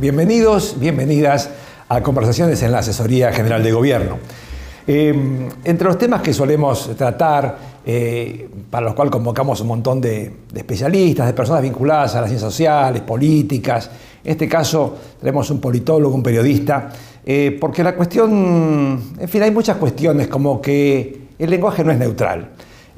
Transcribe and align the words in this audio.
Bienvenidos, 0.00 0.76
bienvenidas 0.80 1.50
a 1.90 2.02
Conversaciones 2.02 2.62
en 2.62 2.72
la 2.72 2.78
Asesoría 2.78 3.34
General 3.34 3.62
de 3.62 3.70
Gobierno. 3.70 4.16
Eh, 4.86 5.14
entre 5.62 5.86
los 5.86 5.98
temas 5.98 6.22
que 6.22 6.32
solemos 6.32 6.96
tratar, 6.96 7.58
eh, 7.84 8.48
para 8.70 8.86
los 8.86 8.94
cuales 8.94 9.12
convocamos 9.12 9.60
un 9.60 9.66
montón 9.66 10.00
de, 10.00 10.36
especialistas, 10.54 11.26
de 11.26 11.34
personas 11.34 11.60
vinculadas 11.60 12.14
a 12.14 12.22
las 12.22 12.30
ciencias 12.30 12.50
sociales, 12.50 13.02
políticas, 13.02 13.90
en 14.24 14.30
este 14.30 14.48
caso 14.48 14.96
tenemos 15.20 15.50
un 15.50 15.60
politólogo, 15.60 16.14
un 16.14 16.22
periodista, 16.22 16.88
eh, 17.22 17.58
porque 17.60 17.84
la 17.84 17.94
cuestión, 17.94 19.12
en 19.18 19.28
fin, 19.28 19.42
hay 19.42 19.50
muchas 19.50 19.76
cuestiones 19.76 20.28
como 20.28 20.62
que 20.62 21.26
el 21.38 21.50
lenguaje 21.50 21.84
no 21.84 21.92
es 21.92 21.98
neutral. 21.98 22.48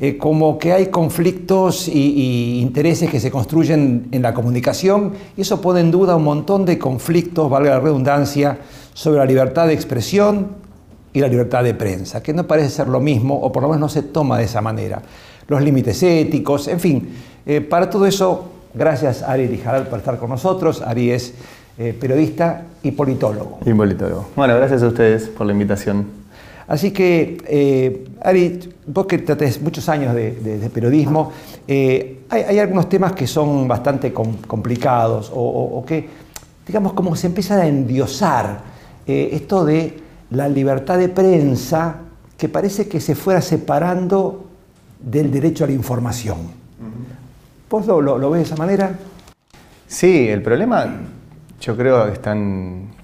Eh, 0.05 0.19
como 0.19 0.59
que 0.59 0.73
hay 0.73 0.87
conflictos 0.87 1.87
y, 1.87 2.59
intereses 2.61 3.09
que 3.09 3.21
se 3.21 3.31
construyen 3.31 4.09
en 4.11 4.21
la 4.21 4.35
comunicación 4.35 5.13
y 5.37 5.43
eso 5.43 5.61
pone 5.61 5.79
en 5.79 5.93
duda 5.93 6.17
un 6.17 6.25
montón 6.25 6.65
de 6.65 6.77
conflictos, 6.77 7.49
valga 7.49 7.71
la 7.71 7.79
redundancia, 7.79 8.59
sobre 8.95 9.19
la 9.19 9.27
libertad 9.27 9.69
de 9.69 9.75
expresión 9.75 10.57
y 11.13 11.21
la 11.21 11.29
libertad 11.29 11.63
de 11.63 11.75
prensa, 11.75 12.21
que 12.21 12.33
no 12.33 12.49
parece 12.49 12.71
ser 12.71 12.89
lo 12.89 12.99
mismo 12.99 13.39
o 13.39 13.53
por 13.53 13.63
lo 13.63 13.69
menos 13.69 13.81
no 13.81 13.89
se 13.89 14.03
toma 14.03 14.39
de 14.39 14.45
esa 14.47 14.61
manera. 14.61 15.01
Los 15.47 15.63
límites 15.63 16.03
éticos, 16.03 16.67
en 16.67 16.81
fin, 16.81 17.09
eh, 17.47 17.61
para 17.61 17.89
todo 17.89 18.05
eso, 18.05 18.47
gracias 18.75 19.23
Ari 19.23 19.47
Lijaral 19.47 19.87
por 19.87 20.01
estar 20.01 20.19
con 20.19 20.31
nosotros. 20.31 20.83
Ari 20.83 21.13
es 21.13 21.33
eh, 21.79 21.97
periodista 21.97 22.65
y 22.83 22.91
politólogo. 22.91 23.61
Y 23.65 23.73
politólogo. 23.73 24.27
Bueno, 24.35 24.57
gracias 24.57 24.83
a 24.83 24.89
ustedes 24.89 25.29
por 25.29 25.47
la 25.47 25.53
invitación. 25.53 26.22
Así 26.73 26.91
que, 26.91 27.37
eh, 27.49 28.05
Ari, 28.23 28.59
vos 28.87 29.05
que 29.05 29.19
tenés 29.19 29.61
muchos 29.61 29.91
años 29.91 30.15
de, 30.15 30.71
periodismo, 30.73 31.31
eh, 31.69 32.23
hay, 32.31 32.59
algunos 32.59 32.89
temas 32.89 33.13
que 33.13 33.27
son 33.27 33.69
bastante 33.69 34.11
complicados 34.11 35.31
o, 35.35 35.85
que, 35.87 36.09
digamos, 36.67 36.95
como 36.95 37.15
se 37.15 37.27
empieza 37.27 37.57
a 37.57 37.67
endiosar 37.67 38.61
eh, 39.07 39.29
esto 39.33 39.67
de 39.67 39.99
la 40.31 40.49
libertad 40.49 40.97
de 40.97 41.11
prensa 41.11 41.97
que 42.39 42.49
parece 42.49 42.89
que 42.89 43.01
se 43.01 43.15
fuera 43.15 43.43
separando 43.43 44.47
del 44.99 45.31
derecho 45.31 45.65
a 45.65 45.67
la 45.67 45.75
información. 45.75 46.39
¿Vos 47.69 47.87
lo, 47.87 48.01
lo, 48.01 48.31
ves 48.31 48.39
de 48.39 48.47
esa 48.47 48.57
manera? 48.57 48.99
Sí, 49.87 50.27
el 50.27 50.41
problema 50.41 50.87
yo 51.61 51.77
creo 51.77 52.07
que 52.07 52.13
están 52.13 53.02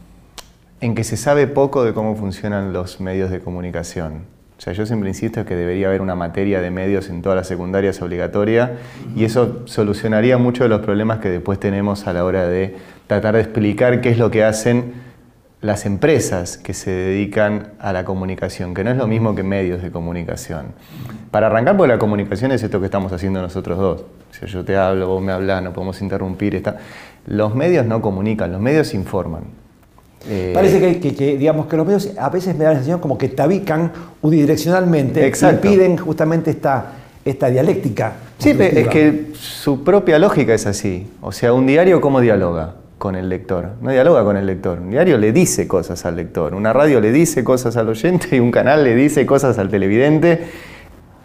en 0.80 0.94
que 0.94 1.04
se 1.04 1.16
sabe 1.16 1.46
poco 1.46 1.84
de 1.84 1.92
cómo 1.92 2.14
funcionan 2.16 2.72
los 2.72 3.00
medios 3.00 3.30
de 3.30 3.40
comunicación. 3.40 4.22
O 4.58 4.60
sea, 4.60 4.72
yo 4.72 4.86
siempre 4.86 5.08
insisto 5.08 5.44
que 5.44 5.54
debería 5.54 5.86
haber 5.86 6.02
una 6.02 6.16
materia 6.16 6.60
de 6.60 6.70
medios 6.70 7.08
en 7.10 7.22
todas 7.22 7.36
las 7.36 7.46
secundarias 7.46 8.02
obligatoria 8.02 8.78
y 9.14 9.24
eso 9.24 9.62
solucionaría 9.66 10.36
muchos 10.36 10.64
de 10.64 10.68
los 10.68 10.80
problemas 10.80 11.18
que 11.20 11.28
después 11.28 11.60
tenemos 11.60 12.08
a 12.08 12.12
la 12.12 12.24
hora 12.24 12.46
de 12.48 12.76
tratar 13.06 13.36
de 13.36 13.42
explicar 13.42 14.00
qué 14.00 14.10
es 14.10 14.18
lo 14.18 14.32
que 14.32 14.42
hacen 14.42 14.94
las 15.60 15.86
empresas 15.86 16.56
que 16.56 16.74
se 16.74 16.90
dedican 16.90 17.72
a 17.80 17.92
la 17.92 18.04
comunicación, 18.04 18.74
que 18.74 18.84
no 18.84 18.90
es 18.90 18.96
lo 18.96 19.06
mismo 19.08 19.34
que 19.34 19.42
medios 19.42 19.82
de 19.82 19.90
comunicación. 19.90 20.66
Para 21.30 21.48
arrancar, 21.48 21.76
por 21.76 21.88
la 21.88 21.98
comunicación 21.98 22.52
es 22.52 22.62
esto 22.62 22.78
que 22.78 22.86
estamos 22.86 23.12
haciendo 23.12 23.42
nosotros 23.42 23.78
dos. 23.78 24.04
Si 24.30 24.46
yo 24.46 24.64
te 24.64 24.76
hablo, 24.76 25.08
vos 25.08 25.22
me 25.22 25.32
hablas, 25.32 25.62
no 25.62 25.72
podemos 25.72 26.00
interrumpir. 26.00 26.62
Los 27.26 27.54
medios 27.54 27.86
no 27.86 28.00
comunican, 28.00 28.52
los 28.52 28.60
medios 28.60 28.94
informan. 28.94 29.44
Eh, 30.28 30.52
Parece 30.54 31.00
que, 31.00 31.36
digamos, 31.36 31.66
que 31.66 31.76
los 31.76 31.86
medios 31.86 32.10
a 32.18 32.28
veces 32.28 32.56
me 32.56 32.64
da 32.64 32.70
la 32.70 32.76
sensación 32.76 33.00
como 33.00 33.16
que 33.16 33.28
tabican 33.28 33.92
unidireccionalmente 34.20 35.26
y 35.26 35.54
piden 35.56 35.96
justamente 35.96 36.50
esta, 36.50 36.92
esta 37.24 37.48
dialéctica. 37.48 38.12
Sí, 38.38 38.50
es 38.58 38.88
que 38.88 39.32
su 39.34 39.82
propia 39.82 40.18
lógica 40.18 40.54
es 40.54 40.66
así. 40.66 41.06
O 41.20 41.32
sea, 41.32 41.52
un 41.52 41.66
diario, 41.66 42.00
¿cómo 42.00 42.20
dialoga? 42.20 42.74
con 42.98 43.14
el 43.14 43.28
lector. 43.28 43.70
No 43.80 43.90
dialoga 43.90 44.24
con 44.24 44.36
el 44.36 44.44
lector. 44.44 44.80
Un 44.80 44.90
diario 44.90 45.16
le 45.18 45.32
dice 45.32 45.66
cosas 45.66 46.04
al 46.04 46.16
lector. 46.16 46.54
Una 46.54 46.72
radio 46.72 47.00
le 47.00 47.12
dice 47.12 47.44
cosas 47.44 47.76
al 47.76 47.88
oyente 47.88 48.36
y 48.36 48.40
un 48.40 48.50
canal 48.50 48.84
le 48.84 48.94
dice 48.94 49.24
cosas 49.24 49.58
al 49.58 49.68
televidente. 49.68 50.46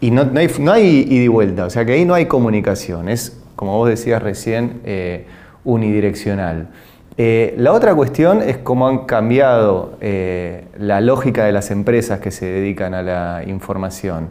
Y 0.00 0.10
no, 0.10 0.30
hay, 0.36 0.48
no 0.60 0.78
ida 0.78 1.22
y 1.22 1.28
vuelta. 1.28 1.66
O 1.66 1.70
sea 1.70 1.84
que 1.84 1.92
ahí 1.92 2.04
no 2.04 2.14
hay 2.14 2.26
comunicación. 2.26 3.08
Es, 3.08 3.36
como 3.56 3.76
vos 3.76 3.88
decías 3.88 4.22
recién, 4.22 4.80
eh, 4.84 5.26
unidireccional. 5.64 6.68
Eh, 7.16 7.54
la 7.58 7.72
otra 7.72 7.94
cuestión 7.94 8.42
es 8.42 8.58
cómo 8.58 8.88
han 8.88 9.06
cambiado 9.06 9.96
eh, 10.00 10.64
la 10.78 11.00
lógica 11.00 11.44
de 11.44 11.52
las 11.52 11.70
empresas 11.70 12.18
que 12.18 12.32
se 12.32 12.46
dedican 12.46 12.92
a 12.92 13.02
la 13.02 13.44
información, 13.46 14.30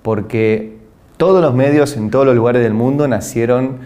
porque 0.00 0.76
todos 1.18 1.42
los 1.42 1.54
medios 1.54 1.96
en 1.96 2.10
todos 2.10 2.24
los 2.24 2.34
lugares 2.34 2.62
del 2.62 2.72
mundo 2.72 3.06
nacieron 3.06 3.78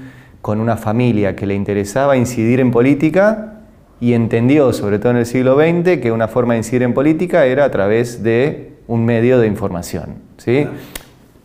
con 0.43 0.61
una 0.61 0.77
familia 0.77 1.35
que 1.35 1.45
le 1.45 1.55
interesaba 1.55 2.17
incidir 2.17 2.61
en 2.61 2.71
política 2.71 3.55
y 4.01 4.13
entendió, 4.13 4.73
sobre 4.73 5.01
todo 5.01 5.11
en 5.11 5.19
el 5.19 5.27
siglo 5.27 5.57
XX, 5.57 6.01
que 6.01 6.13
una 6.13 6.29
forma 6.29 6.55
de 6.55 6.59
incidir 6.59 6.85
en 6.85 6.95
política 6.95 7.47
era 7.47 7.65
a 7.65 7.71
través 7.73 8.23
de 8.23 8.75
un 8.87 9.05
medio 9.05 9.41
de 9.41 9.49
información. 9.49 10.17
¿sí? 10.37 10.69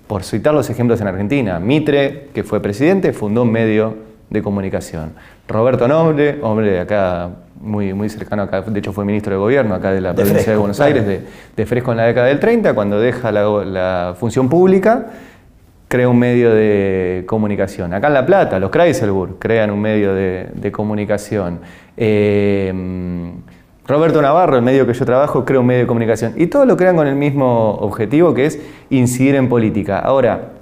Por 0.05 0.23
citar 0.23 0.53
los 0.53 0.69
ejemplos 0.69 1.01
en 1.01 1.07
Argentina, 1.07 1.59
Mitre, 1.59 2.27
que 2.31 2.43
fue 2.43 2.61
presidente, 2.61 3.11
fundó 3.11 3.41
un 3.41 3.51
medio 3.51 4.10
de 4.31 4.41
comunicación. 4.41 5.13
Roberto 5.47 5.87
Noble, 5.87 6.39
hombre 6.41 6.71
de 6.71 6.79
acá 6.79 7.29
muy, 7.59 7.93
muy 7.93 8.09
cercano 8.09 8.41
acá, 8.43 8.61
de 8.61 8.79
hecho 8.79 8.91
fue 8.91 9.05
ministro 9.05 9.33
de 9.33 9.37
gobierno 9.37 9.75
acá 9.75 9.91
de 9.91 10.01
la 10.01 10.15
provincia 10.15 10.51
de 10.51 10.57
Buenos 10.57 10.79
Aires, 10.79 11.05
de, 11.05 11.65
Fresco 11.65 11.91
en 11.91 11.97
la 11.97 12.05
década 12.05 12.27
del 12.27 12.39
30, 12.39 12.73
cuando 12.73 12.99
deja 12.99 13.31
la, 13.31 14.15
función 14.17 14.49
pública, 14.49 15.07
crea 15.87 16.09
un 16.09 16.17
medio 16.17 16.53
de 16.53 17.25
comunicación. 17.27 17.93
Acá 17.93 18.07
en 18.07 18.13
La 18.13 18.25
Plata, 18.25 18.59
los 18.59 18.71
Kreiselburg 18.71 19.37
crean 19.37 19.69
un 19.69 19.81
medio 19.81 20.15
de, 20.15 20.71
comunicación. 20.71 21.59
Eh, 21.97 22.73
Roberto 23.85 24.21
Navarro, 24.21 24.55
el 24.55 24.61
medio 24.61 24.87
que 24.87 24.93
yo 24.93 25.05
trabajo, 25.05 25.43
crea 25.43 25.59
un 25.59 25.65
medio 25.65 25.81
de 25.81 25.87
comunicación. 25.87 26.33
Y 26.37 26.47
todos 26.47 26.65
lo 26.65 26.77
crean 26.77 26.95
con 26.95 27.07
el 27.07 27.15
mismo 27.15 27.71
objetivo, 27.75 28.33
que 28.33 28.45
es 28.45 28.59
incidir 28.89 29.35
en 29.35 29.49
política. 29.49 29.99
Ahora, 29.99 30.60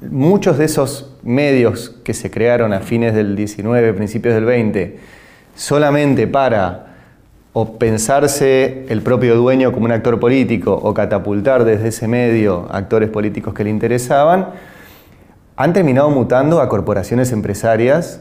muchos 0.00 0.58
de 0.58 0.64
esos 0.64 1.14
medios 1.22 1.94
que 2.04 2.14
se 2.14 2.30
crearon 2.30 2.72
a 2.72 2.80
fines 2.80 3.14
del 3.14 3.36
19, 3.36 3.94
principios 3.94 4.34
del 4.34 4.44
20, 4.44 4.98
solamente 5.54 6.26
para 6.26 6.86
o 7.52 7.78
pensarse 7.78 8.86
el 8.88 9.02
propio 9.02 9.34
dueño 9.36 9.72
como 9.72 9.86
un 9.86 9.92
actor 9.92 10.20
político 10.20 10.72
o 10.74 10.94
catapultar 10.94 11.64
desde 11.64 11.88
ese 11.88 12.06
medio 12.06 12.68
actores 12.70 13.10
políticos 13.10 13.54
que 13.54 13.64
le 13.64 13.70
interesaban, 13.70 14.50
han 15.56 15.72
terminado 15.72 16.10
mutando 16.10 16.60
a 16.60 16.68
corporaciones 16.68 17.32
empresarias 17.32 18.20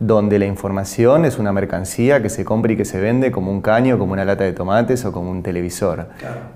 donde 0.00 0.38
la 0.38 0.46
información 0.46 1.26
es 1.26 1.38
una 1.38 1.52
mercancía 1.52 2.22
que 2.22 2.30
se 2.30 2.42
compra 2.42 2.72
y 2.72 2.76
que 2.76 2.86
se 2.86 2.98
vende 2.98 3.30
como 3.30 3.52
un 3.52 3.60
caño, 3.60 3.98
como 3.98 4.14
una 4.14 4.24
lata 4.24 4.44
de 4.44 4.54
tomates 4.54 5.04
o 5.04 5.12
como 5.12 5.30
un 5.30 5.42
televisor. 5.42 6.08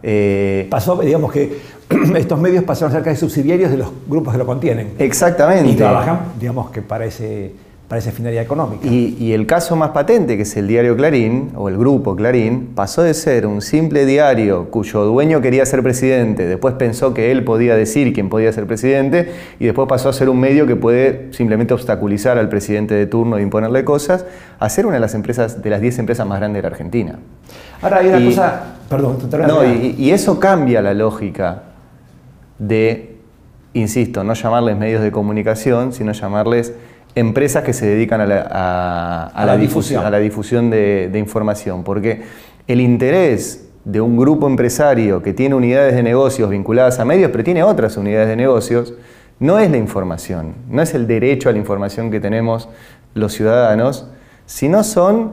Eh, 0.03 0.67
Pasó, 0.71 0.97
digamos 0.97 1.31
que 1.31 1.59
estos 2.17 2.41
medios 2.41 2.65
pasaron 2.65 2.91
a 2.93 2.97
ser 2.97 3.05
casi 3.05 3.21
subsidiarios 3.21 3.71
de 3.71 3.77
los 3.77 3.89
grupos 4.09 4.33
que 4.33 4.39
lo 4.39 4.47
contienen. 4.47 4.95
Exactamente. 4.99 5.71
Y 5.71 5.77
trabajan, 5.77 6.21
digamos 6.41 6.71
que 6.71 6.81
para 6.81 7.05
ese 7.05 7.53
para 7.89 7.99
esa 7.99 8.13
finalidad 8.13 8.43
económica. 8.43 8.87
Y, 8.87 9.33
el 9.35 9.47
caso 9.47 9.77
más 9.77 9.91
patente, 9.91 10.37
que 10.37 10.43
es 10.43 10.57
el 10.57 10.67
diario 10.67 10.97
Clarín, 10.97 11.51
o 11.55 11.69
el 11.69 11.77
grupo 11.77 12.17
Clarín, 12.17 12.71
pasó 12.75 13.03
de 13.03 13.13
ser 13.13 13.47
un 13.47 13.61
simple 13.61 14.07
diario 14.07 14.71
cuyo 14.71 15.05
dueño 15.05 15.43
quería 15.43 15.67
ser 15.67 15.83
presidente, 15.83 16.47
después 16.47 16.75
pensó 16.75 17.13
que 17.13 17.31
él 17.31 17.45
podía 17.45 17.77
decir 17.77 18.15
quién 18.15 18.31
podía 18.31 18.51
ser 18.53 18.67
presidente, 18.67 19.33
y 19.61 19.67
después 19.67 19.87
pasó 19.87 20.09
a 20.09 20.15
ser 20.15 20.31
un 20.31 20.41
medio 20.41 20.67
que 20.67 20.77
puede 20.77 21.29
simplemente 21.33 21.75
obstaculizar 21.75 22.39
al 22.39 22.49
presidente 22.49 22.95
de 22.95 23.07
turno 23.07 23.37
e 23.37 23.43
imponerle 23.43 23.85
cosas, 23.85 24.25
a 24.59 24.69
ser 24.71 24.87
una 24.87 24.95
de 24.95 25.01
las 25.01 25.15
empresas, 25.15 25.63
de 25.63 25.69
las 25.69 25.83
10 25.83 25.99
empresas 25.99 26.27
más 26.27 26.39
grandes 26.39 26.63
de 26.63 26.69
la 26.69 26.75
Argentina. 26.75 27.19
Ahora 27.83 27.99
hay 27.99 28.09
una 28.09 28.25
cosa, 28.25 28.63
perdón, 28.89 29.19
te 29.19 29.39
No, 29.39 29.63
y, 29.63 29.95
y 29.99 30.11
eso 30.11 30.41
cambia 30.41 30.81
la 30.81 30.95
lógica 30.95 31.65
de, 32.59 33.17
insisto, 33.75 34.25
no 34.25 34.33
llamarles 34.33 34.79
medios 34.79 35.03
de 35.03 35.13
comunicación, 35.13 35.93
sino 35.93 36.13
llamarles 36.13 36.73
empresas 37.15 37.63
que 37.63 37.73
se 37.73 37.87
dedican 37.87 38.21
a 38.21 38.27
la, 38.27 39.57
difusión, 39.57 40.05
a 40.05 40.11
la 40.11 40.19
difusión 40.19 40.71
de, 40.71 41.11
información, 41.15 41.85
porque 41.85 42.23
el 42.67 42.81
interés 42.81 43.69
de 43.85 44.01
un 44.01 44.17
grupo 44.17 44.47
empresario 44.47 45.23
que 45.23 45.33
tiene 45.33 45.55
unidades 45.55 45.95
de 45.95 46.03
negocios 46.03 46.51
vinculadas 46.51 46.99
a 46.99 47.05
medios, 47.05 47.31
pero 47.31 47.45
tiene 47.45 47.63
otras 47.63 47.97
unidades 47.97 48.29
de 48.29 48.37
negocios, 48.37 48.95
no 49.39 49.59
es 49.59 49.71
la 49.71 49.77
información, 49.77 50.55
no 50.69 50.83
es 50.83 50.95
el 50.95 51.07
derecho 51.07 51.49
a 51.49 51.53
la 51.53 51.59
información 51.59 52.11
que 52.11 52.21
tenemos 52.21 52.69
los 53.15 53.33
ciudadanos, 53.33 54.09
sino 54.47 54.83
son 54.83 55.33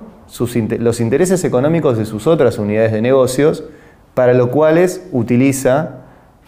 los 0.80 1.00
intereses 1.00 1.44
económicos 1.44 1.98
de 1.98 2.06
sus 2.06 2.28
otras 2.28 2.58
unidades 2.58 2.92
de 2.92 3.02
negocios, 3.02 3.64
para 4.14 4.34
lo 4.34 4.52
cuales 4.52 5.08
utiliza 5.12 6.02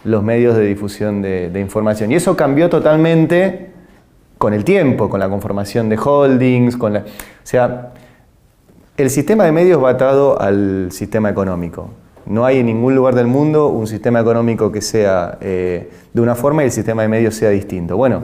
los 0.04 0.22
medios 0.22 0.56
de 0.56 0.66
difusión 0.66 1.22
de, 1.22 1.48
de 1.50 1.60
información. 1.60 2.12
Y 2.12 2.16
eso 2.16 2.36
cambió 2.36 2.68
totalmente 2.68 3.73
con 4.38 4.54
el 4.54 4.64
tiempo, 4.64 5.08
con 5.08 5.20
la 5.20 5.28
conformación 5.28 5.88
de 5.88 5.96
holdings, 5.96 6.76
con 6.76 6.94
la... 6.94 7.00
O 7.00 7.02
sea, 7.42 7.92
el 8.96 9.10
sistema 9.10 9.44
de 9.44 9.52
medios 9.52 9.82
va 9.82 9.90
atado 9.90 10.40
al 10.40 10.88
sistema 10.92 11.30
económico. 11.30 11.90
No 12.26 12.44
hay 12.44 12.58
en 12.58 12.66
ningún 12.66 12.94
lugar 12.94 13.14
del 13.14 13.26
mundo 13.26 13.68
un 13.68 13.86
sistema 13.86 14.20
económico 14.20 14.72
que 14.72 14.80
sea 14.80 15.36
eh, 15.40 15.90
de 16.12 16.20
una 16.22 16.34
forma 16.34 16.62
y 16.62 16.66
el 16.66 16.72
sistema 16.72 17.02
de 17.02 17.08
medios 17.08 17.34
sea 17.34 17.50
distinto. 17.50 17.96
Bueno, 17.96 18.22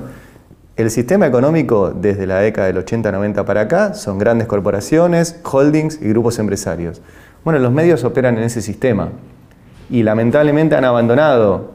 el 0.76 0.90
sistema 0.90 1.26
económico 1.26 1.90
desde 1.90 2.26
la 2.26 2.38
década 2.38 2.68
del 2.68 2.82
80-90 2.82 3.44
para 3.44 3.62
acá 3.62 3.92
son 3.92 4.18
grandes 4.18 4.46
corporaciones, 4.46 5.38
holdings 5.42 6.00
y 6.00 6.08
grupos 6.08 6.38
empresarios. 6.38 7.02
Bueno, 7.44 7.58
los 7.58 7.72
medios 7.72 8.04
operan 8.04 8.38
en 8.38 8.44
ese 8.44 8.62
sistema 8.62 9.10
y 9.90 10.02
lamentablemente 10.02 10.76
han 10.76 10.84
abandonado 10.84 11.72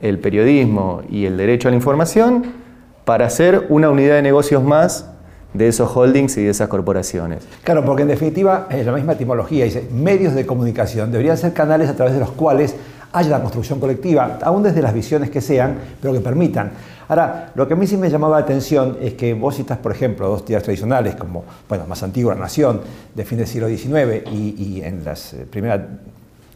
el 0.00 0.18
periodismo 0.18 1.02
y 1.10 1.26
el 1.26 1.36
derecho 1.36 1.68
a 1.68 1.70
la 1.72 1.76
información 1.76 2.61
para 3.04 3.28
ser 3.30 3.66
una 3.68 3.90
unidad 3.90 4.14
de 4.14 4.22
negocios 4.22 4.62
más 4.62 5.06
de 5.54 5.68
esos 5.68 5.94
holdings 5.94 6.36
y 6.38 6.44
de 6.44 6.50
esas 6.50 6.68
corporaciones. 6.68 7.44
Claro, 7.62 7.84
porque 7.84 8.02
en 8.02 8.08
definitiva 8.08 8.68
es 8.70 8.86
la 8.86 8.92
misma 8.92 9.12
etimología, 9.12 9.64
dice, 9.64 9.88
medios 9.92 10.34
de 10.34 10.46
comunicación 10.46 11.12
deberían 11.12 11.36
ser 11.36 11.52
canales 11.52 11.88
a 11.88 11.96
través 11.96 12.14
de 12.14 12.20
los 12.20 12.30
cuales 12.30 12.74
haya 13.12 13.30
la 13.30 13.40
construcción 13.40 13.78
colectiva, 13.78 14.38
aún 14.42 14.62
desde 14.62 14.80
las 14.80 14.94
visiones 14.94 15.30
que 15.30 15.40
sean, 15.40 15.76
pero 16.00 16.14
que 16.14 16.20
permitan. 16.20 16.72
Ahora, 17.08 17.52
lo 17.54 17.68
que 17.68 17.74
a 17.74 17.76
mí 17.76 17.86
sí 17.86 17.98
me 17.98 18.08
llamaba 18.08 18.38
la 18.38 18.44
atención 18.44 18.96
es 19.02 19.14
que 19.14 19.34
vos 19.34 19.54
citas, 19.54 19.76
por 19.78 19.92
ejemplo, 19.92 20.28
dos 20.28 20.44
tías 20.46 20.62
tradicionales, 20.62 21.14
como, 21.16 21.44
bueno, 21.68 21.86
más 21.86 22.02
antigua 22.02 22.34
Nación, 22.34 22.80
de 23.14 23.24
fin 23.24 23.38
del 23.38 23.46
siglo 23.46 23.68
XIX, 23.68 24.26
y, 24.32 24.80
en 24.82 25.04
las 25.04 25.34
eh, 25.34 25.46
primeras 25.48 25.80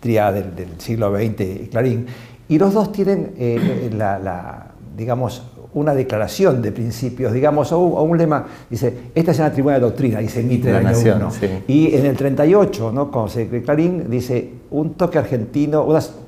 tríadas 0.00 0.56
del, 0.56 0.68
siglo 0.78 1.14
XX, 1.14 1.68
Clarín, 1.70 2.06
y 2.48 2.58
los 2.58 2.72
dos 2.72 2.90
tienen 2.90 3.34
eh, 3.38 3.90
la, 3.92 4.68
digamos, 4.96 5.42
una 5.76 5.94
declaración 5.94 6.62
de 6.62 6.72
principios, 6.72 7.34
digamos, 7.34 7.70
o, 7.70 7.78
un 7.78 8.16
lema, 8.16 8.46
dice, 8.70 9.10
esta 9.14 9.32
es 9.32 9.38
una 9.38 9.52
tribuna 9.52 9.74
de 9.74 9.82
doctrina, 9.82 10.20
dice 10.20 10.42
Mitre 10.42 10.72
la 10.72 10.80
nación, 10.80 11.28
Y 11.68 11.94
en 11.94 12.06
el 12.06 12.16
38, 12.16 12.92
¿no? 12.92 13.10
Con 13.10 13.28
Clarín, 13.28 14.08
dice, 14.08 14.52
un 14.70 14.94
toque 14.94 15.18
argentino, 15.18 15.86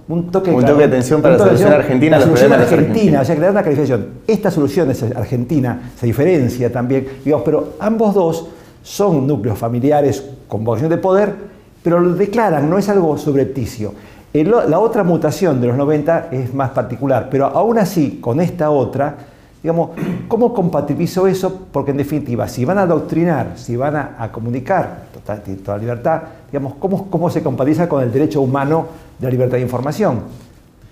un 0.08 0.30
toque, 0.30 0.50
de 0.50 0.84
atención 0.84 1.22
para 1.22 1.38
la 1.38 1.44
solución 1.44 1.72
argentina. 1.72 2.18
La 2.18 2.24
solución 2.24 2.52
argentina, 2.52 3.20
o 3.22 3.24
sea, 3.24 3.34
que 3.34 3.40
le 3.40 3.46
da 3.46 3.52
una 3.52 3.62
calificación. 3.62 4.06
Esta 4.26 4.50
solución 4.50 4.90
es 4.90 5.02
argentina, 5.02 5.92
se 5.98 6.04
diferencia 6.04 6.70
también, 6.70 7.06
digamos, 7.24 7.42
pero 7.42 7.72
ambos 7.80 8.14
dos 8.14 8.48
son 8.82 9.26
núcleos 9.26 9.56
familiares 9.56 10.22
con 10.46 10.62
vocación 10.62 10.90
de 10.90 10.98
poder, 10.98 11.32
pero 11.82 12.00
lo 12.00 12.12
declaran, 12.12 12.68
no 12.68 12.76
es 12.76 12.86
algo 12.90 13.16
subrepticio. 13.16 13.94
La 14.34 14.78
otra 14.78 15.04
mutación 15.04 15.58
de 15.58 15.68
los 15.68 15.76
90 15.78 16.28
es 16.32 16.52
más 16.52 16.70
particular, 16.70 17.28
pero 17.30 17.46
aún 17.46 17.78
así, 17.78 18.18
con 18.20 18.42
esta 18.42 18.68
otra, 18.68 19.16
Digamos, 19.62 19.90
¿cómo 20.28 20.54
compatibilizo 20.54 21.26
eso? 21.26 21.66
Porque 21.72 21.90
en 21.90 21.96
definitiva, 21.96 22.46
si 22.46 22.64
van 22.64 22.78
a 22.78 22.82
adoctrinar, 22.82 23.54
si 23.56 23.76
van 23.76 23.96
a, 23.96 24.30
comunicar 24.30 25.06
total, 25.12 25.42
toda 25.64 25.78
libertad, 25.78 26.22
digamos, 26.50 26.74
¿cómo, 26.78 27.10
¿cómo 27.10 27.28
se 27.28 27.42
compatibiliza 27.42 27.88
con 27.88 28.02
el 28.02 28.12
derecho 28.12 28.40
humano 28.40 28.86
de 29.18 29.26
la 29.26 29.30
libertad 29.30 29.56
de 29.56 29.62
información? 29.62 30.22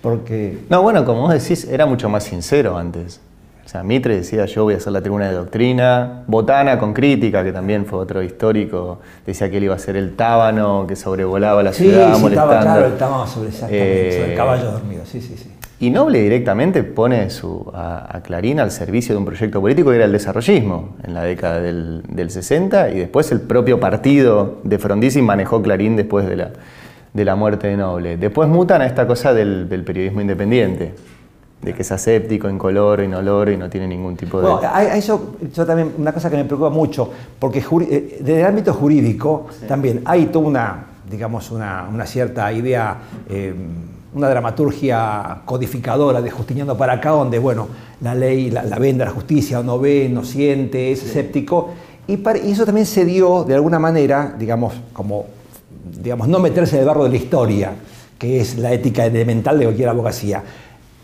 Porque... 0.02 0.64
No, 0.68 0.82
bueno, 0.82 1.04
como 1.04 1.22
vos 1.22 1.32
decís, 1.32 1.64
era 1.64 1.86
mucho 1.86 2.08
más 2.08 2.24
sincero 2.24 2.76
antes. 2.76 3.20
O 3.64 3.68
sea, 3.68 3.82
Mitre 3.82 4.16
decía, 4.18 4.46
yo 4.46 4.62
voy 4.62 4.74
a 4.74 4.76
hacer 4.76 4.92
la 4.92 5.00
tribuna 5.00 5.28
de 5.28 5.34
doctrina. 5.34 6.22
Botana 6.28 6.78
con 6.78 6.92
crítica, 6.92 7.42
que 7.42 7.52
también 7.52 7.84
fue 7.84 7.98
otro 7.98 8.22
histórico, 8.22 9.00
decía 9.26 9.50
que 9.50 9.56
él 9.56 9.64
iba 9.64 9.74
a 9.74 9.78
ser 9.78 9.96
el 9.96 10.14
tábano 10.14 10.86
que 10.86 10.94
sobrevolaba 10.94 11.64
la 11.64 11.72
ciudad 11.72 12.14
sí, 12.14 12.20
molestando. 12.20 12.52
Estaba, 12.52 12.60
claro, 12.60 12.86
el 12.86 12.96
tábano 12.96 13.26
sobre, 13.26 13.50
sobre 13.50 14.26
el 14.26 14.32
eh, 14.32 14.34
caballo 14.36 14.70
dormido, 14.70 15.04
sí, 15.04 15.20
sí, 15.20 15.34
sí. 15.36 15.50
Y 15.78 15.90
Noble 15.90 16.22
directamente 16.22 16.82
pone 16.84 17.28
su, 17.28 17.70
a, 17.74 18.20
Clarín 18.24 18.60
al 18.60 18.70
servicio 18.70 19.14
de 19.14 19.18
un 19.18 19.26
proyecto 19.26 19.60
político 19.60 19.90
que 19.90 19.96
era 19.96 20.06
el 20.06 20.12
desarrollismo 20.12 20.96
en 21.02 21.12
la 21.12 21.22
década 21.22 21.60
del, 21.60 22.02
60 22.30 22.90
y 22.90 22.98
después 23.00 23.30
el 23.30 23.42
propio 23.42 23.78
partido 23.78 24.56
de 24.64 24.78
Frondizi 24.78 25.20
manejó 25.20 25.60
Clarín 25.60 25.94
después 25.94 26.26
de 26.26 26.36
la, 26.36 26.50
de 27.12 27.24
la 27.26 27.36
muerte 27.36 27.66
de 27.66 27.76
Noble. 27.76 28.16
Después 28.16 28.48
mutan 28.48 28.80
a 28.80 28.86
esta 28.86 29.06
cosa 29.06 29.34
del, 29.34 29.66
periodismo 29.84 30.22
independiente, 30.22 30.94
de 31.60 31.74
que 31.74 31.82
es 31.82 31.92
aséptico, 31.92 32.48
incoloro, 32.48 33.02
inoloro 33.02 33.52
y 33.52 33.58
no 33.58 33.68
tiene 33.68 33.86
ningún 33.86 34.16
tipo 34.16 34.40
de... 34.40 34.48
Bueno, 34.48 34.70
eso 34.94 35.36
yo 35.54 35.66
también, 35.66 35.92
una 35.98 36.12
cosa 36.12 36.30
que 36.30 36.38
me 36.38 36.44
preocupa 36.46 36.70
mucho, 36.70 37.12
porque 37.38 37.58
eh, 37.58 38.18
desde 38.20 38.40
el 38.40 38.46
ámbito 38.46 38.72
jurídico 38.72 39.48
también 39.68 40.00
hay 40.06 40.26
toda 40.26 40.46
una, 40.46 40.86
digamos, 41.10 41.50
una, 41.50 42.06
cierta 42.06 42.50
idea... 42.50 42.96
Eh, 43.28 43.54
una 44.16 44.30
dramaturgia 44.30 45.42
codificadora 45.44 46.22
de 46.22 46.30
Justiniano 46.30 46.74
para 46.74 46.94
acá, 46.94 47.10
donde, 47.10 47.38
bueno, 47.38 47.68
la 48.00 48.14
ley 48.14 48.50
la, 48.50 48.62
vende 48.78 49.02
a 49.02 49.06
la 49.08 49.12
justicia, 49.12 49.62
no 49.62 49.78
ve, 49.78 50.08
no 50.10 50.24
siente, 50.24 50.90
es 50.90 51.04
escéptico. 51.04 51.68
Y, 52.08 52.18
eso 52.50 52.64
también 52.64 52.86
se 52.86 53.04
dio, 53.04 53.44
de 53.44 53.54
alguna 53.54 53.78
manera, 53.78 54.34
digamos, 54.38 54.72
como, 54.94 55.26
digamos, 56.02 56.28
no 56.28 56.38
meterse 56.38 56.76
en 56.76 56.80
el 56.80 56.86
barro 56.86 57.04
de 57.04 57.10
la 57.10 57.16
historia, 57.16 57.72
que 58.18 58.40
es 58.40 58.56
la 58.56 58.72
ética 58.72 59.04
elemental 59.04 59.58
de 59.58 59.66
cualquier 59.66 59.90
abogacía. 59.90 60.42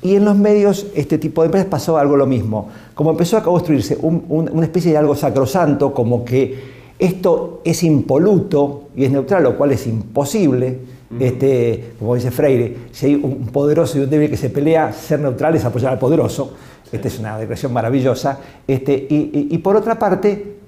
Y 0.01 0.15
en 0.17 0.25
los 0.25 0.37
medios, 0.37 0.87
este 0.95 1.19
tipo 1.19 1.43
de 1.43 1.47
empresas 1.47 1.69
pasó 1.69 1.99
algo 1.99 2.17
lo 2.17 2.27
mismo. 2.27 2.71
Como 2.95 3.11
empezó 3.11 3.37
a 3.37 3.43
construirse 3.43 3.99
una 4.01 4.65
especie 4.65 4.91
de 4.91 4.97
algo 4.97 5.15
sacrosanto, 5.15 5.93
como 5.93 6.25
que 6.25 6.81
esto 6.99 7.61
es 7.63 7.83
impoluto 7.83 8.85
y 8.97 9.05
es 9.05 9.11
neutral, 9.13 9.43
lo 9.43 9.59
cual 9.59 9.73
es 9.73 9.87
imposible, 9.87 10.79
este, 11.19 11.95
como 11.99 12.15
dice 12.15 12.31
Freire, 12.31 12.77
si 12.93 13.07
hay 13.07 13.15
un 13.15 13.47
poderoso 13.49 13.99
y 13.99 14.03
un 14.03 14.11
débil 14.11 14.31
que 14.31 14.37
se 14.37 14.51
pelea, 14.51 14.93
ser 14.93 15.21
neutral 15.21 15.55
es 15.55 15.65
apoyar 15.65 15.93
al 15.93 15.99
poderoso. 15.99 16.55
Esta 16.91 17.09
es 17.09 17.19
una 17.19 17.39
declaración 17.39 17.73
maravillosa. 17.73 18.39
Este, 18.67 19.07
y, 19.09 19.57
por 19.59 19.77
otra 19.77 19.99
parte, 19.99 20.59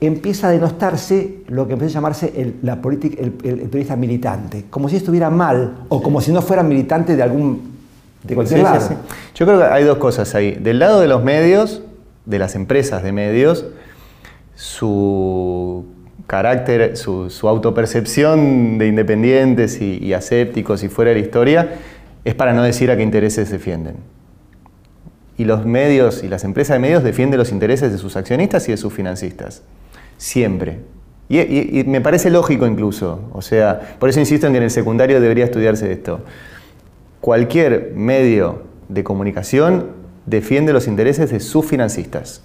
empieza 0.00 0.48
a 0.48 0.50
denostarse 0.50 1.42
lo 1.48 1.66
que 1.66 1.74
empieza 1.74 1.92
a 1.92 1.94
llamarse 1.94 2.32
el, 2.34 2.56
la 2.62 2.74
el, 2.74 3.32
periodista 3.32 3.96
militante, 3.96 4.64
como 4.70 4.88
si 4.88 4.96
estuviera 4.96 5.28
mal 5.28 5.84
o 5.88 6.02
como 6.02 6.20
si 6.20 6.32
no 6.32 6.40
fuera 6.40 6.62
militante 6.62 7.14
de 7.14 7.22
algún 7.22 7.76
de 8.22 8.34
cualquier 8.34 8.62
lado. 8.62 8.88
Yo 9.34 9.46
creo 9.46 9.58
que 9.58 9.64
hay 9.64 9.84
dos 9.84 9.98
cosas 9.98 10.34
ahí. 10.34 10.52
Del 10.52 10.78
lado 10.78 11.00
de 11.00 11.08
los 11.08 11.22
medios, 11.22 11.82
de 12.24 12.38
las 12.38 12.54
empresas 12.54 13.02
de 13.02 13.12
medios, 13.12 13.66
su 14.54 15.84
carácter, 16.26 16.96
su, 16.96 17.30
autopercepción 17.42 18.78
de 18.78 18.88
independientes 18.88 19.80
y, 19.80 20.12
asépticos 20.12 20.82
y 20.82 20.88
fuera 20.88 21.10
de 21.10 21.20
la 21.20 21.26
historia 21.26 21.74
es 22.24 22.34
para 22.34 22.52
no 22.52 22.62
decir 22.62 22.90
a 22.90 22.96
qué 22.96 23.02
intereses 23.02 23.50
defienden. 23.50 23.96
Y 25.38 25.44
los 25.44 25.64
medios 25.64 26.24
y 26.24 26.28
las 26.28 26.44
empresas 26.44 26.76
de 26.76 26.80
medios 26.80 27.04
defienden 27.04 27.38
los 27.38 27.52
intereses 27.52 27.92
de 27.92 27.98
sus 27.98 28.16
accionistas 28.16 28.68
y 28.68 28.72
de 28.72 28.76
sus 28.76 28.92
financistas. 28.92 29.62
Siempre. 30.16 30.80
Y, 31.28 31.84
me 31.86 32.00
parece 32.00 32.30
lógico 32.30 32.66
incluso. 32.66 33.28
O 33.32 33.42
sea, 33.42 33.96
por 33.98 34.08
eso 34.08 34.18
insisto 34.18 34.46
en 34.46 34.54
que 34.54 34.58
en 34.58 34.64
el 34.64 34.70
secundario 34.70 35.20
debería 35.20 35.44
estudiarse 35.44 35.92
esto. 35.92 36.20
Cualquier 37.20 37.92
medio 37.94 38.62
de 38.88 39.04
comunicación 39.04 39.90
defiende 40.24 40.72
los 40.72 40.88
intereses 40.88 41.30
de 41.30 41.40
sus 41.40 41.66
financistas 41.66 42.42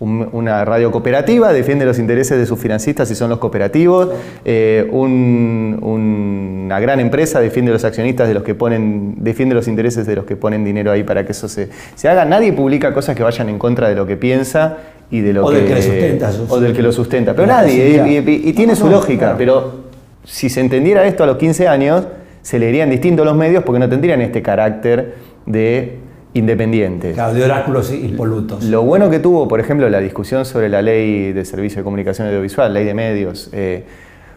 una 0.00 0.64
radio 0.64 0.92
cooperativa 0.92 1.52
defiende 1.52 1.84
los 1.84 1.98
intereses 1.98 2.38
de 2.38 2.46
sus 2.46 2.58
financistas 2.58 3.08
si 3.08 3.16
son 3.16 3.30
los 3.30 3.38
cooperativos, 3.38 4.10
eh, 4.44 4.88
una 4.92 6.78
gran 6.78 7.00
empresa 7.00 7.40
defiende 7.40 7.72
los 7.72 7.84
accionistas 7.84 8.28
de 8.28 8.34
los 8.34 8.44
que 8.44 8.54
ponen, 8.54 9.16
defiende 9.18 9.56
los 9.56 9.66
intereses 9.66 10.06
de 10.06 10.14
los 10.14 10.24
que 10.24 10.36
ponen 10.36 10.64
dinero 10.64 10.92
ahí 10.92 11.02
para 11.02 11.24
que 11.26 11.32
eso 11.32 11.48
se, 11.48 11.68
se 11.96 12.08
haga. 12.08 12.24
Nadie 12.24 12.52
publica 12.52 12.94
cosas 12.94 13.16
que 13.16 13.24
vayan 13.24 13.48
en 13.48 13.58
contra 13.58 13.88
de 13.88 13.96
lo 13.96 14.06
que 14.06 14.16
piensa 14.16 14.78
y 15.10 15.20
de 15.20 15.32
lo 15.32 15.46
o 15.46 15.50
que, 15.50 15.56
del 15.56 15.66
que 15.66 15.74
lo 15.74 15.82
sustenta. 15.82 16.32
O 16.48 16.60
del 16.60 16.72
que 16.76 16.82
lo 16.82 16.92
sustenta. 16.92 17.34
Pero 17.34 17.48
nadie, 17.48 18.22
y, 18.24 18.52
tiene 18.52 18.76
su 18.76 18.88
lógica, 18.88 19.34
pero 19.36 19.88
si 20.24 20.48
se 20.48 20.60
entendiera 20.60 21.06
esto 21.06 21.24
a 21.24 21.26
los 21.26 21.38
15 21.38 21.66
años, 21.66 22.06
se 22.42 22.58
leerían 22.58 22.90
distintos 22.90 23.26
los 23.26 23.36
medios 23.36 23.64
porque 23.64 23.80
no 23.80 23.88
tendrían 23.88 24.20
este 24.20 24.42
carácter 24.42 25.14
de 25.46 25.98
independientes. 26.34 27.14
Claro, 27.14 27.34
de 27.34 27.44
oráculos 27.44 27.92
impolutos. 27.92 28.64
Lo 28.64 28.82
bueno 28.82 29.10
que 29.10 29.18
tuvo, 29.18 29.48
por 29.48 29.60
ejemplo, 29.60 29.88
la 29.88 30.00
discusión 30.00 30.44
sobre 30.44 30.68
la 30.68 30.82
ley 30.82 31.32
de 31.32 31.44
servicio 31.44 31.78
de 31.78 31.84
comunicación 31.84 32.28
audiovisual, 32.28 32.72
ley 32.72 32.84
de 32.84 32.94
medios, 32.94 33.50
eh, 33.52 33.84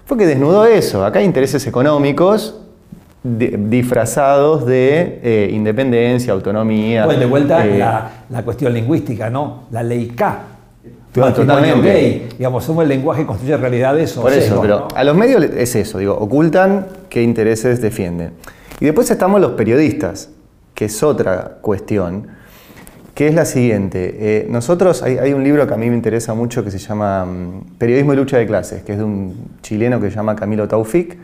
fue 0.05 0.17
que 0.17 0.25
desnudó 0.25 0.65
eso. 0.65 1.05
Acá 1.05 1.19
hay 1.19 1.25
intereses 1.25 1.65
económicos 1.67 2.57
disfrazados 3.24 4.65
de 4.65 5.19
eh, 5.21 5.50
independencia, 5.53 6.33
autonomía. 6.33 7.05
Pues 7.05 7.19
de 7.19 7.25
vuelta 7.25 7.65
eh, 7.65 7.77
la, 7.77 8.43
cuestión 8.43 8.74
lingüística, 8.74 9.29
¿no? 9.29 9.63
La 9.71 9.83
ley 9.83 10.07
K. 10.07 10.39
Totalmente. 11.13 12.29
Digamos, 12.38 12.63
somos 12.63 12.83
el 12.83 12.89
lenguaje 12.89 13.21
que 13.21 13.27
construye 13.27 13.57
realidades. 13.57 14.13
Por 14.13 14.31
eso, 14.31 14.60
pero 14.62 14.88
a 14.95 15.03
los 15.03 15.15
medios 15.15 15.43
es 15.43 15.75
eso, 15.75 16.00
digo, 16.00 16.17
ocultan 16.17 16.88
qué 17.10 17.21
intereses 17.21 17.81
defienden. 17.81 18.31
Y 18.79 18.86
después 18.86 19.12
estamos 19.12 19.39
los 19.39 19.51
periodistas 19.51 20.29
que 20.73 20.85
es 20.85 21.03
otra 21.03 21.57
cuestión, 21.61 22.27
que 23.13 23.27
es 23.27 23.35
la 23.35 23.45
siguiente. 23.45 24.15
Eh, 24.19 24.47
nosotros, 24.49 25.03
hay, 25.03 25.33
un 25.33 25.43
libro 25.43 25.67
que 25.67 25.73
a 25.73 25.77
mí 25.77 25.89
me 25.89 25.95
interesa 25.95 26.33
mucho 26.33 26.63
que 26.63 26.71
se 26.71 26.79
llama 26.79 27.25
mm, 27.25 27.77
Periodismo 27.77 28.13
y 28.13 28.15
lucha 28.15 28.37
de 28.37 28.47
clases, 28.47 28.83
que 28.83 28.93
es 28.93 28.97
de 28.97 29.03
un 29.03 29.57
chileno 29.61 29.99
que 29.99 30.09
se 30.09 30.15
llama 30.15 30.35
Camilo 30.35 30.67
Taufik. 30.67 31.17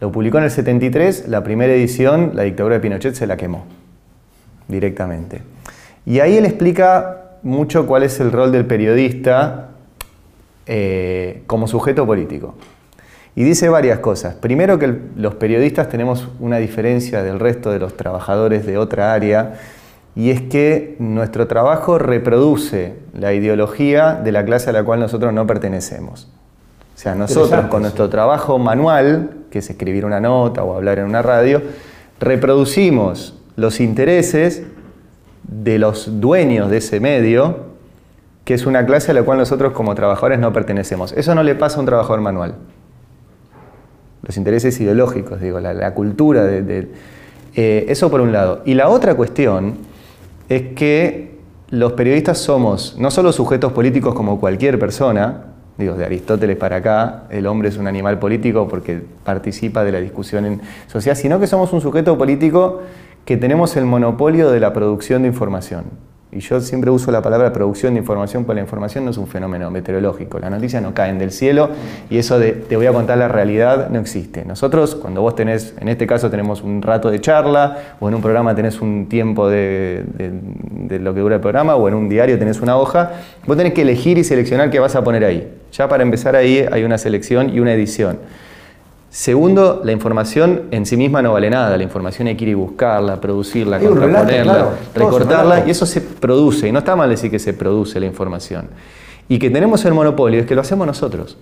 Lo 0.00 0.10
publicó 0.10 0.38
en 0.38 0.44
el 0.44 0.50
73, 0.50 1.28
la 1.28 1.44
primera 1.44 1.72
edición, 1.72 2.32
la 2.34 2.42
dictadura 2.42 2.76
de 2.76 2.80
Pinochet 2.80 3.14
se 3.14 3.26
la 3.26 3.36
quemó 3.36 3.64
directamente. 4.68 5.42
Y 6.06 6.20
ahí 6.20 6.36
él 6.36 6.46
explica 6.46 7.38
mucho 7.42 7.86
cuál 7.86 8.02
es 8.02 8.18
el 8.20 8.32
rol 8.32 8.50
del 8.52 8.66
periodista 8.66 9.70
eh, 10.66 11.42
como 11.46 11.68
sujeto 11.68 12.06
político. 12.06 12.54
Y 13.36 13.42
dice 13.42 13.68
varias 13.68 13.98
cosas. 13.98 14.34
Primero 14.34 14.78
que 14.78 14.96
los 15.16 15.34
periodistas 15.34 15.88
tenemos 15.88 16.28
una 16.38 16.58
diferencia 16.58 17.22
del 17.22 17.40
resto 17.40 17.70
de 17.70 17.80
los 17.80 17.96
trabajadores 17.96 18.64
de 18.64 18.78
otra 18.78 19.12
área, 19.12 19.54
y 20.16 20.30
es 20.30 20.42
que 20.42 20.94
nuestro 21.00 21.48
trabajo 21.48 21.98
reproduce 21.98 22.94
la 23.12 23.32
ideología 23.32 24.14
de 24.14 24.30
la 24.30 24.44
clase 24.44 24.70
a 24.70 24.72
la 24.72 24.84
cual 24.84 25.00
nosotros 25.00 25.32
no 25.32 25.46
pertenecemos. 25.46 26.28
O 26.94 26.98
sea, 26.98 27.16
nosotros 27.16 27.66
con 27.66 27.82
nuestro 27.82 28.08
trabajo 28.08 28.58
manual, 28.58 29.30
que 29.50 29.58
es 29.58 29.68
escribir 29.68 30.04
una 30.04 30.20
nota 30.20 30.62
o 30.62 30.76
hablar 30.76 31.00
en 31.00 31.06
una 31.06 31.22
radio, 31.22 31.60
reproducimos 32.20 33.36
los 33.56 33.80
intereses 33.80 34.62
de 35.42 35.80
los 35.80 36.20
dueños 36.20 36.70
de 36.70 36.76
ese 36.76 37.00
medio, 37.00 37.74
que 38.44 38.54
es 38.54 38.66
una 38.66 38.86
clase 38.86 39.10
a 39.10 39.14
la 39.14 39.24
cual 39.24 39.38
nosotros 39.38 39.72
como 39.72 39.96
trabajadores 39.96 40.38
no 40.38 40.52
pertenecemos. 40.52 41.12
Eso 41.12 41.34
no 41.34 41.42
le 41.42 41.56
pasa 41.56 41.78
a 41.78 41.80
un 41.80 41.86
trabajador 41.86 42.20
manual. 42.20 42.54
Los 44.26 44.36
intereses 44.36 44.80
ideológicos, 44.80 45.40
digo, 45.40 45.60
la, 45.60 45.94
cultura 45.94 46.44
de... 46.44 46.88
Eh, 47.56 47.86
eso 47.88 48.10
por 48.10 48.20
un 48.20 48.32
lado. 48.32 48.62
Y 48.64 48.74
la 48.74 48.88
otra 48.88 49.14
cuestión 49.14 49.76
es 50.48 50.74
que 50.74 51.38
los 51.70 51.92
periodistas 51.92 52.38
somos 52.38 52.96
no 52.98 53.10
solo 53.10 53.32
sujetos 53.32 53.72
políticos 53.72 54.14
como 54.14 54.40
cualquier 54.40 54.78
persona, 54.78 55.44
digo, 55.76 55.94
de 55.94 56.04
Aristóteles 56.04 56.56
para 56.56 56.76
acá, 56.76 57.24
el 57.30 57.46
hombre 57.46 57.68
es 57.68 57.76
un 57.76 57.86
animal 57.86 58.18
político 58.18 58.68
porque 58.68 59.02
participa 59.24 59.84
de 59.84 59.92
la 59.92 60.00
discusión 60.00 60.46
en 60.46 60.60
sociedad, 60.86 61.16
sino 61.16 61.38
que 61.38 61.46
somos 61.46 61.72
un 61.72 61.80
sujeto 61.80 62.16
político 62.16 62.82
que 63.24 63.36
tenemos 63.36 63.76
el 63.76 63.84
monopolio 63.84 64.50
de 64.50 64.60
la 64.60 64.72
producción 64.72 65.22
de 65.22 65.28
información. 65.28 65.84
Y 66.34 66.40
yo 66.40 66.60
siempre 66.60 66.90
uso 66.90 67.12
la 67.12 67.22
palabra 67.22 67.52
producción 67.52 67.94
de 67.94 68.00
información, 68.00 68.44
porque 68.44 68.56
la 68.56 68.62
información 68.62 69.04
no 69.04 69.12
es 69.12 69.18
un 69.18 69.28
fenómeno 69.28 69.70
meteorológico. 69.70 70.40
Las 70.40 70.50
noticias 70.50 70.82
no 70.82 70.92
caen 70.92 71.16
del 71.18 71.30
cielo 71.30 71.70
y 72.10 72.18
eso 72.18 72.40
de 72.40 72.52
te 72.52 72.76
voy 72.76 72.86
a 72.86 72.92
contar 72.92 73.18
la 73.18 73.28
realidad 73.28 73.88
no 73.90 74.00
existe. 74.00 74.44
Nosotros, 74.44 74.96
cuando 74.96 75.22
vos 75.22 75.36
tenés, 75.36 75.74
en 75.78 75.88
este 75.88 76.06
caso 76.08 76.30
tenemos 76.30 76.62
un 76.62 76.82
rato 76.82 77.10
de 77.10 77.20
charla, 77.20 77.78
o 78.00 78.08
en 78.08 78.16
un 78.16 78.22
programa 78.22 78.54
tenés 78.54 78.80
un 78.80 79.08
tiempo 79.08 79.48
de, 79.48 80.04
lo 81.00 81.14
que 81.14 81.20
dura 81.20 81.36
el 81.36 81.40
programa, 81.40 81.76
o 81.76 81.86
en 81.86 81.94
un 81.94 82.08
diario 82.08 82.36
tenés 82.36 82.60
una 82.60 82.76
hoja, 82.76 83.12
vos 83.46 83.56
tenés 83.56 83.72
que 83.72 83.82
elegir 83.82 84.18
y 84.18 84.24
seleccionar 84.24 84.70
qué 84.70 84.80
vas 84.80 84.96
a 84.96 85.04
poner 85.04 85.24
ahí. 85.24 85.52
Ya 85.72 85.88
para 85.88 86.02
empezar 86.02 86.34
ahí 86.34 86.66
hay 86.70 86.82
una 86.82 86.98
selección 86.98 87.54
y 87.54 87.60
una 87.60 87.74
edición. 87.74 88.18
Segundo, 89.14 89.80
la 89.84 89.92
información 89.92 90.62
en 90.72 90.84
sí 90.84 90.96
misma 90.96 91.22
no 91.22 91.34
vale 91.34 91.48
nada. 91.48 91.76
La 91.76 91.84
información 91.84 92.26
hay 92.26 92.36
que 92.36 92.46
ir 92.46 92.48
y 92.48 92.54
buscarla, 92.54 93.20
producirla, 93.20 93.78
contraponerla, 93.78 94.70
recortarla, 94.92 95.64
y 95.68 95.70
eso 95.70 95.86
se 95.86 96.00
produce. 96.00 96.66
Y 96.66 96.72
no 96.72 96.80
está 96.80 96.96
mal 96.96 97.08
decir 97.08 97.30
que 97.30 97.38
se 97.38 97.52
produce 97.54 98.00
la 98.00 98.06
información. 98.06 98.66
Y 99.28 99.38
que 99.38 99.50
tenemos 99.50 99.84
el 99.84 99.94
monopolio 99.94 100.40
es 100.40 100.46
que 100.46 100.56
lo 100.56 100.62
hacemos 100.62 100.84
nosotros. 100.84 101.38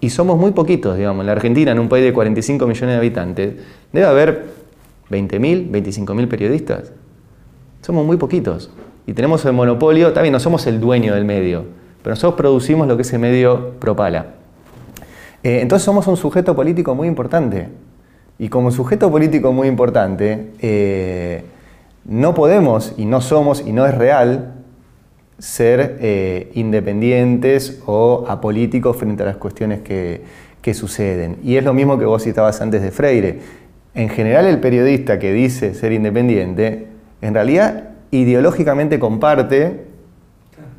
Y 0.00 0.08
somos 0.08 0.38
muy 0.38 0.52
poquitos, 0.52 0.96
digamos. 0.96 1.20
En 1.20 1.26
la 1.26 1.32
Argentina, 1.32 1.72
en 1.72 1.78
un 1.78 1.90
país 1.90 2.02
de 2.02 2.14
45 2.14 2.66
millones 2.66 2.94
de 2.94 2.96
habitantes, 2.96 3.54
debe 3.92 4.06
haber 4.06 4.46
20.000, 5.10 5.70
25.000 5.70 6.28
periodistas. 6.28 6.92
Somos 7.82 8.06
muy 8.06 8.16
poquitos. 8.16 8.70
Y 9.06 9.12
tenemos 9.12 9.44
el 9.44 9.52
monopolio, 9.52 10.14
también 10.14 10.32
no 10.32 10.40
somos 10.40 10.66
el 10.66 10.80
dueño 10.80 11.14
del 11.14 11.26
medio, 11.26 11.66
pero 12.02 12.12
nosotros 12.12 12.38
producimos 12.38 12.88
lo 12.88 12.96
que 12.96 13.02
ese 13.02 13.18
medio 13.18 13.72
propala. 13.78 14.35
Eh, 15.46 15.60
entonces 15.60 15.84
somos 15.84 16.08
un 16.08 16.16
sujeto 16.16 16.56
político 16.56 16.96
muy 16.96 17.06
importante. 17.06 17.68
Y 18.36 18.48
como 18.48 18.72
sujeto 18.72 19.12
político 19.12 19.52
muy 19.52 19.68
importante, 19.68 20.50
eh, 20.58 21.44
no 22.04 22.34
podemos 22.34 22.94
y 22.96 23.04
no 23.04 23.20
somos 23.20 23.62
y 23.64 23.72
no 23.72 23.86
es 23.86 23.94
real 23.94 24.54
ser 25.38 25.98
eh, 26.00 26.50
independientes 26.54 27.80
o 27.86 28.24
apolíticos 28.26 28.96
frente 28.96 29.22
a 29.22 29.26
las 29.26 29.36
cuestiones 29.36 29.82
que, 29.82 30.24
que 30.62 30.74
suceden. 30.74 31.36
Y 31.44 31.54
es 31.54 31.62
lo 31.62 31.74
mismo 31.74 31.96
que 31.96 32.06
vos 32.06 32.24
citabas 32.24 32.60
antes 32.60 32.82
de 32.82 32.90
Freire. 32.90 33.38
En 33.94 34.08
general 34.08 34.46
el 34.46 34.58
periodista 34.58 35.20
que 35.20 35.32
dice 35.32 35.74
ser 35.74 35.92
independiente, 35.92 36.88
en 37.22 37.34
realidad 37.34 37.90
ideológicamente 38.10 38.98
comparte 38.98 39.84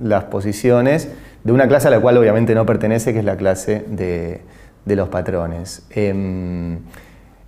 las 0.03 0.25
posiciones 0.25 1.07
de 1.47 1.53
una 1.53 1.65
clase 1.69 1.87
a 1.87 1.91
la 1.91 2.01
cual 2.01 2.17
obviamente 2.17 2.53
no 2.53 2.65
pertenece, 2.65 3.13
que 3.13 3.19
es 3.19 3.25
la 3.25 3.37
clase 3.37 3.85
de, 3.87 4.41
de 4.83 4.95
los 4.97 5.07
patrones. 5.07 5.87
Em, 5.91 6.79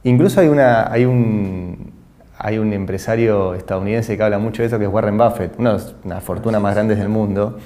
incluso 0.04 0.40
hay, 0.40 0.48
una, 0.48 0.90
hay, 0.90 1.04
un, 1.04 1.92
hay 2.38 2.60
un 2.60 2.72
empresario 2.72 3.56
estadounidense 3.56 4.16
que 4.16 4.24
habla 4.24 4.40
mucho 4.40 4.62
de 4.62 4.70
eso, 4.70 4.80
que 4.80 4.86
es 4.86 4.90
Warren 4.90 5.18
Buffett, 5.18 5.60
una 5.60 5.78
de 5.78 5.84
las 6.06 6.24
fortunas 6.24 6.62
más 6.62 6.76
grandes 6.76 6.98
del 6.98 7.10
mundo, 7.10 7.60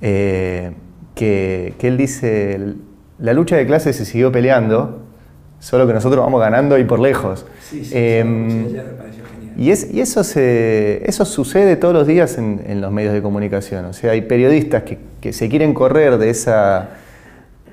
eh, 0.00 0.72
que, 1.14 1.76
él 1.78 1.96
dice, 1.96 2.74
la 3.20 3.32
lucha 3.32 3.54
de 3.54 3.64
clases 3.64 3.94
se 3.94 4.04
siguió 4.04 4.32
peleando, 4.32 5.02
solo 5.60 5.86
que 5.86 5.92
nosotros 5.92 6.24
vamos 6.24 6.40
ganando 6.40 6.76
y 6.76 6.82
por 6.82 6.98
lejos. 6.98 7.46
Em, 7.92 8.66
y, 9.58 9.70
es, 9.70 9.92
y 9.92 10.00
eso, 10.00 10.24
se, 10.24 11.02
eso 11.04 11.26
sucede 11.26 11.76
todos 11.76 11.92
los 11.92 12.06
días 12.06 12.38
en, 12.38 12.80
los 12.80 12.90
medios 12.92 13.12
de 13.12 13.20
comunicación. 13.20 13.84
O 13.84 13.92
sea, 13.92 14.12
hay 14.12 14.22
periodistas 14.22 14.84
que, 14.84 14.98
que 15.20 15.34
se 15.34 15.50
quieren 15.50 15.74
correr 15.74 16.16
de 16.16 16.30
esa 16.30 16.88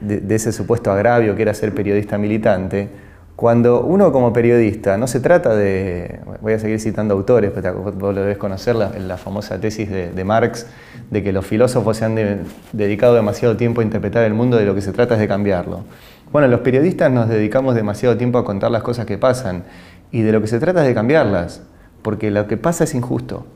de, 0.01 0.35
ese 0.35 0.51
supuesto 0.51 0.91
agravio 0.91 1.35
que 1.35 1.41
era 1.41 1.53
ser 1.53 1.73
periodista 1.73 2.17
militante, 2.17 2.89
cuando 3.35 3.81
uno 3.83 4.13
como 4.13 4.31
periodista, 4.31 4.97
no 4.97 5.07
se 5.07 5.19
trata 5.19 5.55
de, 5.55 6.19
voy 6.41 6.53
a 6.53 6.59
seguir 6.59 6.79
citando 6.79 7.13
autores, 7.13 7.51
pero 7.53 7.73
vos 7.73 8.15
lo 8.15 8.21
debes 8.21 8.37
conocer, 8.37 8.75
la, 8.75 8.91
la 8.97 9.17
famosa 9.17 9.59
tesis 9.59 9.89
de, 9.89 10.23
Marx, 10.23 10.67
de 11.11 11.21
que 11.21 11.33
los 11.33 11.45
filósofos 11.45 11.97
se 11.97 12.05
han 12.05 12.45
dedicado 12.71 13.13
demasiado 13.13 13.57
tiempo 13.57 13.81
a 13.81 13.83
interpretar 13.83 14.23
el 14.23 14.33
mundo, 14.33 14.55
de 14.55 14.65
lo 14.65 14.73
que 14.73 14.81
se 14.81 14.93
trata 14.93 15.15
es 15.15 15.19
de 15.19 15.27
cambiarlo. 15.27 15.83
Bueno, 16.31 16.47
los 16.47 16.61
periodistas 16.61 17.11
nos 17.11 17.27
dedicamos 17.27 17.75
demasiado 17.75 18.15
tiempo 18.15 18.37
a 18.37 18.45
contar 18.45 18.71
las 18.71 18.83
cosas 18.83 19.05
que 19.05 19.17
pasan, 19.17 19.63
y 20.11 20.21
de 20.21 20.31
lo 20.31 20.39
que 20.39 20.47
se 20.47 20.59
trata 20.59 20.81
es 20.81 20.87
de 20.87 20.93
cambiarlas, 20.93 21.61
porque 22.05 22.29
lo 22.29 22.45
que 22.47 22.55
pasa 22.55 22.83
es 22.83 22.93
injusto. 22.93 23.47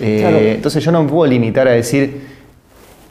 Eh, 0.00 0.54
entonces 0.56 0.82
yo 0.82 0.90
no 0.90 1.00
me 1.04 1.08
puedo 1.08 1.30
limitar 1.30 1.68
a 1.68 1.70
decir, 1.70 2.26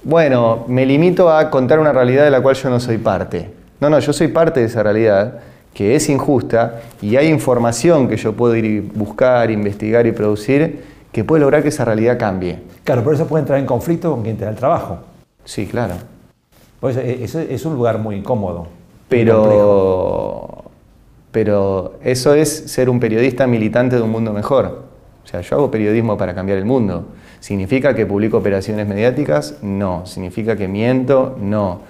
bueno, 0.03 0.65
me 0.67 0.86
limito 0.86 1.31
a 1.31 1.50
contar 1.50 1.79
una 1.79 1.93
realidad 1.93 2.25
de 2.25 2.31
la 2.31 2.41
cual 2.41 2.58
yo 2.58 2.70
no 2.70 2.81
soy 2.81 2.98
parte. 2.98 3.50
No, 3.79 3.89
no, 3.89 3.98
yo 4.00 4.12
soy 4.12 4.27
parte 4.27 4.60
de 4.60 4.65
esa 4.65 4.84
realidad 4.84 5.39
que 5.74 5.96
es 5.96 6.10
injusta 6.10 6.81
y 7.01 7.15
hay 7.15 7.29
información 7.29 8.10
que 8.10 8.17
yo 8.17 8.34
puedo 8.34 8.53
ir 8.53 8.65
y 8.65 8.79
buscar, 8.81 9.50
investigar 9.50 10.05
y 10.05 10.12
producir 10.12 10.84
que 11.13 11.24
puede 11.24 11.39
lograr 11.39 11.63
que 11.63 11.70
esa 11.70 11.86
realidad 11.86 12.20
cambie. 12.20 12.60
Claro, 12.84 13.05
por 13.05 13.13
eso 13.13 13.27
puede 13.27 13.43
entrar 13.43 13.58
en 13.58 13.65
conflicto 13.65 14.12
con 14.12 14.22
quien 14.22 14.36
te 14.36 14.43
da 14.43 14.51
el 14.51 14.58
trabajo. 14.58 14.98
Sí, 15.46 15.65
claro. 15.65 15.93
Pues 16.81 16.98
eso 16.98 17.39
es 17.39 17.63
un 17.63 17.75
lugar 17.75 18.00
muy 18.00 18.17
incómodo. 18.17 18.67
Pero, 19.08 20.50
pero 21.31 22.00
eso 22.03 22.33
es 22.33 22.50
ser 22.50 22.89
un 22.89 23.00
periodista 23.00 23.47
militante 23.47 23.95
de 23.95 24.01
un 24.01 24.11
mundo 24.11 24.33
mejor. 24.33 24.83
O 25.23 25.27
sea, 25.27 25.41
yo 25.41 25.55
hago 25.55 25.71
periodismo 25.71 26.17
para 26.17 26.33
cambiar 26.33 26.57
el 26.57 26.65
mundo. 26.65 27.05
¿Significa 27.39 27.95
que 27.95 28.05
publico 28.05 28.38
operaciones 28.38 28.88
mediáticas? 28.88 29.57
No. 29.61 30.05
¿Significa 30.05 30.55
que 30.55 30.67
miento? 30.67 31.38
No. 31.39 31.81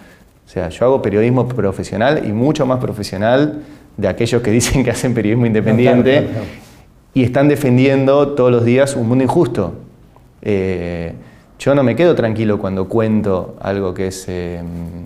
O 0.45 0.49
sea, 0.49 0.69
yo 0.69 0.85
hago 0.85 1.01
periodismo 1.01 1.47
profesional 1.47 2.23
y 2.25 2.31
mucho 2.31 2.65
más 2.65 2.79
profesional 2.79 3.61
de 3.97 4.07
aquellos 4.07 4.41
que 4.41 4.51
dicen 4.59 4.83
que 4.83 4.91
hacen 4.91 5.13
periodismo 5.13 5.45
independiente 5.45 6.27
y 7.13 7.23
están 7.23 7.47
defendiendo 7.47 8.29
todos 8.29 8.51
los 8.51 8.65
días 8.65 8.95
un 8.95 9.07
mundo 9.07 9.23
injusto. 9.23 9.73
Eh, 10.41 11.13
yo 11.59 11.75
no 11.75 11.83
me 11.83 11.95
quedo 11.95 12.15
tranquilo 12.15 12.57
cuando 12.57 12.87
cuento 12.87 13.55
algo 13.61 13.93
que 13.93 14.07
es, 14.07 14.27
em, 14.27 15.05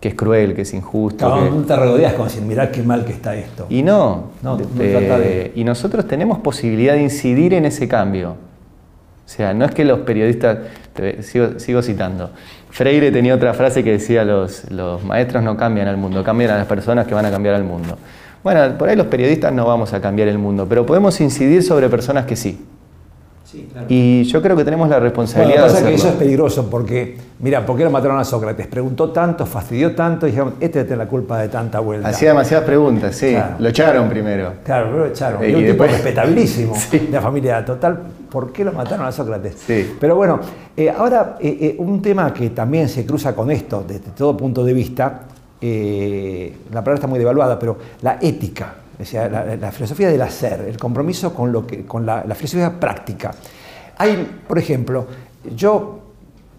que 0.00 0.08
es 0.08 0.14
cruel, 0.14 0.54
que 0.54 0.62
es 0.62 0.74
injusto. 0.74 1.28
No, 1.28 1.64
te 1.64 1.76
regodeas 1.76 2.12
como 2.12 2.26
decir, 2.26 2.42
mirá 2.42 2.70
qué 2.70 2.82
mal 2.82 3.04
que 3.04 3.12
está 3.12 3.34
esto. 3.34 3.66
Y 3.68 3.82
no, 3.82 4.30
eh, 4.78 5.52
y 5.54 5.64
nosotros 5.64 6.06
tenemos 6.06 6.38
posibilidad 6.38 6.94
de 6.94 7.02
incidir 7.02 7.54
en 7.54 7.64
ese 7.64 7.88
cambio. 7.88 8.30
O 8.30 9.30
sea, 9.30 9.52
no 9.52 9.64
es 9.64 9.72
que 9.72 9.84
los 9.84 10.00
periodistas, 10.00 10.58
sigo, 11.20 11.82
citando, 11.82 12.30
Freire 12.70 13.10
tenía 13.10 13.34
otra 13.34 13.52
frase 13.52 13.84
que 13.84 13.92
decía, 13.92 14.24
los, 14.24 14.70
los 14.70 15.04
maestros 15.04 15.42
no 15.42 15.56
cambian 15.56 15.88
al 15.88 15.96
mundo, 15.96 16.24
cambian 16.24 16.52
a 16.52 16.58
las 16.58 16.66
personas 16.66 17.06
que 17.06 17.14
van 17.14 17.26
a 17.26 17.30
cambiar 17.30 17.54
al 17.54 17.64
mundo. 17.64 17.98
Bueno, 18.42 18.78
por 18.78 18.88
ahí 18.88 18.96
los 18.96 19.08
periodistas 19.08 19.52
no 19.52 19.66
vamos 19.66 19.92
a 19.92 20.00
cambiar 20.00 20.28
el 20.28 20.38
mundo, 20.38 20.66
pero 20.68 20.86
podemos 20.86 21.20
incidir 21.20 21.62
sobre 21.62 21.88
personas 21.88 22.24
que 22.24 22.36
sí. 22.36 22.64
Y 23.88 24.24
yo 24.24 24.42
creo 24.42 24.56
que 24.56 24.64
tenemos 24.64 24.88
la 24.88 25.00
responsabilidad 25.00 25.62
lo 25.62 25.68
que 25.68 25.72
pasa 25.72 25.86
que 25.86 25.94
eso 25.94 26.08
es 26.08 26.14
peligroso 26.14 26.68
porque, 26.68 27.16
mira, 27.38 27.64
¿por 27.64 27.78
qué 27.78 27.84
lo 27.84 27.90
mataron 27.90 28.18
a 28.18 28.24
Sócrates? 28.24 28.66
Preguntó 28.66 29.10
tanto, 29.10 29.46
fastidió 29.46 29.94
tanto 29.94 30.26
y 30.26 30.30
dijeron, 30.30 30.54
este 30.60 30.84
tiene 30.84 30.98
la 30.98 31.08
culpa 31.08 31.38
de 31.38 31.48
tanta 31.48 31.80
vuelta. 31.80 32.08
Hacía 32.08 32.30
demasiadas 32.30 32.66
preguntas, 32.66 33.16
sí. 33.16 33.34
Lo 33.58 33.68
echaron 33.68 34.08
primero. 34.08 34.52
Claro, 34.64 34.98
lo 34.98 35.06
echaron. 35.06 35.42
Eh, 35.42 35.50
y, 35.50 35.54
un 35.54 35.62
después... 35.62 35.90
tipo 35.90 36.04
respetabilísimo 36.04 36.74
de 36.92 37.08
la 37.10 37.20
familia 37.22 37.64
total. 37.64 37.98
¿Por 38.30 38.52
qué 38.52 38.64
lo 38.64 38.72
mataron 38.72 39.06
a 39.06 39.12
Sócrates? 39.12 39.56
Sí. 39.66 39.96
Pero 39.98 40.16
bueno, 40.16 40.40
eh, 40.76 40.90
ahora 40.90 41.36
eh, 41.40 41.76
un 41.78 42.02
tema 42.02 42.34
que 42.34 42.50
también 42.50 42.88
se 42.88 43.06
cruza 43.06 43.34
con 43.34 43.50
esto 43.50 43.82
desde 43.86 44.10
todo 44.10 44.36
punto 44.36 44.62
de 44.62 44.74
vista, 44.74 45.22
la 45.60 46.80
palabra 46.80 46.94
está 46.94 47.06
muy 47.06 47.18
devaluada, 47.18 47.58
pero 47.58 47.78
la 48.02 48.18
ética 48.20 48.74
la, 48.98 49.72
filosofía 49.72 50.08
del 50.08 50.22
hacer, 50.22 50.60
el 50.68 50.76
compromiso 50.76 51.32
con, 51.32 51.52
lo 51.52 51.66
que, 51.66 51.84
con 51.84 52.04
la, 52.04 52.22
filosofía 52.34 52.78
práctica. 52.78 53.32
Hay, 53.96 54.42
por 54.46 54.58
ejemplo, 54.58 55.06
yo, 55.54 56.00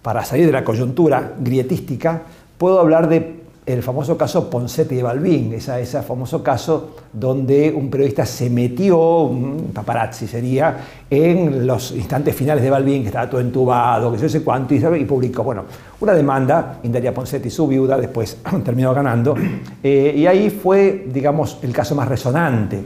para 0.01 0.23
salir 0.23 0.45
de 0.45 0.51
la 0.51 0.63
coyuntura 0.63 1.33
grietística, 1.39 2.21
puedo 2.57 2.79
hablar 2.79 3.09
de 3.09 3.39
el 3.69 3.83
famoso 3.83 4.17
caso 4.17 4.49
Poncetti 4.49 4.95
de 4.95 5.03
Balbín, 5.03 5.53
ese, 5.53 6.01
famoso 6.01 6.41
caso 6.41 6.95
donde 7.13 7.71
un 7.71 7.89
periodista 7.89 8.25
se 8.25 8.49
metió, 8.49 9.21
un 9.21 9.69
paparazzi 9.73 10.27
sería, 10.27 10.77
en 11.09 11.67
los 11.67 11.91
instantes 11.91 12.35
finales 12.35 12.63
de 12.63 12.69
Balbín, 12.71 13.03
que 13.03 13.09
estaba 13.09 13.29
todo 13.29 13.41
entubado, 13.41 14.11
que 14.11 14.27
sé 14.27 14.43
cuánto, 14.43 14.73
y, 14.73 15.05
publicó, 15.05 15.43
bueno, 15.43 15.65
una 15.99 16.13
demanda, 16.13 16.79
Indaria 16.81 17.13
Poncetti, 17.13 17.51
su 17.51 17.67
viuda, 17.67 17.97
después 17.97 18.37
terminó 18.65 18.93
ganando, 18.93 19.35
eh, 19.83 20.13
y 20.17 20.25
ahí 20.25 20.49
fue, 20.49 21.05
digamos, 21.11 21.59
el 21.61 21.71
caso 21.71 21.93
más 21.93 22.07
resonante. 22.07 22.83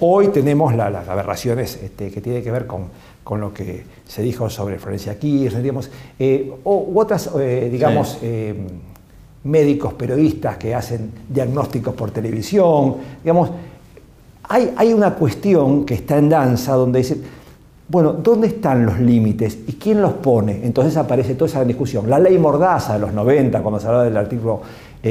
Hoy 0.00 0.28
tenemos 0.28 0.74
las 0.74 1.08
aberraciones 1.08 1.80
este, 1.80 2.10
que 2.10 2.20
tienen 2.20 2.42
que 2.42 2.50
ver 2.50 2.66
con, 2.66 2.86
con, 3.22 3.40
lo 3.40 3.54
que 3.54 3.84
se 4.06 4.22
dijo 4.22 4.50
sobre 4.50 4.80
Florencia 4.80 5.16
Kirchner, 5.18 5.62
digamos, 5.62 5.88
eh, 6.18 6.52
u 6.64 6.98
otras, 6.98 7.30
eh, 7.38 7.68
digamos, 7.70 8.18
médicos, 9.46 9.94
periodistas 9.94 10.56
que 10.56 10.74
hacen 10.74 11.10
diagnósticos 11.28 11.94
por 11.94 12.10
televisión, 12.10 12.96
digamos, 13.22 13.50
hay, 14.48 14.72
hay 14.76 14.92
una 14.92 15.14
cuestión 15.14 15.84
que 15.84 15.94
está 15.94 16.18
en 16.18 16.28
danza 16.28 16.74
donde 16.74 16.98
dice, 16.98 17.20
bueno, 17.88 18.12
¿dónde 18.12 18.48
están 18.48 18.84
los 18.84 18.98
límites 18.98 19.58
y 19.66 19.74
quién 19.74 20.02
los 20.02 20.14
pone? 20.14 20.64
Entonces 20.64 20.96
aparece 20.96 21.34
toda 21.34 21.48
esa 21.48 21.64
discusión. 21.64 22.10
La 22.10 22.18
ley 22.18 22.36
Mordaza 22.36 22.94
de 22.94 22.98
los 22.98 23.12
90, 23.12 23.60
cuando 23.62 23.78
se 23.78 23.86
hablaba 23.86 24.04
del 24.04 24.16
artículo 24.16 24.60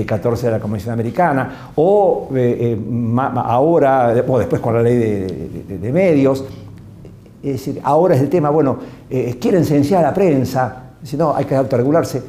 14 0.06 0.46
eh, 0.46 0.50
de 0.50 0.56
la 0.58 0.62
Convención 0.62 0.94
Americana, 0.94 1.72
o 1.75 2.30
eh, 2.36 2.77
eh, 2.77 3.13
ahora, 3.38 4.13
o 4.27 4.39
después 4.39 4.62
con 4.62 4.74
la 4.74 4.82
ley 4.82 4.98
de, 4.98 5.92
medios. 5.92 6.44
Es 7.42 7.51
decir, 7.54 7.80
ahora 7.84 8.15
es 8.15 8.22
el 8.22 8.30
tema, 8.30 8.50
bueno, 8.50 8.77
quieren 9.39 9.63
silenciar 9.63 10.04
a 10.04 10.08
la 10.10 10.13
prensa, 10.13 10.84
si 11.04 11.15
no, 11.15 11.34
hay 11.34 11.46
que 11.46 11.56
autorregularse. 11.56 12.24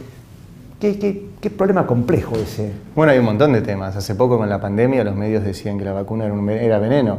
¿Qué, 0.79 0.99
qué, 0.99 1.26
qué 1.41 1.51
problema 1.51 1.87
complejo 1.87 2.37
ese? 2.37 2.73
Bueno, 2.95 3.13
hay 3.13 3.19
un 3.19 3.25
montón 3.25 3.53
de 3.53 3.61
temas. 3.61 3.97
Hace 3.97 4.15
poco 4.15 4.39
con 4.39 4.49
la 4.49 4.61
pandemia 4.61 5.05
los 5.05 5.15
medios 5.15 5.45
decían 5.45 5.79
que 5.79 5.85
la 5.85 5.93
vacuna 5.93 6.27
era, 6.27 6.79
veneno. 6.79 7.19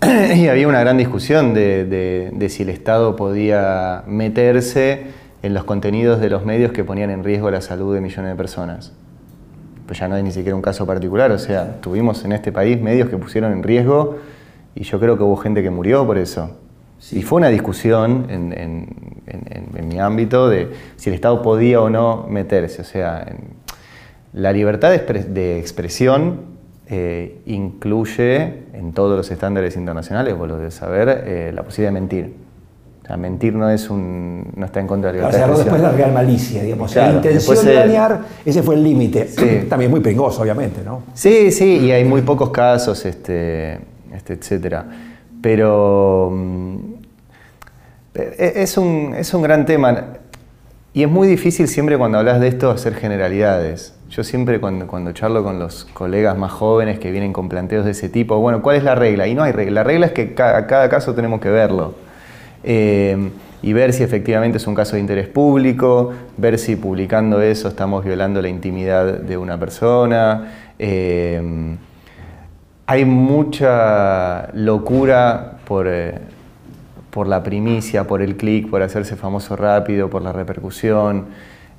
y 0.36 0.48
había 0.48 0.68
una 0.68 0.80
gran 0.80 0.98
discusión 0.98 1.54
de, 1.54 2.46
si 2.48 2.62
el 2.62 2.68
Estado 2.68 3.16
podía 3.16 4.02
meterse 4.06 5.06
en 5.42 5.54
los 5.54 5.64
contenidos 5.64 6.20
de 6.20 6.30
los 6.30 6.44
medios 6.44 6.72
que 6.72 6.84
ponían 6.84 7.10
en 7.10 7.24
riesgo 7.24 7.50
la 7.50 7.60
salud 7.60 7.94
de 7.94 8.00
millones 8.00 8.30
de 8.30 8.36
personas. 8.36 8.92
Pues 9.86 9.98
ya 9.98 10.08
no 10.08 10.14
hay 10.14 10.22
ni 10.22 10.30
siquiera 10.30 10.54
un 10.54 10.62
caso 10.62 10.86
particular, 10.86 11.32
o 11.32 11.38
sea, 11.38 11.80
tuvimos 11.80 12.24
en 12.24 12.32
este 12.32 12.52
país 12.52 12.80
medios 12.80 13.08
que 13.08 13.18
pusieron 13.18 13.52
en 13.52 13.62
riesgo 13.62 14.18
y 14.74 14.84
yo 14.84 15.00
creo 15.00 15.16
que 15.16 15.24
hubo 15.24 15.36
gente 15.36 15.62
que 15.62 15.70
murió 15.70 16.06
por 16.06 16.16
eso. 16.16 16.56
Y 17.10 17.22
fue 17.22 17.38
una 17.38 17.48
discusión 17.48 18.26
en, 18.30 18.86
mi 19.88 19.98
ámbito 19.98 20.48
de 20.48 20.70
si 20.96 21.10
el 21.10 21.14
Estado 21.14 21.42
podía 21.42 21.80
o 21.80 21.90
no 21.90 22.26
meterse. 22.28 22.82
O 22.82 22.84
sea, 22.84 23.26
la 24.32 24.52
libertad 24.52 24.90
de, 24.90 25.58
expresión 25.58 26.52
eh, 26.86 27.40
incluye 27.46 28.64
en 28.72 28.92
todos 28.92 29.16
los 29.16 29.30
estándares 29.30 29.76
internacionales, 29.76 30.36
vos 30.36 30.48
lo 30.48 30.56
debes 30.56 30.74
saber, 30.74 31.24
eh, 31.26 31.52
la 31.52 31.62
posibilidad 31.62 31.92
de 31.92 32.00
mentir. 32.00 32.34
O 33.02 33.06
sea, 33.06 33.16
mentir 33.16 33.54
no 33.54 33.68
es 33.68 33.90
un 33.90 34.52
no 34.54 34.64
está 34.64 34.78
en 34.78 34.86
contra 34.86 35.10
de 35.10 35.18
la 35.18 35.28
libertad. 35.28 35.50
O 35.50 35.54
sea, 35.56 35.64
después 35.64 35.82
la 35.82 35.90
real 35.90 36.12
malicia, 36.12 36.62
digamos. 36.62 36.94
la 36.94 37.12
intención 37.12 37.64
de 37.64 37.74
dañar, 37.74 38.20
ese 38.44 38.62
fue 38.62 38.76
el 38.76 38.84
límite. 38.84 39.28
También 39.68 39.90
muy 39.90 40.00
pringoso, 40.00 40.40
obviamente, 40.40 40.82
¿no? 40.84 41.02
Sí, 41.12 41.50
sí, 41.50 41.78
y 41.78 41.90
hay 41.90 42.04
muy 42.04 42.22
pocos 42.22 42.50
casos, 42.50 43.04
este, 43.04 43.80
este 44.14 44.34
etcétera. 44.34 44.86
Pero 45.42 46.30
mm, 46.32 46.76
e, 48.14 48.52
es 48.56 48.78
un, 48.78 49.14
es 49.16 49.34
un 49.34 49.42
gran 49.42 49.66
tema. 49.66 50.06
Y 50.94 51.02
es 51.02 51.10
muy 51.10 51.26
difícil 51.26 51.68
siempre 51.68 51.98
cuando 51.98 52.18
hablas 52.18 52.40
de 52.40 52.48
esto 52.48 52.70
hacer 52.70 52.94
generalidades. 52.94 53.94
Yo 54.10 54.24
siempre 54.24 54.60
cuando, 54.60 54.86
cuando 54.86 55.12
charlo 55.12 55.42
con 55.42 55.58
los 55.58 55.86
colegas 55.86 56.36
más 56.36 56.52
jóvenes 56.52 56.98
que 56.98 57.10
vienen 57.10 57.32
con 57.32 57.48
planteos 57.48 57.86
de 57.86 57.92
ese 57.92 58.10
tipo, 58.10 58.38
bueno, 58.38 58.60
¿cuál 58.60 58.76
es 58.76 58.84
la 58.84 58.94
regla? 58.94 59.26
Y 59.26 59.34
no 59.34 59.42
hay 59.42 59.52
regla. 59.52 59.80
La 59.80 59.84
regla 59.84 60.06
es 60.06 60.12
que 60.12 60.34
a 60.42 60.66
cada 60.66 60.88
caso 60.88 61.14
tenemos 61.14 61.40
que 61.40 61.48
verlo. 61.48 61.94
Eh, 62.62 63.30
y 63.62 63.72
ver 63.72 63.92
si 63.92 64.02
efectivamente 64.02 64.58
es 64.58 64.66
un 64.66 64.74
caso 64.74 64.96
de 64.96 65.00
interés 65.00 65.28
público, 65.28 66.12
ver 66.36 66.58
si 66.58 66.76
publicando 66.76 67.40
eso 67.40 67.68
estamos 67.68 68.04
violando 68.04 68.42
la 68.42 68.48
intimidad 68.48 69.20
de 69.20 69.36
una 69.36 69.58
persona. 69.58 70.52
Eh, 70.78 71.76
hay 72.92 73.06
mucha 73.06 74.52
locura 74.52 75.60
por, 75.64 75.86
eh, 75.88 76.18
por 77.10 77.26
la 77.26 77.42
primicia, 77.42 78.06
por 78.06 78.20
el 78.20 78.36
clic, 78.36 78.68
por 78.68 78.82
hacerse 78.82 79.16
famoso 79.16 79.56
rápido, 79.56 80.10
por 80.10 80.20
la 80.20 80.30
repercusión. 80.30 81.28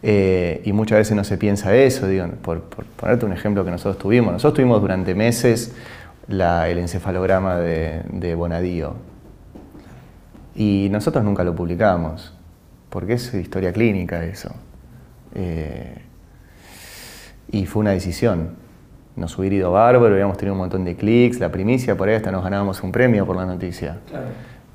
Eh, 0.01 0.63
y 0.65 0.73
muchas 0.73 0.97
veces 0.97 1.15
no 1.15 1.23
se 1.23 1.37
piensa 1.37 1.75
eso, 1.75 2.07
digo, 2.07 2.25
por, 2.41 2.63
ponerte 2.63 3.27
un 3.27 3.31
ejemplo 3.31 3.63
que 3.63 3.69
nosotros 3.69 3.99
tuvimos. 3.99 4.33
Nosotros 4.33 4.55
tuvimos 4.55 4.81
durante 4.81 5.13
meses 5.13 5.75
el 6.27 6.77
encefalograma 6.79 7.57
de, 7.57 8.33
Bonadío. 8.35 8.95
Y 10.55 10.87
nosotros 10.89 11.23
nunca 11.23 11.43
lo 11.43 11.53
publicamos, 11.53 12.33
porque 12.89 13.13
es 13.13 13.31
historia 13.35 13.71
clínica 13.71 14.25
eso. 14.25 14.49
Eh, 15.35 15.93
y 17.51 17.67
fue 17.67 17.81
una 17.81 17.91
decisión. 17.91 18.62
Nos 19.15 19.37
hubiera 19.37 19.55
ido 19.55 19.71
bárbaro, 19.71 20.13
habíamos 20.13 20.37
tenido 20.37 20.53
un 20.53 20.59
montón 20.59 20.85
de 20.85 20.95
clics, 20.95 21.39
la 21.39 21.51
primicia, 21.51 21.95
por 21.95 22.09
ahí 22.09 22.15
hasta 22.15 22.31
nos 22.31 22.43
ganábamos 22.43 22.81
un 22.81 22.91
premio 22.91 23.25
por 23.25 23.35
la 23.35 23.45
noticia. 23.45 23.97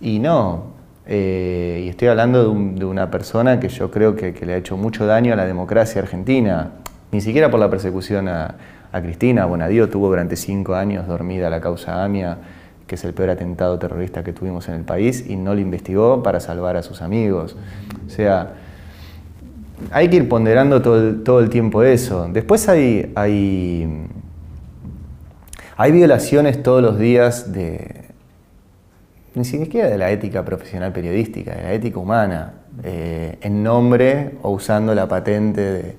Y 0.00 0.20
no, 0.20 0.78
eh, 1.10 1.84
y 1.86 1.88
estoy 1.88 2.08
hablando 2.08 2.52
de, 2.52 2.84
una 2.84 3.10
persona 3.10 3.58
que 3.58 3.70
yo 3.70 3.90
creo 3.90 4.14
que, 4.14 4.34
le 4.44 4.52
ha 4.52 4.56
hecho 4.58 4.76
mucho 4.76 5.06
daño 5.06 5.32
a 5.32 5.36
la 5.36 5.46
democracia 5.46 6.02
argentina, 6.02 6.72
ni 7.10 7.22
siquiera 7.22 7.50
por 7.50 7.58
la 7.58 7.70
persecución 7.70 8.28
a, 8.28 8.54
Cristina. 9.02 9.44
Bonadío 9.44 9.88
tuvo 9.88 10.08
durante 10.08 10.34
cinco 10.34 10.74
años 10.74 11.06
dormida 11.06 11.50
la 11.50 11.60
causa 11.60 12.04
AMIA, 12.04 12.38
que 12.86 12.94
es 12.94 13.04
el 13.04 13.12
peor 13.12 13.30
atentado 13.30 13.78
terrorista 13.78 14.24
que 14.24 14.32
tuvimos 14.32 14.68
en 14.68 14.74
el 14.74 14.82
país, 14.82 15.24
y 15.28 15.36
no 15.36 15.54
lo 15.54 15.60
investigó 15.60 16.22
para 16.22 16.40
salvar 16.40 16.76
a 16.76 16.82
sus 16.82 17.00
amigos. 17.00 17.54
O 18.06 18.10
sea, 18.10 18.54
hay 19.92 20.08
que 20.08 20.16
ir 20.16 20.28
ponderando 20.28 20.82
todo 20.82 21.40
el, 21.40 21.50
tiempo 21.50 21.82
eso. 21.82 22.28
Después 22.32 22.68
hay, 22.68 23.12
hay, 23.14 24.08
hay 25.78 25.92
violaciones 25.92 26.60
todos 26.60 26.82
los 26.82 26.98
días 26.98 27.52
de, 27.52 28.02
ni 29.36 29.44
siquiera 29.44 29.88
de 29.88 29.96
la 29.96 30.10
ética 30.10 30.44
profesional 30.44 30.92
periodística, 30.92 31.54
de 31.54 31.62
la 31.62 31.72
ética 31.72 32.00
humana, 32.00 32.54
eh, 32.82 33.38
en 33.40 33.62
nombre 33.62 34.38
o 34.42 34.50
usando 34.50 34.92
la 34.92 35.06
patente 35.06 35.94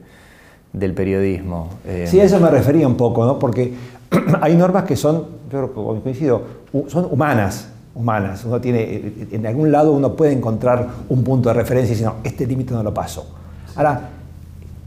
del 0.74 0.94
periodismo. 0.94 1.70
Eh, 1.88 2.08
sí, 2.10 2.20
a 2.20 2.26
eso 2.26 2.42
me 2.42 2.50
refería 2.50 2.86
un 2.86 2.98
poco, 2.98 3.26
¿no? 3.26 3.39
porque 3.39 3.74
hay 4.42 4.54
normas 4.58 4.84
que 4.84 4.98
son, 4.98 5.26
yo 5.50 5.74
coincido, 5.74 6.44
son 6.88 7.08
humanas, 7.10 7.70
humanas. 7.96 8.44
Uno 8.44 8.60
tiene, 8.60 9.13
en 9.32 9.48
algún 9.48 9.72
lado 9.72 9.94
uno 9.94 10.13
puede 10.13 10.34
encontrar 10.34 10.89
un 11.08 11.24
punto 11.24 11.48
de 11.48 11.56
referencia 11.56 11.94
y 11.94 11.96
decir, 11.96 12.06
no, 12.06 12.15
este 12.26 12.46
límite 12.46 12.74
no 12.74 12.84
lo 12.84 12.94
paso. 12.94 13.34
Ahora, 13.78 14.10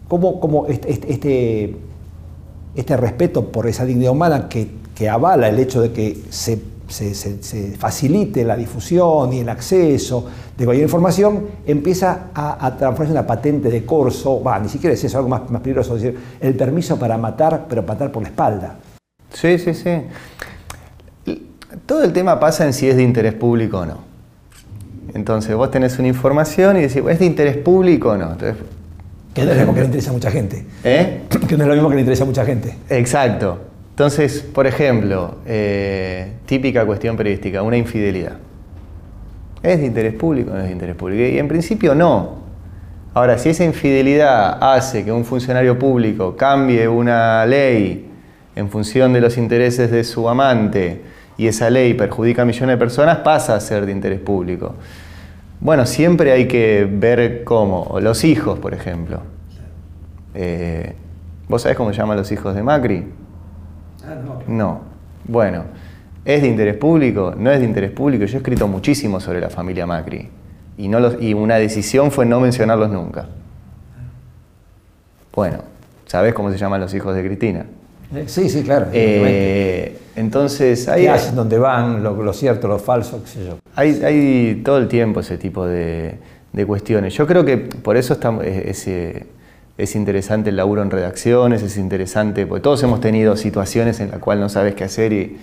¿cómo, 0.07 0.39
cómo 0.39 0.67
este, 0.67 0.93
este, 0.93 1.11
este, 1.11 1.77
este 2.75 2.97
respeto 2.99 3.47
por 3.47 3.67
esa 3.67 3.87
dignidad 3.87 4.13
humana 4.13 4.51
que, 4.51 4.82
que 4.95 5.09
avala 5.09 5.49
el 5.49 5.59
hecho 5.59 5.81
de 5.81 5.93
que 5.93 6.23
se 6.31 6.73
se, 6.93 7.75
facilite 7.79 8.45
la 8.45 8.57
difusión 8.57 9.33
y 9.33 9.41
el 9.41 9.49
acceso 9.49 10.27
de 10.57 10.65
cualquier 10.65 10.85
información, 10.85 11.47
empieza 11.67 12.31
a, 12.35 12.77
transformarse 12.77 13.13
en 13.13 13.19
una 13.19 13.27
patente 13.27 13.71
de 13.71 13.85
corso, 13.85 14.43
va, 14.43 14.59
ni 14.59 14.69
siquiera 14.69 14.95
es 14.95 15.03
eso, 15.03 15.19
algo 15.19 15.31
más, 15.31 15.51
más 15.51 15.63
peligroso, 15.63 15.97
es 15.97 16.03
decir, 16.03 16.21
el 16.41 16.55
permiso 16.55 16.99
para 16.99 17.17
matar, 17.17 17.67
pero 17.69 17.83
matar 17.83 18.13
por 18.13 18.23
la 18.23 18.29
espalda. 18.29 18.77
Sí, 19.33 19.59
sí, 19.59 19.75
sí. 19.75 20.03
Todo 21.87 22.05
el 22.05 22.13
tema 22.13 22.39
pasa 22.39 22.67
en 22.67 22.75
si 22.75 22.89
es 22.89 22.97
de 22.97 23.03
interés 23.03 23.33
público 23.33 23.79
o 23.79 23.87
no. 23.87 24.13
Entonces 25.15 25.55
vos 25.57 25.71
tenés 25.71 25.99
una 25.99 26.09
información 26.09 26.77
y 26.77 26.83
decís, 26.83 27.03
¿es 27.09 27.19
de 27.19 27.25
interés 27.25 27.57
público 27.57 28.11
o 28.11 28.17
no? 28.17 28.37
que 29.35 29.45
no 29.47 29.51
es 29.53 29.57
lo 29.57 29.65
mismo 29.65 29.75
que 29.75 29.81
le 29.81 29.87
interesa 29.87 30.11
a 30.11 30.13
mucha 30.13 30.31
gente. 30.31 30.67
¿Eh? 30.85 31.23
Que 31.49 31.57
no 31.57 31.65
es 31.65 31.69
lo 31.69 31.75
mismo 31.75 31.89
que 31.89 31.95
le 31.95 32.01
interesa 32.03 32.25
a 32.25 32.27
mucha 32.27 32.45
gente. 32.45 32.77
Exacto. 32.91 33.72
Entonces, 33.93 34.41
por 34.41 34.67
ejemplo, 34.67 35.37
eh, 35.47 36.33
típica 36.47 36.87
cuestión 36.87 37.15
periodística, 37.15 37.63
una 37.63 37.77
infidelidad. 37.77 38.39
¿Es 39.63 39.81
de 39.81 39.87
interés 39.87 40.15
público 40.15 40.51
o 40.51 40.55
no 40.55 40.61
es 40.61 40.67
de 40.67 40.73
interés 40.73 40.97
público? 40.97 41.23
Y 41.23 41.39
en 41.39 41.47
principio 41.47 41.95
no. 41.95 42.43
Ahora, 43.13 43.37
si 43.37 43.51
esa 43.51 43.65
infidelidad 43.65 44.59
hace 44.63 45.05
que 45.05 45.13
un 45.13 45.27
funcionario 45.27 45.79
público 45.79 46.35
cambie 46.35 46.89
una 46.89 47.45
ley 47.45 48.09
en 48.57 48.71
función 48.71 49.13
de 49.13 49.21
los 49.21 49.37
intereses 49.37 49.91
de 49.91 50.05
su 50.05 50.27
amante 50.27 51.03
y 51.37 51.47
esa 51.47 51.69
ley 51.69 51.93
perjudica 51.93 52.43
a 52.43 52.45
millones 52.47 52.75
de 52.75 52.79
personas, 52.79 53.19
pasa 53.19 53.55
a 53.55 53.61
ser 53.61 53.85
de 53.85 53.93
interés 53.93 54.21
público. 54.21 54.75
Bueno, 55.61 55.85
siempre 55.85 56.33
hay 56.33 56.49
que 56.49 56.89
ver 56.91 57.45
cómo. 57.45 57.99
Los 58.01 58.25
hijos, 58.25 58.59
por 58.59 58.73
ejemplo. 58.73 59.21
Eh, 60.35 60.95
¿Vos 61.47 61.61
sabés 61.61 61.77
cómo 61.77 61.93
se 61.93 61.99
llaman 61.99 62.17
los 62.17 62.33
hijos 62.33 62.55
de 62.55 62.63
Macri? 62.63 63.05
Ah, 64.05 64.17
no. 64.47 64.81
Bueno, 65.25 65.65
¿es 66.25 66.43
de 66.43 66.49
interés 66.49 66.77
público? 66.77 67.35
No 67.37 67.51
es 67.51 67.61
de 67.61 67.67
interés 67.67 67.91
público. 67.91 68.25
Yo 68.25 68.35
he 68.37 68.39
escrito 68.39 68.67
muchísimo 68.69 69.21
sobre 69.21 69.41
la 69.41 69.51
familia 69.51 69.87
Macri 69.87 70.29
y, 70.77 70.89
no 70.89 71.21
y 71.21 71.35
una 71.35 71.57
decisión 71.57 72.11
fue 72.11 72.27
no 72.27 72.41
mencionarlos 72.41 72.91
nunca. 72.91 73.27
Bueno, 75.35 75.73
¿Sabés 76.13 76.35
cómo 76.35 76.51
se 76.53 76.59
llaman 76.59 76.79
los 76.79 76.93
hijos 76.93 77.15
de 77.17 77.25
Cristina? 77.25 77.65
Eh, 78.15 78.25
Sí, 78.27 78.51
sí, 78.51 78.63
claro. 78.63 78.89
Eh, 78.93 79.97
entonces, 80.15 80.85
¿Qué 80.85 80.91
hay, 80.91 81.07
hacen? 81.07 81.35
¿Dónde 81.35 81.57
van? 81.57 82.03
Lo, 82.03 82.23
lo 82.23 82.35
cierto, 82.35 82.69
lo 82.69 82.79
falso, 82.79 83.23
qué 83.23 83.31
sé 83.31 83.47
yo. 83.47 83.57
hay, 83.75 84.03
hay 84.05 84.61
todo 84.63 84.77
el 84.77 84.89
tiempo 84.89 85.21
ese 85.21 85.39
tipo 85.39 85.65
de, 85.67 86.19
de 86.53 86.67
cuestiones. 86.67 87.15
Yo 87.15 87.27
creo 87.27 87.47
que 87.47 87.57
por 87.57 87.97
eso 87.97 88.13
está, 88.13 88.31
es, 88.45 88.87
es, 89.77 89.91
es 89.91 89.97
interesante 89.97 90.51
el 90.51 90.57
laburo 90.57 90.83
en 90.83 90.91
redacciones, 90.91 91.63
es 91.63 91.77
interesante, 91.77 92.47
porque 92.47 92.63
todos 92.63 92.83
hemos 92.83 93.01
tenido 93.01 93.37
situaciones 93.37 94.01
en 94.01 94.11
las 94.11 94.21
cuales 94.21 94.43
no 94.43 94.49
sabes 94.49 94.75
qué 94.75 94.85
hacer 94.85 95.13
y, 95.13 95.39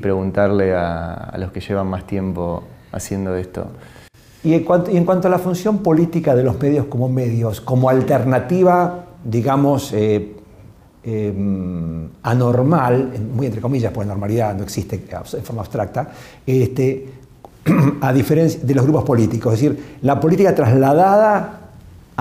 preguntarle 0.00 0.74
a, 0.74 1.34
los 1.36 1.52
que 1.52 1.60
llevan 1.60 1.86
más 1.86 2.06
tiempo 2.06 2.64
haciendo 2.92 3.36
esto. 3.36 3.66
Y 4.42 4.54
en, 4.54 4.64
cuanto, 4.64 5.28
a 5.28 5.30
la 5.30 5.38
función 5.38 5.78
política 5.82 6.34
de 6.34 6.42
los 6.42 6.58
medios 6.58 6.86
como 6.86 7.10
medios, 7.10 7.60
como 7.60 7.90
alternativa, 7.90 9.04
digamos, 9.22 9.92
eh, 9.92 10.32
eh, 11.04 11.34
anormal, 12.22 13.12
muy 13.34 13.46
entre 13.46 13.60
comillas, 13.60 13.92
porque 13.92 14.08
normalidad 14.08 14.54
no 14.54 14.62
existe 14.62 14.96
en 14.96 15.44
forma 15.44 15.60
abstracta, 15.60 16.10
este, 16.46 17.08
a 18.00 18.12
diferencia 18.12 18.60
de 18.62 18.74
los 18.74 18.84
grupos 18.84 19.04
políticos, 19.04 19.54
es 19.54 19.60
decir, 19.60 19.84
la 20.00 20.18
política 20.18 20.54
trasladada 20.54 21.61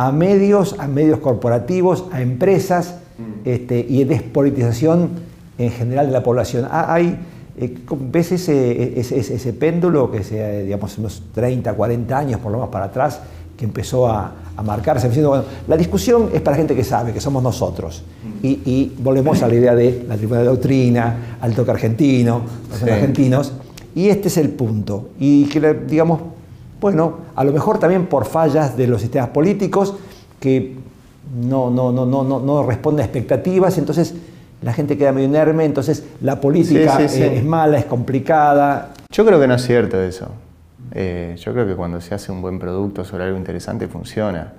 a 0.07 0.11
medios, 0.11 0.75
a 0.79 0.87
medios 0.87 1.19
corporativos, 1.19 2.05
a 2.11 2.21
empresas, 2.21 2.95
este, 3.45 3.85
y 3.87 4.03
despolitización 4.03 5.09
en 5.59 5.69
general 5.71 6.07
de 6.07 6.11
la 6.13 6.23
población. 6.23 6.67
Ah, 6.71 6.91
Hay, 6.93 7.17
eh, 7.59 7.77
¿Ves 8.11 8.31
ese, 8.31 8.99
ese, 8.99 9.19
ese- 9.19 9.53
péndulo 9.53 10.09
que 10.09 10.23
se, 10.23 10.63
digamos, 10.63 10.97
unos 10.97 11.21
30, 11.35 11.73
40 11.73 12.17
años 12.17 12.39
por 12.39 12.51
lo 12.51 12.57
menos 12.57 12.71
para 12.71 12.85
atrás, 12.85 13.19
que 13.55 13.65
empezó 13.65 14.07
a, 14.07 14.31
a 14.57 14.63
marcarse? 14.63 15.07
Diciendo, 15.07 15.29
bueno, 15.29 15.43
la 15.67 15.77
discusión 15.77 16.29
es 16.33 16.41
para 16.41 16.57
gente 16.57 16.73
que 16.75 16.83
sabe, 16.83 17.13
que 17.13 17.21
somos 17.21 17.43
nosotros. 17.43 18.03
Y, 18.41 18.47
y 18.65 18.95
volvemos 19.03 19.43
a 19.43 19.47
la 19.47 19.53
idea 19.53 19.75
de 19.75 20.03
la 20.07 20.17
tribuna 20.17 20.39
de 20.39 20.47
doctrina, 20.47 21.37
al 21.41 21.53
toque 21.53 21.69
argentino, 21.71 22.41
los 22.71 22.79
Sí. 22.79 22.89
argentinos. 22.89 23.53
Y 23.93 24.07
este 24.09 24.29
es 24.29 24.37
el 24.37 24.49
punto. 24.49 25.09
Y 25.19 25.45
que, 25.45 25.59
digamos, 25.87 26.21
bueno, 26.81 27.19
a 27.35 27.43
lo 27.43 27.53
mejor 27.53 27.77
también 27.77 28.07
por 28.07 28.25
fallas 28.25 28.75
de 28.75 28.87
los 28.87 29.01
sistemas 29.01 29.29
políticos 29.29 29.95
que 30.39 30.75
no, 31.39 31.69
no, 31.69 31.91
no, 31.91 32.07
no, 32.07 32.23
no, 32.23 32.39
no 32.39 32.63
responden 32.67 33.03
a 33.03 33.05
expectativas, 33.05 33.77
entonces 33.77 34.15
la 34.63 34.73
gente 34.73 34.97
queda 34.97 35.11
medio 35.11 35.27
inerme, 35.27 35.63
entonces 35.63 36.03
la 36.21 36.41
política 36.41 36.97
Sí, 36.97 37.07
sí, 37.07 37.17
sí. 37.17 37.23
es 37.23 37.45
mala, 37.45 37.77
es 37.77 37.85
complicada. 37.85 38.89
Yo 39.11 39.25
creo 39.25 39.39
que 39.39 39.47
no 39.47 39.53
es 39.55 39.61
cierto 39.63 40.01
eso. 40.01 40.29
Eh, 40.93 41.35
yo 41.39 41.53
creo 41.53 41.67
que 41.67 41.75
cuando 41.75 42.01
se 42.01 42.15
hace 42.15 42.31
un 42.31 42.41
buen 42.41 42.59
producto 42.59 43.05
sobre 43.05 43.25
algo 43.25 43.37
interesante 43.37 43.87
funciona. 43.87 44.53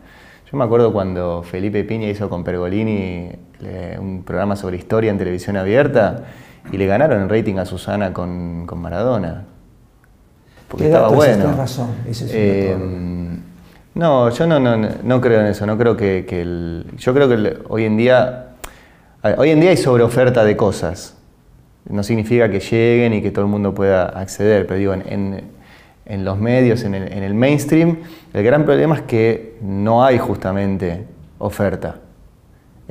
Yo 0.51 0.57
me 0.57 0.65
acuerdo 0.65 0.93
cuando 0.93 1.43
Felipe 1.43 1.83
Piña 1.83 2.09
hizo 2.09 2.29
con 2.29 2.45
Pergolini 2.45 3.31
eh, 3.63 3.99
un 4.01 4.23
programa 4.23 4.55
sobre 4.55 4.77
historia 4.77 5.11
en 5.11 5.19
televisión 5.19 5.57
abierta 5.57 6.25
y 6.71 6.77
le 6.77 6.87
ganaron 6.87 7.23
el 7.23 7.29
rating 7.29 7.57
a 7.57 7.65
Susana 7.65 8.13
con, 8.13 8.67
con 8.67 8.79
Maradona. 8.79 9.47
Porque 10.73 10.87
estaba 10.87 11.09
bueno. 11.09 11.55
razón, 11.57 11.89
ese 12.09 12.25
es 12.25 12.31
un 12.31 12.37
Eh, 12.37 13.39
no, 13.95 14.31
yo 14.31 14.47
no, 14.47 14.59
no, 14.59 14.77
no 15.03 15.21
creo 15.21 15.41
en 15.41 15.47
eso. 15.47 15.67
No 15.67 15.77
creo 15.77 15.97
que, 15.97 16.25
que 16.27 16.41
el- 16.41 16.87
yo 16.97 17.13
creo 17.13 17.29
que 17.29 17.35
el- 17.35 17.59
hoy 17.69 17.85
en 17.85 17.97
día 17.99 18.47
ver, 19.23 19.39
hoy 19.39 19.51
en 19.51 19.61
día 19.61 19.69
hay 19.71 19.77
sobreoferta 19.77 20.45
de 20.45 20.57
cosas. 20.57 21.15
No 21.89 22.03
significa 22.03 22.49
que 22.51 22.59
lleguen 22.61 23.13
y 23.13 23.21
que 23.23 23.31
todo 23.31 23.45
el 23.45 23.51
mundo 23.51 23.75
pueda 23.75 24.05
acceder, 24.07 24.67
pero 24.67 24.79
digo, 24.79 24.95
en, 24.95 25.03
en- 25.09 25.45
en 26.07 26.25
los 26.25 26.39
medios, 26.39 26.85
en 26.85 26.95
el, 26.95 27.13
en 27.13 27.23
el 27.23 27.35
mainstream, 27.35 27.99
el 28.33 28.43
gran 28.43 28.65
problema 28.65 28.97
es 28.97 29.03
que 29.03 29.57
no 29.63 30.03
hay 30.05 30.17
justamente 30.19 31.05
oferta. 31.39 31.97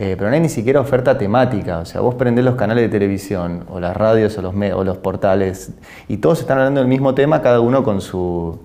Eh, 0.03 0.15
pero 0.17 0.29
no 0.31 0.33
hay 0.35 0.41
ni 0.41 0.49
siquiera 0.49 0.79
oferta 0.79 1.15
temática. 1.15 1.77
O 1.77 1.85
sea, 1.85 2.01
vos 2.01 2.15
prendés 2.15 2.43
los 2.43 2.55
canales 2.55 2.85
de 2.85 2.89
televisión, 2.89 3.65
o 3.69 3.79
las 3.79 3.95
radios, 3.95 4.35
o 4.35 4.41
los, 4.41 4.53
o 4.75 4.83
los 4.83 4.97
portales, 4.97 5.69
y 6.07 6.17
todos 6.17 6.39
están 6.39 6.57
hablando 6.57 6.79
del 6.79 6.87
mismo 6.89 7.13
tema, 7.13 7.41
cada 7.43 7.59
uno 7.59 7.83
con 7.83 8.01
su, 8.01 8.57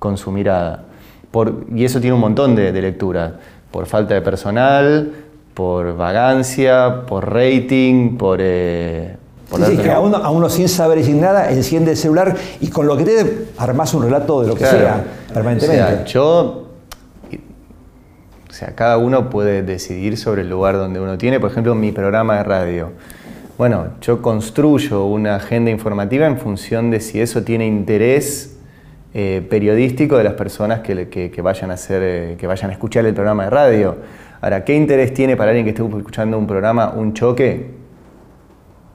con 0.00 0.16
su 0.16 0.32
mirada. 0.32 0.82
Por- 1.30 1.64
y 1.72 1.84
eso 1.84 2.00
tiene 2.00 2.14
un 2.14 2.20
montón 2.20 2.56
de, 2.56 2.72
de 2.72 2.82
lecturas. 2.82 3.34
Por 3.70 3.86
falta 3.86 4.14
de 4.14 4.20
personal, 4.22 5.12
por 5.54 5.96
vagancia, 5.96 7.02
por 7.06 7.32
rating, 7.32 8.16
por... 8.16 8.40
eh, 8.42 9.14
por 9.48 9.60
Sí, 9.64 9.76
sí, 9.76 9.82
que 9.82 9.92
a 9.92 10.00
uno, 10.00 10.16
a 10.16 10.30
uno 10.30 10.48
sin 10.48 10.68
saber 10.68 10.98
y 10.98 11.04
sin 11.04 11.20
nada 11.20 11.50
enciende 11.52 11.92
el 11.92 11.96
celular 11.96 12.34
y 12.60 12.68
con 12.68 12.86
lo 12.88 12.96
que 12.96 13.04
te 13.04 13.46
armás 13.58 13.94
un 13.94 14.02
relato 14.02 14.42
de 14.42 14.48
lo 14.48 14.54
que 14.54 14.60
Claro. 14.64 14.78
sea, 14.78 15.04
permanentemente. 15.32 15.82
O 15.82 15.86
sea, 15.86 16.04
yo. 16.04 16.66
Sea, 18.60 18.74
cada 18.74 18.98
uno 18.98 19.30
puede 19.30 19.62
decidir 19.62 20.18
sobre 20.18 20.42
el 20.42 20.50
lugar 20.50 20.76
donde 20.76 21.00
uno 21.00 21.16
tiene. 21.16 21.40
Por 21.40 21.50
ejemplo, 21.50 21.74
mi 21.74 21.92
programa 21.92 22.36
de 22.36 22.44
radio. 22.44 22.90
Bueno, 23.56 23.86
yo 24.02 24.20
construyo 24.20 25.06
una 25.06 25.36
agenda 25.36 25.70
informativa 25.70 26.26
en 26.26 26.36
función 26.36 26.90
de 26.90 27.00
si 27.00 27.22
eso 27.22 27.42
tiene 27.42 27.66
interés 27.66 28.58
eh, 29.14 29.44
periodístico 29.48 30.18
de 30.18 30.24
las 30.24 30.34
personas 30.34 30.80
que- 30.80 31.08
que 31.08 31.40
vayan 31.42 31.70
a 31.70 31.74
hacer, 31.74 32.02
eh, 32.04 32.36
que 32.38 32.46
vayan 32.46 32.68
a 32.68 32.74
escuchar 32.74 33.06
el 33.06 33.14
programa 33.14 33.44
de 33.44 33.50
radio. 33.50 33.96
Ahora, 34.42 34.62
¿qué 34.62 34.76
interés 34.76 35.14
tiene 35.14 35.38
para 35.38 35.52
alguien 35.52 35.64
que 35.64 35.70
esté 35.70 35.82
escuchando 35.82 36.36
un 36.38 36.46
programa 36.46 36.90
un 36.94 37.14
choque? 37.14 37.80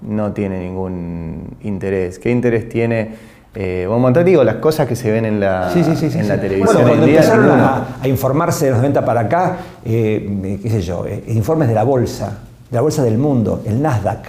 no 0.01 0.33
tiene 0.33 0.59
ningún 0.59 1.57
interés. 1.63 2.19
¿Qué 2.19 2.29
interés 2.29 2.69
tiene? 2.69 3.15
Eh, 3.57 3.87
montón, 3.89 4.25
digo, 4.25 4.43
las 4.43 4.55
cosas 4.55 4.85
que 4.85 4.97
se 4.97 5.09
ven 5.09 5.25
en 5.25 5.39
la, 5.39 5.71
Sí, 5.71 5.81
sí, 5.83 6.09
en 6.17 6.27
la 6.27 6.39
televisión 6.39 6.75
Bueno, 6.75 6.89
cuando 6.89 7.07
empezaron 7.07 7.49
a, 7.51 7.87
a 8.01 8.07
informarse 8.07 8.65
de 8.65 8.71
los 8.71 8.79
90 8.79 9.05
para 9.05 9.21
acá, 9.21 9.57
eh, 9.85 10.59
qué 10.61 10.69
sé 10.69 10.81
yo, 10.81 11.05
eh, 11.07 11.23
informes 11.27 11.69
de 11.69 11.73
la 11.73 11.83
bolsa, 11.83 12.39
de 12.69 12.75
la 12.75 12.81
bolsa 12.81 13.01
del 13.03 13.17
mundo, 13.17 13.61
el 13.65 13.81
Nasdaq. 13.81 14.27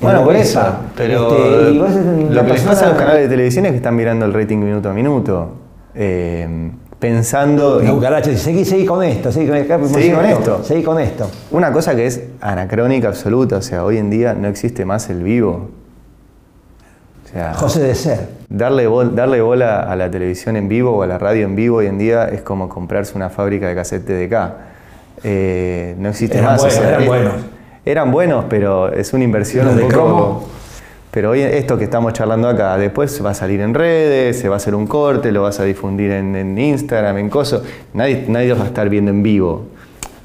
Bueno, 0.00 0.24
por 0.24 0.36
eso, 0.36 0.60
pero 0.96 1.36
este, 1.36 1.72
y 1.72 1.78
vos, 1.78 1.90
la 1.90 2.42
lo 2.42 2.46
que 2.46 2.52
les 2.54 2.62
pasa 2.62 2.86
a 2.86 2.88
los 2.90 2.98
canales 2.98 3.22
de 3.22 3.28
televisión 3.28 3.66
es 3.66 3.72
que 3.72 3.76
están 3.78 3.96
mirando 3.96 4.24
el 4.24 4.32
rating 4.32 4.58
minuto 4.58 4.88
a 4.88 4.92
minuto, 4.94 5.50
eh, 5.94 6.70
pensando... 6.98 7.82
Cucaracha 7.86 8.30
dice, 8.30 8.44
seguí, 8.44 8.64
seguí 8.64 8.86
con 8.86 9.02
esto, 9.02 9.32
seguí 9.32 9.48
con, 9.48 9.56
acá, 9.56 9.78
Seguí 9.88 10.12
con 10.12 10.24
esto. 10.24 10.60
Seguí 10.62 10.82
con 10.82 11.00
esto. 11.00 11.30
Una 11.50 11.72
cosa 11.72 11.96
que 11.96 12.06
es 12.06 12.22
anacrónica 12.40 13.08
absoluta, 13.08 13.56
o 13.56 13.62
sea, 13.62 13.84
hoy 13.84 13.98
en 13.98 14.10
día 14.10 14.32
no 14.34 14.48
existe 14.48 14.84
más 14.84 15.10
el 15.10 15.22
vivo. 15.22 15.68
O 17.30 17.32
sea, 17.32 17.54
José 17.54 17.80
de 17.82 17.94
Ser. 17.94 18.28
Darle, 18.48 18.86
bol- 18.88 19.14
darle 19.14 19.40
bola 19.40 19.80
a 19.82 19.94
la 19.96 20.10
televisión 20.10 20.56
en 20.56 20.68
vivo 20.68 20.90
o 20.96 21.02
a 21.02 21.06
la 21.06 21.16
radio 21.18 21.44
en 21.46 21.54
vivo 21.54 21.76
hoy 21.78 21.86
en 21.86 21.96
día 21.98 22.28
es 22.28 22.42
como 22.42 22.68
comprarse 22.68 23.12
una 23.16 23.30
fábrica 23.30 23.68
de 23.68 23.74
cassette 23.74 24.04
TDK. 24.04 24.34
Eh, 25.22 25.94
no 25.98 26.08
existe 26.08 26.38
Eran 26.38 26.52
más. 26.52 26.60
o 26.60 26.64
buenos, 26.64 26.78
sea, 26.80 26.88
eran 26.90 27.06
buenos. 27.06 27.32
Eran 27.84 28.10
buenos, 28.10 28.44
pero 28.48 28.92
es 28.92 29.12
una 29.12 29.24
inversión 29.24 29.68
un 29.68 29.76
de 29.76 29.82
poco. 29.82 29.92
cromo. 29.94 30.44
Pero 31.12 31.30
hoy 31.30 31.40
esto 31.40 31.76
que 31.76 31.84
estamos 31.84 32.12
charlando 32.12 32.48
acá, 32.48 32.76
después 32.78 33.24
va 33.24 33.30
a 33.30 33.34
salir 33.34 33.60
en 33.60 33.74
redes, 33.74 34.38
se 34.38 34.48
va 34.48 34.54
a 34.54 34.58
hacer 34.58 34.74
un 34.74 34.86
corte, 34.86 35.32
lo 35.32 35.42
vas 35.42 35.58
a 35.58 35.64
difundir 35.64 36.10
en, 36.12 36.36
en 36.36 36.56
Instagram, 36.56 37.18
en 37.18 37.28
coso. 37.28 37.62
Nadie, 37.94 38.24
nadie 38.28 38.48
los 38.48 38.58
va 38.60 38.64
a 38.64 38.66
estar 38.68 38.88
viendo 38.88 39.10
en 39.10 39.22
vivo. 39.22 39.66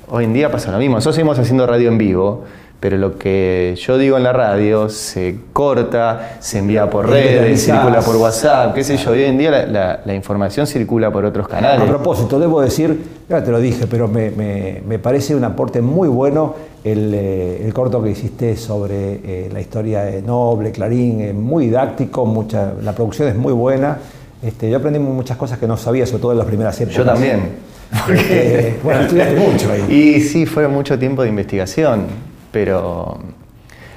Hoy 0.10 0.26
en 0.26 0.34
día 0.34 0.52
pasa 0.52 0.72
lo 0.72 0.78
mismo. 0.78 0.96
Nosotros 0.96 1.16
seguimos 1.16 1.40
haciendo 1.40 1.66
radio 1.66 1.90
en 1.90 1.98
vivo, 1.98 2.44
pero 2.80 2.98
lo 2.98 3.18
que 3.18 3.76
yo 3.80 3.98
digo 3.98 4.18
en 4.18 4.24
la 4.24 4.34
radio 4.34 4.90
se 4.90 5.38
corta, 5.54 6.38
se 6.40 6.60
envía 6.60 6.90
por 6.90 7.10
redes, 7.10 7.64
circula 7.66 8.02
por 8.02 8.16
WhatsApp, 8.18 8.76
qué 8.76 8.84
sé 8.84 8.98
yo. 8.98 9.12
Hoy 9.12 9.24
en 9.24 9.38
día 9.38 9.50
la, 9.52 9.66
la- 9.66 10.00
la 10.06 10.14
información 10.14 10.68
circula 10.68 11.12
por 11.12 11.26
otros 11.26 11.46
A 11.48 11.50
canales. 11.50 11.88
propósito, 11.90 12.40
debo 12.40 12.62
decir, 12.62 13.00
ya 13.28 13.44
te 13.44 13.50
lo 13.52 13.60
dije, 13.60 13.88
pero 13.88 14.08
me, 14.08 14.30
me- 14.32 14.82
me 14.88 15.00
parece 15.00 15.36
un 15.36 15.44
aporte 15.44 15.82
muy 15.82 16.08
bueno 16.08 16.56
el, 16.84 17.12
eh, 17.16 17.66
el 17.66 17.74
corto 17.74 18.04
que 18.04 18.12
hiciste 18.12 18.56
sobre 18.56 19.14
eh, 19.24 19.50
la 19.52 19.60
historia 19.62 20.04
de 20.04 20.22
Noble, 20.22 20.72
Clarín, 20.72 21.22
eh, 21.22 21.34
muy 21.34 21.66
didáctico, 21.66 22.26
mucha, 22.28 22.74
la 22.84 22.92
producción 22.94 23.28
es 23.30 23.36
muy 23.36 23.54
buena. 23.54 23.98
Este, 24.44 24.70
yo 24.70 24.78
aprendí 24.78 25.00
muchas 25.00 25.38
cosas 25.38 25.58
que 25.58 25.66
no 25.68 25.76
sabía, 25.78 26.06
sobre 26.06 26.22
todo 26.22 26.32
en 26.34 26.38
las 26.38 26.46
primeras 26.46 26.80
épocas. 26.80 26.98
Yo 26.98 27.04
también. 27.06 27.40
Porque, 28.06 28.76
bueno, 28.84 29.02
estudiaste 29.02 29.36
mucho 29.36 29.72
ahí. 29.72 29.86
Y 30.18 30.22
sí, 30.22 30.46
fue 30.46 30.68
mucho 30.68 31.00
tiempo 31.00 31.24
de 31.24 31.30
investigación, 31.30 32.04
pero... 32.60 33.20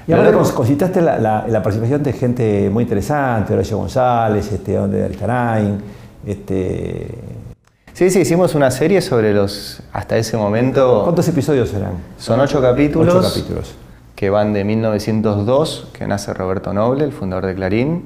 Y 0.08 0.12
ahora 0.12 0.32
consitaste 0.32 1.00
la, 1.00 1.16
la- 1.18 1.44
la 1.46 1.62
participación 1.62 2.02
de 2.02 2.12
gente 2.12 2.68
muy 2.72 2.82
interesante, 2.82 3.52
Horacio 3.54 3.76
González, 3.78 4.50
este, 4.50 4.72
de 4.88 5.04
Altarain, 5.04 5.78
este, 6.26 7.08
Sí, 7.92 8.10
sí, 8.10 8.20
hicimos 8.20 8.54
una 8.56 8.70
serie 8.70 9.00
sobre 9.00 9.32
los, 9.34 9.80
hasta 9.92 10.16
ese 10.16 10.36
momento, 10.36 11.02
¿cuántos 11.04 11.28
episodios 11.28 11.72
eran? 11.74 11.92
son 12.16 12.40
ocho 12.40 12.60
capítulos, 12.60 13.14
Ocho 13.14 13.28
capítulos. 13.28 13.74
que 14.16 14.30
van 14.30 14.52
de 14.52 14.64
1902, 14.64 15.88
que 15.92 16.06
nace 16.06 16.32
Roberto 16.34 16.72
Noble, 16.72 17.04
el 17.04 17.12
fundador 17.12 17.46
de 17.46 17.54
Clarín, 17.54 18.04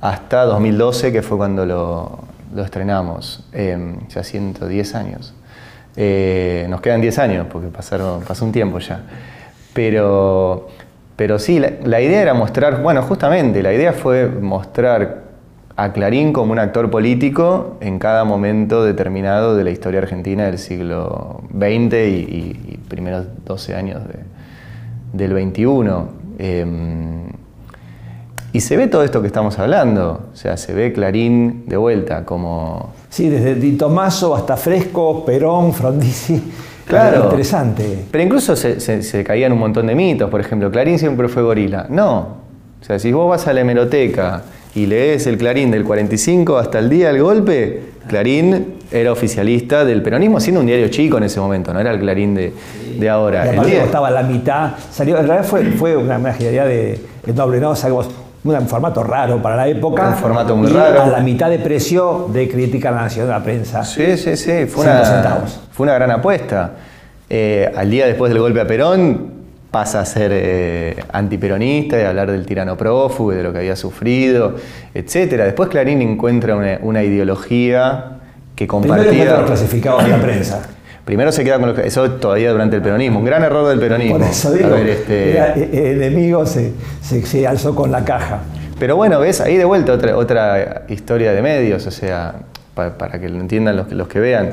hasta 0.00 0.44
2012, 0.44 1.12
que 1.12 1.22
fue 1.22 1.36
cuando 1.38 1.64
lo, 1.64 2.18
lo 2.54 2.62
estrenamos, 2.64 3.44
eh, 3.52 3.96
ya 4.08 4.22
110 4.24 4.94
años. 4.94 5.32
Eh, 5.96 6.66
nos 6.68 6.80
quedan 6.80 7.00
10 7.00 7.18
años, 7.20 7.46
porque 7.52 7.68
pasaron, 7.68 8.22
pasó 8.22 8.44
un 8.44 8.52
tiempo 8.52 8.78
ya. 8.80 9.00
Pero, 9.76 10.68
pero 11.16 11.38
sí, 11.38 11.60
la, 11.60 12.00
idea 12.00 12.22
era 12.22 12.32
mostrar, 12.32 12.82
bueno, 12.82 13.02
justamente, 13.02 13.62
la 13.62 13.74
idea 13.74 13.92
fue 13.92 14.26
mostrar 14.26 15.24
a 15.76 15.92
Clarín 15.92 16.32
como 16.32 16.52
un 16.52 16.58
actor 16.58 16.90
político 16.90 17.76
en 17.80 17.98
cada 17.98 18.24
momento 18.24 18.82
determinado 18.82 19.54
de 19.54 19.64
la 19.64 19.70
historia 19.70 20.00
argentina 20.00 20.46
del 20.46 20.56
siglo 20.56 21.42
XX 21.52 21.94
y, 21.94 22.80
primeros 22.88 23.26
12 23.44 23.74
años 23.74 24.00
de- 24.08 24.24
del 25.12 25.34
21. 25.34 26.08
Em, 26.38 27.26
y 28.54 28.60
se 28.60 28.78
ve 28.78 28.86
todo 28.86 29.02
esto 29.04 29.20
que 29.20 29.26
estamos 29.26 29.58
hablando, 29.58 30.28
o 30.32 30.36
sea, 30.36 30.56
se 30.56 30.72
ve 30.72 30.94
Clarín 30.94 31.64
de 31.66 31.76
vuelta, 31.76 32.24
como... 32.24 32.94
Sí, 33.10 33.28
desde 33.28 33.56
Di 33.56 33.72
Tomaso 33.72 34.34
hasta 34.34 34.56
Fresco, 34.56 35.22
Perón, 35.26 35.74
Frondizi. 35.74 36.42
Claro. 36.86 37.24
Interesante. 37.24 38.04
Pero 38.10 38.24
incluso 38.24 38.54
se, 38.54 38.80
se, 38.80 39.24
caían 39.24 39.52
un 39.52 39.58
montón 39.58 39.86
de 39.88 39.94
mitos, 39.94 40.30
por 40.30 40.40
ejemplo, 40.40 40.70
Clarín 40.70 40.98
siempre 40.98 41.28
fue 41.28 41.42
gorila. 41.42 41.86
No, 41.88 42.18
o 42.80 42.84
sea, 42.84 42.98
si 42.98 43.12
vos 43.12 43.28
vas 43.28 43.46
a 43.48 43.52
la 43.52 43.62
hemeroteca 43.62 44.42
y 44.74 44.86
lees 44.86 45.26
el 45.26 45.38
Clarín 45.38 45.70
del 45.70 45.84
45 45.84 46.58
hasta 46.58 46.78
el 46.78 46.88
día 46.88 47.08
del 47.12 47.22
golpe, 47.22 47.82
Clarín 48.06 48.74
era 48.92 49.10
oficialista 49.10 49.84
del 49.84 50.02
peronismo, 50.02 50.38
siendo 50.38 50.60
un 50.60 50.66
diario 50.66 50.88
chico 50.88 51.18
en 51.18 51.24
ese 51.24 51.40
momento, 51.40 51.74
no 51.74 51.80
era 51.80 51.90
el 51.90 51.98
Clarín 51.98 52.34
de, 52.34 52.52
de 52.98 53.08
ahora. 53.08 53.50
el 53.50 53.64
día... 53.64 53.84
estaba 53.84 54.08
a 54.08 54.12
la 54.12 54.22
mitad, 54.22 54.74
salió, 54.92 55.18
en 55.18 55.26
realidad 55.26 55.48
fue, 55.48 55.64
fue 55.72 55.96
una, 55.96 56.18
una 56.18 56.32
de, 56.32 57.00
de 57.24 57.32
doble, 57.32 57.58
¿no? 57.58 57.74
Un 58.54 58.68
formato 58.68 59.02
raro 59.02 59.40
para 59.42 59.56
la 59.56 59.68
época. 59.68 60.08
Un 60.08 60.14
formato 60.14 60.56
muy 60.56 60.68
raro. 60.68 61.02
A 61.02 61.06
la 61.06 61.20
mitad 61.20 61.50
de 61.50 61.58
precio 61.58 62.28
de 62.32 62.48
crítica 62.48 62.88
a 62.88 62.92
la 62.92 63.02
nación 63.02 63.26
de 63.26 63.32
la 63.32 63.42
prensa. 63.42 63.84
Sí, 63.84 64.16
sí, 64.16 64.36
sí. 64.36 64.66
Fue, 64.66 64.84
una, 64.84 65.44
fue 65.72 65.84
una 65.84 65.94
gran 65.94 66.10
apuesta. 66.10 66.72
Eh, 67.28 67.72
al 67.74 67.90
día 67.90 68.06
después 68.06 68.30
del 68.30 68.40
golpe 68.40 68.60
a 68.60 68.66
Perón, 68.66 69.36
pasa 69.70 70.00
a 70.00 70.04
ser 70.06 70.30
eh, 70.32 70.96
antiperonista 71.12 72.00
y 72.00 72.04
hablar 72.04 72.30
del 72.30 72.46
tirano 72.46 72.76
prófugo 72.76 73.32
y 73.32 73.36
de 73.36 73.42
lo 73.42 73.52
que 73.52 73.58
había 73.58 73.76
sufrido, 73.76 74.54
etc. 74.94 75.32
Después 75.32 75.68
Clarín 75.68 76.00
encuentra 76.00 76.78
una, 76.80 77.02
ideología 77.02 78.12
que 78.54 78.66
compartía. 78.66 79.08
Primero 79.10 79.44
clasificado 79.44 80.00
en 80.00 80.10
la 80.10 80.18
prensa. 80.18 80.75
Primero 81.06 81.30
se 81.30 81.44
queda 81.44 81.60
con 81.60 81.72
lo 81.72 81.82
eso 81.82 82.10
todavía 82.10 82.50
durante 82.50 82.74
el 82.74 82.82
peronismo, 82.82 83.20
un 83.20 83.24
gran 83.24 83.44
error 83.44 83.68
del 83.68 83.78
peronismo. 83.78 84.18
Por 84.18 84.26
eso 84.26 84.52
digo, 84.52 84.74
este... 84.74 85.38
el 85.38 86.02
enemigo 86.02 86.44
se, 86.44 86.72
se, 87.00 87.46
alzó 87.46 87.76
con 87.76 87.92
la 87.92 88.04
caja. 88.04 88.40
Pero 88.76 88.96
bueno, 88.96 89.20
ves, 89.20 89.40
ahí 89.40 89.56
de 89.56 89.64
vuelta 89.64 89.92
otra, 89.92 90.16
otra 90.16 90.82
historia 90.88 91.32
de 91.32 91.42
medios, 91.42 91.86
o 91.86 91.92
sea, 91.92 92.34
para, 92.74 93.20
que 93.20 93.28
lo 93.28 93.38
entiendan 93.38 93.76
los, 93.76 93.92
los, 93.92 94.08
que 94.08 94.18
vean, 94.18 94.50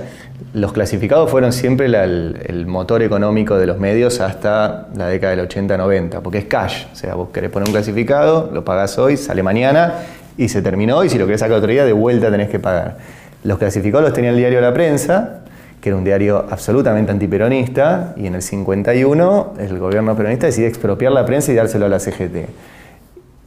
los 0.53 0.73
clasificados 0.73 1.31
fueron 1.31 1.53
siempre 1.53 1.87
el, 1.87 2.65
motor 2.67 3.01
económico 3.01 3.57
de 3.57 3.65
los 3.65 3.79
medios 3.79 4.19
hasta 4.19 4.89
la 4.95 5.07
década 5.07 5.35
del 5.35 5.49
80-90, 5.49 6.21
porque 6.21 6.37
es 6.37 6.45
cash, 6.45 6.85
o 6.93 6.95
sea, 6.95 7.15
vos 7.15 7.29
querés 7.33 7.49
poner 7.49 7.67
un 7.67 7.73
clasificado, 7.73 8.51
lo 8.53 8.63
pagás 8.63 8.99
hoy, 8.99 9.17
sale 9.17 9.41
mañana 9.41 9.95
y 10.37 10.49
se 10.49 10.61
terminó, 10.61 11.03
y 11.03 11.09
si 11.09 11.17
lo 11.17 11.25
querés 11.25 11.41
sacar 11.41 11.57
otro 11.57 11.71
día, 11.71 11.83
de 11.83 11.93
vuelta 11.93 12.29
tenés 12.29 12.49
que 12.49 12.59
pagar. 12.59 12.97
Los 13.43 13.57
clasificados 13.57 14.05
los 14.05 14.13
tenía 14.13 14.29
el 14.29 14.37
diario 14.37 14.61
La 14.61 14.71
Prensa, 14.71 15.42
que 15.83 15.89
era 15.89 15.97
un 15.97 16.05
diario 16.05 16.45
absolutamente 16.49 17.11
antiperonista, 17.11 18.13
y 18.15 18.25
en 18.27 18.35
el 18.35 18.41
51 18.41 19.55
el 19.59 19.79
gobierno 19.79 20.15
peronista 20.15 20.45
decide 20.45 20.67
expropiar 20.67 21.11
la 21.11 21.25
prensa 21.25 21.51
y 21.51 21.55
dárselo 21.55 21.87
a 21.87 21.89
la 21.89 21.99
CGT. 21.99 22.47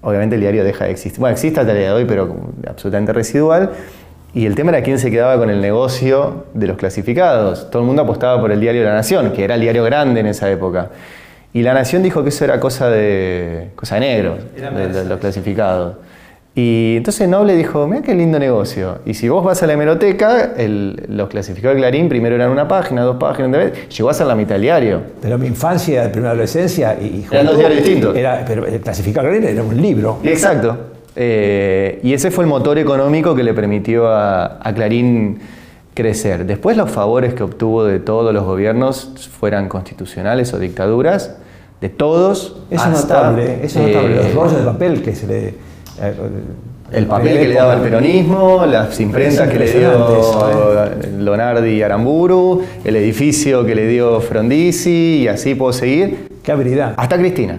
Obviamente 0.03 0.35
el 0.35 0.43
diario 0.43 0.63
deja 0.63 0.85
de 0.85 0.91
existir. 0.91 1.19
Bueno, 1.19 1.33
existe 1.33 1.61
hasta 1.61 1.73
el 1.73 1.79
día 1.79 1.87
de 1.87 1.95
hoy, 1.95 2.05
pero 2.05 2.37
absolutamente 2.69 3.15
residual. 3.15 3.71
Y 4.35 4.45
el 4.45 4.55
tema 4.55 4.69
era 4.69 4.83
quién 4.83 4.99
se 4.99 5.11
quedaba 5.11 5.39
con 5.39 5.49
el 5.49 5.63
negocio 5.63 6.45
de 6.53 6.67
los 6.67 6.77
clasificados. 6.77 7.71
Todo 7.71 7.81
el 7.81 7.87
mundo 7.87 8.03
apostaba 8.03 8.39
por 8.39 8.53
el 8.53 8.61
diario 8.61 8.85
La 8.85 8.93
Nación, 8.93 9.33
que 9.33 9.43
era 9.43 9.55
el 9.55 9.63
diario 9.63 9.83
grande 9.83 10.21
en 10.21 10.27
esa 10.27 10.51
época. 10.51 10.91
Y 11.55 11.63
La 11.63 11.73
Nación 11.73 12.03
dijo 12.03 12.23
que 12.23 12.29
eso 12.29 12.45
era 12.45 12.61
cosa 12.61 12.91
de, 12.91 13.71
cosa 13.77 13.95
de 13.95 14.01
negros, 14.03 14.41
de 14.55 15.05
los 15.07 15.21
clasificados. 15.21 15.95
Y 16.59 16.95
entonces 16.97 17.29
Noble 17.29 17.55
dijo, 17.55 17.87
mira 17.87 18.01
qué 18.01 18.15
lindo 18.15 18.39
negocio. 18.39 19.01
Y 19.05 19.13
si 19.13 19.29
vos 19.29 19.45
vas 19.45 19.63
a 19.63 19.67
la 19.67 19.75
hemeroteca, 19.75 20.55
los 20.57 21.29
clasificados 21.29 21.77
de 21.77 21.83
Clarín 21.83 22.09
primero 22.09 22.35
eran 22.35 22.51
una 22.51 22.67
página, 22.67 23.03
dos 23.03 23.19
páginas, 23.19 23.73
llegó 23.95 24.09
a 24.09 24.15
ser 24.15 24.27
la 24.27 24.35
mitad 24.35 24.55
del 24.55 24.63
diario. 24.63 25.03
Pero 25.21 25.37
mi 25.37 25.49
infancia, 25.49 26.11
primera 26.11 26.31
adolescencia 26.31 26.97
y, 26.99 27.27
Eran 27.31 27.45
dos 27.45 27.59
diarios 27.59 27.85
distintos. 27.85 28.17
Era, 28.17 28.43
pero 28.49 28.67
el 28.67 28.81
clasificado 28.81 29.27
de 29.27 29.39
Clarín 29.39 29.51
era 29.51 29.63
un 29.63 29.77
libro. 29.77 30.19
Exacto. 30.25 30.79
Eh, 31.15 32.01
y 32.03 32.15
ese 32.15 32.31
fue 32.31 32.45
el 32.45 32.49
motor 32.49 32.79
económico 32.79 33.35
que 33.35 33.43
le 33.43 33.53
permitió 33.53 34.09
a, 34.09 34.59
Clarín 34.75 35.39
crecer. 35.93 36.47
Después 36.47 36.75
los 36.79 36.91
favores 36.91 37.35
que 37.35 37.43
obtuvo 37.43 37.85
de 37.85 38.01
todos 38.01 38.33
los 38.33 38.45
gobiernos, 38.45 39.29
fueran 39.39 39.69
constitucionales 39.69 40.55
o 40.55 40.59
dictaduras, 40.59 41.37
de 41.83 41.91
todos. 41.91 42.63
Eso 42.71 42.83
es 42.83 43.03
notable, 43.03 43.59
eso 43.63 43.81
es 43.81 43.89
notable. 43.89 44.17
los 44.17 44.33
rollos 44.35 44.57
de 44.57 44.65
papel 44.65 45.03
que 45.03 45.15
se 45.15 45.27
le 45.27 45.66
el 46.93 47.07
papel 47.07 47.39
que 47.39 47.49
le 47.49 47.55
daba 47.55 47.75
el 47.75 47.81
peronismo, 47.81 48.65
las 48.67 48.99
imprentas 49.01 49.49
que 49.49 49.59
le 49.59 49.73
dio 49.73 50.91
¿eh? 50.91 51.13
Lonardi 51.19 51.71
y 51.71 51.83
Aramburu, 51.83 52.63
el 52.85 52.97
edificio 52.97 53.65
que 53.65 53.75
le 53.75 53.87
dio 53.89 54.21
Frondizi 54.21 55.23
y 55.23 55.29
así 55.29 55.55
puedo 55.55 55.73
seguir. 55.73 56.29
Qué 56.43 56.53
habilidad. 56.53 56.95
Hasta 56.97 57.19
Cristina. 57.19 57.59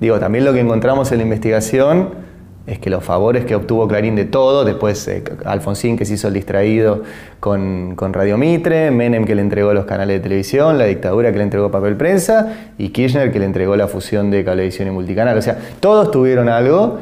Digo, 0.00 0.18
también 0.18 0.44
lo 0.44 0.52
que 0.52 0.60
encontramos 0.60 1.10
en 1.12 1.18
la 1.18 1.24
investigación 1.24 2.26
es 2.66 2.80
que 2.80 2.90
los 2.90 3.04
favores 3.04 3.44
que 3.44 3.54
obtuvo 3.54 3.86
Clarín 3.86 4.16
de 4.16 4.24
todo, 4.24 4.64
después 4.64 5.06
eh, 5.06 5.22
Alfonsín 5.44 5.96
que 5.96 6.04
se 6.04 6.14
hizo 6.14 6.26
el 6.28 6.34
distraído 6.34 7.04
con, 7.38 7.94
con, 7.94 8.12
Radio 8.12 8.36
Mitre, 8.36 8.90
Menem 8.90 9.24
que 9.24 9.36
le 9.36 9.42
entregó 9.42 9.72
los 9.72 9.84
canales 9.84 10.16
de 10.16 10.20
televisión, 10.20 10.76
la 10.76 10.86
dictadura 10.86 11.30
que 11.30 11.38
le 11.38 11.44
entregó 11.44 11.70
papel 11.70 11.96
prensa 11.96 12.72
y 12.76 12.88
Kirchner 12.88 13.30
que 13.30 13.38
le 13.38 13.44
entregó 13.44 13.76
la 13.76 13.86
fusión 13.86 14.32
de 14.32 14.44
cablevisión 14.44 14.88
y 14.88 14.90
multicanal. 14.90 15.38
O 15.38 15.42
sea, 15.42 15.56
todos 15.78 16.10
tuvieron 16.10 16.48
algo 16.48 16.98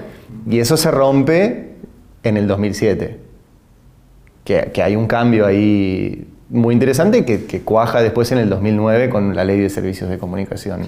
y 0.48 0.58
eso 0.60 0.76
se 0.76 0.90
rompe 0.90 1.74
en 2.22 2.36
el 2.36 2.46
2007. 2.46 3.20
Que, 4.44 4.82
hay 4.82 4.96
un 4.96 5.06
cambio 5.06 5.46
ahí 5.46 6.28
muy 6.50 6.74
interesante 6.74 7.24
que, 7.24 7.60
cuaja 7.62 8.02
después 8.02 8.30
en 8.32 8.38
el 8.38 8.50
2009 8.50 9.08
con 9.08 9.34
la 9.34 9.44
ley 9.44 9.58
de 9.58 9.70
servicios 9.70 10.10
de 10.10 10.18
comunicación 10.18 10.82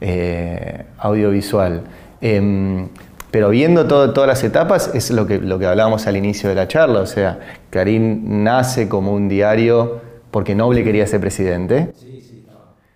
eh, 0.00 0.84
audiovisual. 0.98 1.82
Em, 2.20 2.88
pero 3.30 3.50
viendo 3.50 3.86
todas 3.86 4.28
las 4.28 4.44
etapas 4.44 4.90
es 4.94 5.10
lo 5.10 5.26
que, 5.26 5.38
lo 5.38 5.58
que 5.58 5.66
hablábamos 5.66 6.06
al 6.06 6.16
inicio 6.16 6.48
de 6.48 6.54
la 6.54 6.68
charla, 6.68 7.00
o 7.00 7.06
sea, 7.06 7.40
Clarín 7.70 8.44
nace 8.44 8.88
como 8.88 9.12
un 9.12 9.28
diario 9.28 10.00
porque 10.30 10.54
Noble 10.54 10.84
quería 10.84 11.06
ser 11.06 11.20
presidente. 11.20 11.92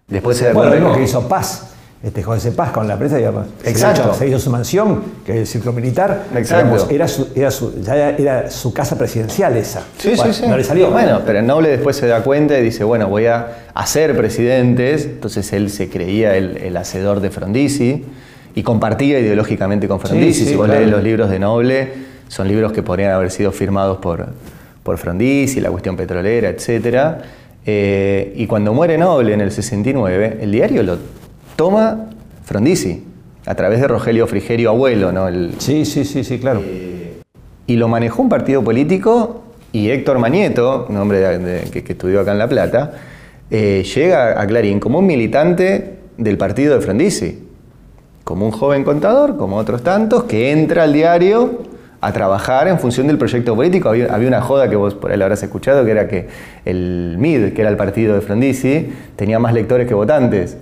Después 0.06 0.36
se 0.36 0.52
bueno, 0.52 0.70
vemos 0.70 0.96
que 0.96 1.02
hizo 1.02 1.28
paz 1.28 1.77
este 2.02 2.22
José 2.22 2.52
Paz 2.52 2.70
con 2.70 2.86
la 2.86 2.96
prensa, 2.96 3.16
digamos, 3.16 3.46
Exacto. 3.64 4.14
Se, 4.14 4.28
hizo, 4.28 4.38
su 4.38 4.50
mansión, 4.50 5.02
que 5.26 5.32
es 5.32 5.38
el 5.38 5.46
círculo 5.46 5.72
militar, 5.72 6.26
Exacto. 6.34 6.86
era, 6.90 7.08
su, 7.08 7.28
era, 7.34 7.50
su, 7.50 7.82
ya 7.82 8.10
era 8.10 8.50
su 8.50 8.72
casa 8.72 8.96
presidencial 8.96 9.56
esa. 9.56 9.82
Sí, 9.98 10.16
sí, 10.16 10.32
sí. 10.32 10.44
No 10.46 10.56
le 10.56 10.62
salió. 10.62 10.90
Bueno, 10.90 11.22
pero 11.26 11.42
Noble 11.42 11.70
después 11.70 11.96
se 11.96 12.06
da 12.06 12.22
cuenta 12.22 12.56
y 12.58 12.62
dice, 12.62 12.84
bueno, 12.84 13.08
voy 13.08 13.26
a 13.26 13.48
hacer 13.74 14.16
presidentes, 14.16 15.06
entonces 15.06 15.52
él 15.52 15.70
se 15.70 15.88
creía 15.88 16.36
el, 16.36 16.76
hacedor 16.76 17.20
de 17.20 17.30
Frondizi 17.30 18.04
y 18.54 18.62
compartía 18.62 19.18
ideológicamente 19.18 19.88
con 19.88 19.98
Frondizi. 19.98 20.44
si 20.44 20.54
vos 20.54 20.68
lees 20.68 20.88
los 20.88 21.02
libros 21.02 21.28
de 21.30 21.40
Noble, 21.40 21.92
son 22.28 22.46
libros 22.46 22.72
que 22.72 22.84
podrían 22.84 23.10
haber 23.10 23.32
sido 23.32 23.50
firmados 23.50 23.98
por, 23.98 24.28
por 24.84 24.98
Frondizi, 24.98 25.60
la 25.60 25.70
cuestión 25.70 25.96
petrolera, 25.96 26.48
etc. 26.48 27.16
Eh, 27.66 28.34
y 28.36 28.46
cuando 28.46 28.72
muere 28.72 28.96
Noble 28.96 29.34
en 29.34 29.40
el 29.40 29.50
69, 29.50 30.38
el 30.40 30.52
diario 30.52 30.84
lo 30.84 31.17
toma 31.58 32.06
Frondizi, 32.44 33.02
a 33.44 33.54
través 33.56 33.80
de 33.80 33.88
Rogelio 33.88 34.28
Frigerio 34.28 34.70
Abuelo, 34.70 35.10
¿no? 35.10 35.26
El, 35.26 35.54
sí, 35.58 35.84
sí, 35.84 36.04
sí, 36.04 36.22
sí, 36.22 36.38
claro. 36.38 36.62
y 37.66 37.74
lo 37.74 37.88
manejó 37.88 38.22
un 38.22 38.28
partido 38.28 38.62
político 38.62 39.42
y 39.72 39.90
Héctor 39.90 40.20
Mañeto, 40.20 40.86
un 40.88 40.96
hombre 40.98 41.64
que, 41.72 41.84
estudió 41.84 42.20
acá 42.20 42.30
en 42.30 42.38
La 42.38 42.48
Plata, 42.48 42.92
eh, 43.50 43.82
llega 43.92 44.40
a 44.40 44.46
Clarín 44.46 44.78
como 44.78 45.00
un 45.00 45.06
militante 45.06 45.98
del 46.16 46.38
partido 46.38 46.76
de 46.76 46.80
Frondizi, 46.80 47.40
como 48.22 48.46
un 48.46 48.52
joven 48.52 48.84
contador, 48.84 49.36
como 49.36 49.56
otros 49.56 49.82
tantos, 49.82 50.24
que 50.24 50.52
entra 50.52 50.84
al 50.84 50.92
diario 50.92 51.64
a 52.00 52.12
trabajar 52.12 52.68
en 52.68 52.78
función 52.78 53.08
del 53.08 53.18
proyecto 53.18 53.56
político. 53.56 53.88
Había, 53.88 54.14
había, 54.14 54.28
una 54.28 54.42
joda 54.42 54.70
que 54.70 54.76
vos 54.76 54.94
por 54.94 55.10
ahí 55.10 55.18
lo 55.18 55.24
habrás 55.24 55.42
escuchado, 55.42 55.84
que 55.84 55.90
era 55.90 56.06
que 56.06 56.28
el 56.64 57.16
MID, 57.18 57.52
que 57.52 57.62
era 57.62 57.70
el 57.70 57.76
partido 57.76 58.14
de 58.14 58.20
Frondizi, 58.20 58.92
tenía 59.16 59.40
más 59.40 59.52
lectores 59.52 59.88
que 59.88 59.94
votantes 59.94 60.56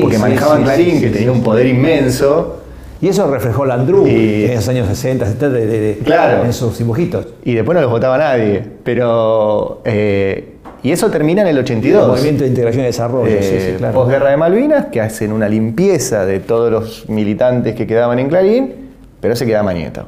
porque 0.00 0.18
manejaban 0.18 0.62
Clarín, 0.62 1.00
que 1.00 1.10
tenía 1.10 1.32
un 1.32 1.42
poder 1.42 1.66
inmenso. 1.66 2.56
Y 3.02 3.08
eso 3.08 3.30
reflejó 3.30 3.64
Landru 3.64 4.06
en 4.06 4.54
los 4.54 4.68
años 4.68 4.86
60, 4.86 5.24
70, 5.26 6.44
en 6.44 6.52
sus 6.52 6.76
dibujitos. 6.78 7.28
Y 7.44 7.54
después 7.54 7.74
no 7.74 7.80
los 7.80 7.90
votaba 7.90 8.18
nadie. 8.18 8.62
Pero. 8.84 9.80
Eh, 9.84 10.56
y 10.82 10.92
eso 10.92 11.10
termina 11.10 11.42
en 11.42 11.48
el 11.48 11.58
82. 11.58 12.02
El 12.02 12.08
movimiento 12.08 12.44
de 12.44 12.50
integración 12.50 12.84
y 12.84 12.86
desarrollo. 12.86 13.30
Eh, 13.30 13.78
Posguerra 13.92 14.30
de 14.30 14.36
Malvinas, 14.36 14.86
que 14.86 15.00
hacen 15.00 15.32
una 15.32 15.48
limpieza 15.48 16.24
de 16.24 16.40
todos 16.40 16.70
los 16.70 17.08
militantes 17.08 17.74
que 17.74 17.86
quedaban 17.86 18.18
en 18.18 18.28
Clarín, 18.28 18.72
pero 19.20 19.36
se 19.36 19.46
queda 19.46 19.62
Mañeto. 19.62 20.06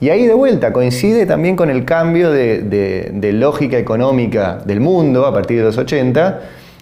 Y 0.00 0.10
ahí 0.10 0.26
de 0.26 0.34
vuelta 0.34 0.72
coincide 0.72 1.26
también 1.26 1.56
con 1.56 1.70
el 1.70 1.84
cambio 1.84 2.30
de, 2.30 3.10
de 3.12 3.32
lógica 3.32 3.78
económica 3.78 4.60
del 4.64 4.80
mundo 4.80 5.26
a 5.26 5.32
partir 5.34 5.58
de 5.58 5.64
los 5.64 5.76
80 5.76 6.40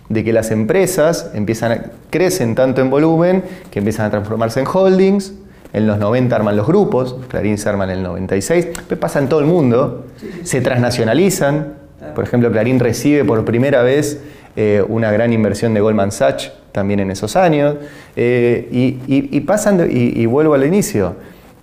de 0.09 0.25
que 0.25 0.33
las 0.33 0.51
empresas 0.51 1.31
empiezan 1.35 1.93
crecen 2.11 2.55
tanto 2.55 2.81
en 2.81 2.91
volumen 2.91 3.43
que 3.71 3.81
empiezan 3.81 4.07
a 4.07 4.11
transformarse 4.11 4.61
en 4.61 4.67
holdings. 4.67 5.35
En 5.73 5.87
los 5.87 5.99
90 5.99 6.35
arman 6.35 6.57
los 6.57 6.67
grupos, 6.67 7.17
Clarín 7.29 7.59
se 7.59 7.69
arma 7.69 7.85
en 7.85 7.91
el 7.91 8.03
96, 8.03 8.69
pasa 8.99 9.19
en 9.19 9.29
todo 9.29 9.41
el 9.41 9.47
mundo, 9.47 10.07
se 10.43 10.61
transnacionalizan. 10.61 11.75
Por 12.15 12.25
ejemplo, 12.25 12.51
Clarín 12.51 12.79
recibe 12.79 13.25
por 13.25 13.45
primera 13.45 13.83
vez 13.83 14.21
eh, 14.57 14.83
una 14.89 15.13
gran 15.13 15.35
inversión 15.35 15.75
de 15.75 15.81
Goldman 15.81 16.13
Sachs 16.13 16.51
también 16.73 17.01
en 17.01 17.11
esos 17.11 17.37
años. 17.37 17.77
Eh, 18.17 18.69
y, 18.71 18.99
y, 19.07 19.41
pasan, 19.41 19.87
y, 19.91 20.25
vuelvo 20.25 20.55
al 20.55 20.65
inicio, 20.65 21.17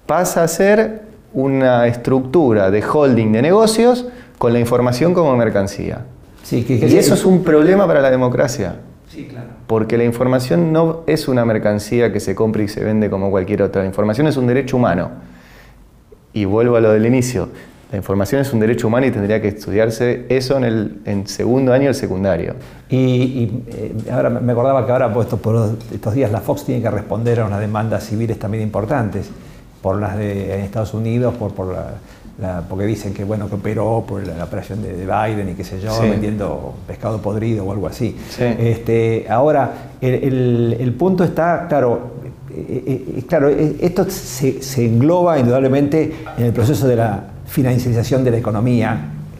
pasa 0.05 0.43
a 0.43 0.47
ser 0.47 1.01
una 1.33 1.87
estructura 1.87 2.69
de 2.69 2.83
holding 2.83 3.31
de 3.31 3.41
negocios 3.41 4.05
con 4.37 4.53
la 4.53 4.59
información 4.59 5.13
como 5.13 5.35
mercancía. 5.35 6.01
Sí, 6.43 6.63
que, 6.63 6.75
y 6.75 6.97
eso 6.97 7.13
es 7.13 7.25
un 7.25 7.43
problema 7.43 7.87
para 7.87 8.01
la 8.01 8.11
democracia. 8.11 8.75
Sí, 9.09 9.25
claro. 9.25 9.47
Porque 9.67 9.97
la 9.97 10.03
información 10.03 10.71
no 10.71 11.03
es 11.07 11.27
una 11.27 11.45
mercancía 11.45 12.11
que 12.11 12.19
se 12.19 12.35
compra 12.35 12.63
y 12.63 12.67
se 12.67 12.83
vende 12.83 13.09
como 13.09 13.31
cualquier 13.31 13.63
otra. 13.63 13.81
La 13.81 13.87
información 13.87 14.27
es 14.27 14.37
un 14.37 14.47
derecho 14.47 14.77
humano. 14.77 15.11
Y 16.33 16.45
vuelvo 16.45 16.75
a 16.75 16.81
lo 16.81 16.91
del 16.91 17.05
inicio. 17.05 17.49
La 17.91 17.97
información 17.97 18.41
es 18.41 18.51
un 18.51 18.59
derecho 18.59 18.87
humano 18.87 19.05
y 19.05 19.11
tendría 19.11 19.39
que 19.39 19.49
estudiarse 19.49 20.25
eso 20.27 20.57
en 20.57 20.63
el 21.05 21.27
segundo 21.27 21.73
año 21.73 21.85
del 21.85 21.95
secundario. 21.95 22.55
Y, 22.89 23.51
eh, 23.67 23.93
ahora 24.11 24.31
me 24.31 24.51
acordaba 24.51 24.85
que 24.85 24.91
ahora 24.91 25.13
pues, 25.13 25.27
por 25.27 25.77
estos 25.93 26.13
días 26.15 26.31
la 26.31 26.41
Fox 26.41 26.65
tiene 26.65 26.81
que 26.81 26.89
responder 26.89 27.39
a 27.39 27.45
unas 27.45 27.59
demandas 27.59 28.05
civiles 28.05 28.39
también 28.39 28.63
importantes, 28.63 29.29
por 29.81 29.99
las 29.99 30.17
de 30.17 30.55
en 30.55 30.61
Estados 30.61 30.95
Unidos, 30.95 31.35
por, 31.35 31.53
por 31.53 31.73
la, 31.73 31.93
porque 32.67 32.85
dicen 32.85 33.13
que 33.13 33.23
bueno 33.23 33.47
que 33.47 33.55
operó 33.55 34.03
por 34.07 34.25
la, 34.25 34.43
operación 34.43 34.81
de, 34.81 35.05
Biden 35.05 35.49
y 35.49 35.53
qué 35.53 35.63
sé 35.63 35.79
yo, 35.79 35.99
vendiendo 36.01 36.73
pescado 36.87 37.21
podrido 37.21 37.65
o 37.65 37.71
algo 37.71 37.87
así. 37.87 38.15
Este, 38.39 39.25
ahora, 39.29 39.71
el, 40.01 40.75
el, 40.79 40.93
punto 40.93 41.23
está, 41.23 41.67
claro, 41.67 42.13
eh, 42.49 43.05
eh, 43.17 43.23
claro, 43.27 43.49
esto 43.49 44.05
se, 44.09 44.61
se 44.61 44.85
engloba 44.85 45.39
indudablemente 45.39 46.13
en 46.37 46.45
el 46.45 46.53
proceso 46.53 46.87
de 46.87 46.95
la 46.95 47.23
financiarización 47.45 48.23
de 48.23 48.31
la 48.31 48.37
economía 48.37 48.97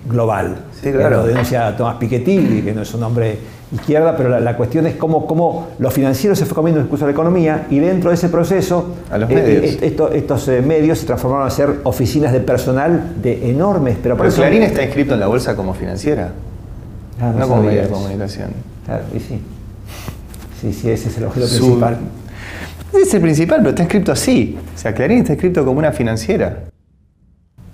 global. 0.08 0.56
Sí, 0.82 0.92
claro. 0.92 1.18
Lo 1.18 1.28
denuncia 1.28 1.76
Tomás 1.76 1.96
Piketty, 1.98 2.62
que 2.64 2.74
no 2.74 2.82
es 2.82 2.94
un 2.94 3.04
hombre 3.04 3.38
izquierda, 3.74 4.16
pero 4.16 4.40
la, 4.40 4.56
cuestión 4.56 4.86
es 4.86 4.96
cómo, 4.96 5.26
cómo, 5.26 5.70
lo 5.80 5.90
financiero 5.90 6.36
se 6.36 6.46
fue 6.46 6.56
comiendo 6.56 6.80
incluso 6.82 7.06
la 7.06 7.12
economía 7.12 7.66
y 7.70 7.80
dentro 7.80 8.12
de 8.12 8.16
ese 8.16 8.30
proceso 8.30 8.94
eh, 9.12 9.78
eh, 9.82 10.10
estos 10.14 10.48
eh, 10.48 10.62
medios 10.62 11.00
se 11.00 11.06
transformaron 11.08 11.48
a 11.48 11.50
ser 11.50 11.80
oficinas 11.84 12.32
de 12.32 12.40
personal 12.40 13.14
de 13.22 13.50
enormes... 13.50 13.98
Pero, 14.02 14.16
pero 14.16 14.30
Clarín 14.32 14.64
está 14.64 14.84
inscrito 14.84 15.16
en 15.16 15.20
la 15.20 15.28
bolsa 15.28 15.56
como 15.56 15.74
financiera, 15.74 16.32
ah, 17.20 17.34
no, 17.38 17.48
como 17.48 17.64
medio 17.64 17.82
de 17.82 17.88
comunicación. 17.88 18.52
Claro, 18.86 19.04
y 19.16 19.20
sí. 19.20 19.42
Sí, 20.62 20.74
sí, 20.74 20.90
ese 20.90 21.10
es 21.10 21.18
el 21.18 21.26
objeto 21.26 21.48
principal. 21.48 21.98
Es 22.94 23.14
el 23.14 23.22
principal, 23.22 23.58
pero 23.58 23.70
está 23.70 23.84
inscrito 23.84 24.12
así. 24.12 24.58
O 24.74 24.78
sea, 24.78 24.94
Clarín 24.94 25.20
está 25.20 25.34
inscrito 25.34 25.66
como 25.66 25.80
una 25.80 25.92
financiera. 25.92 26.66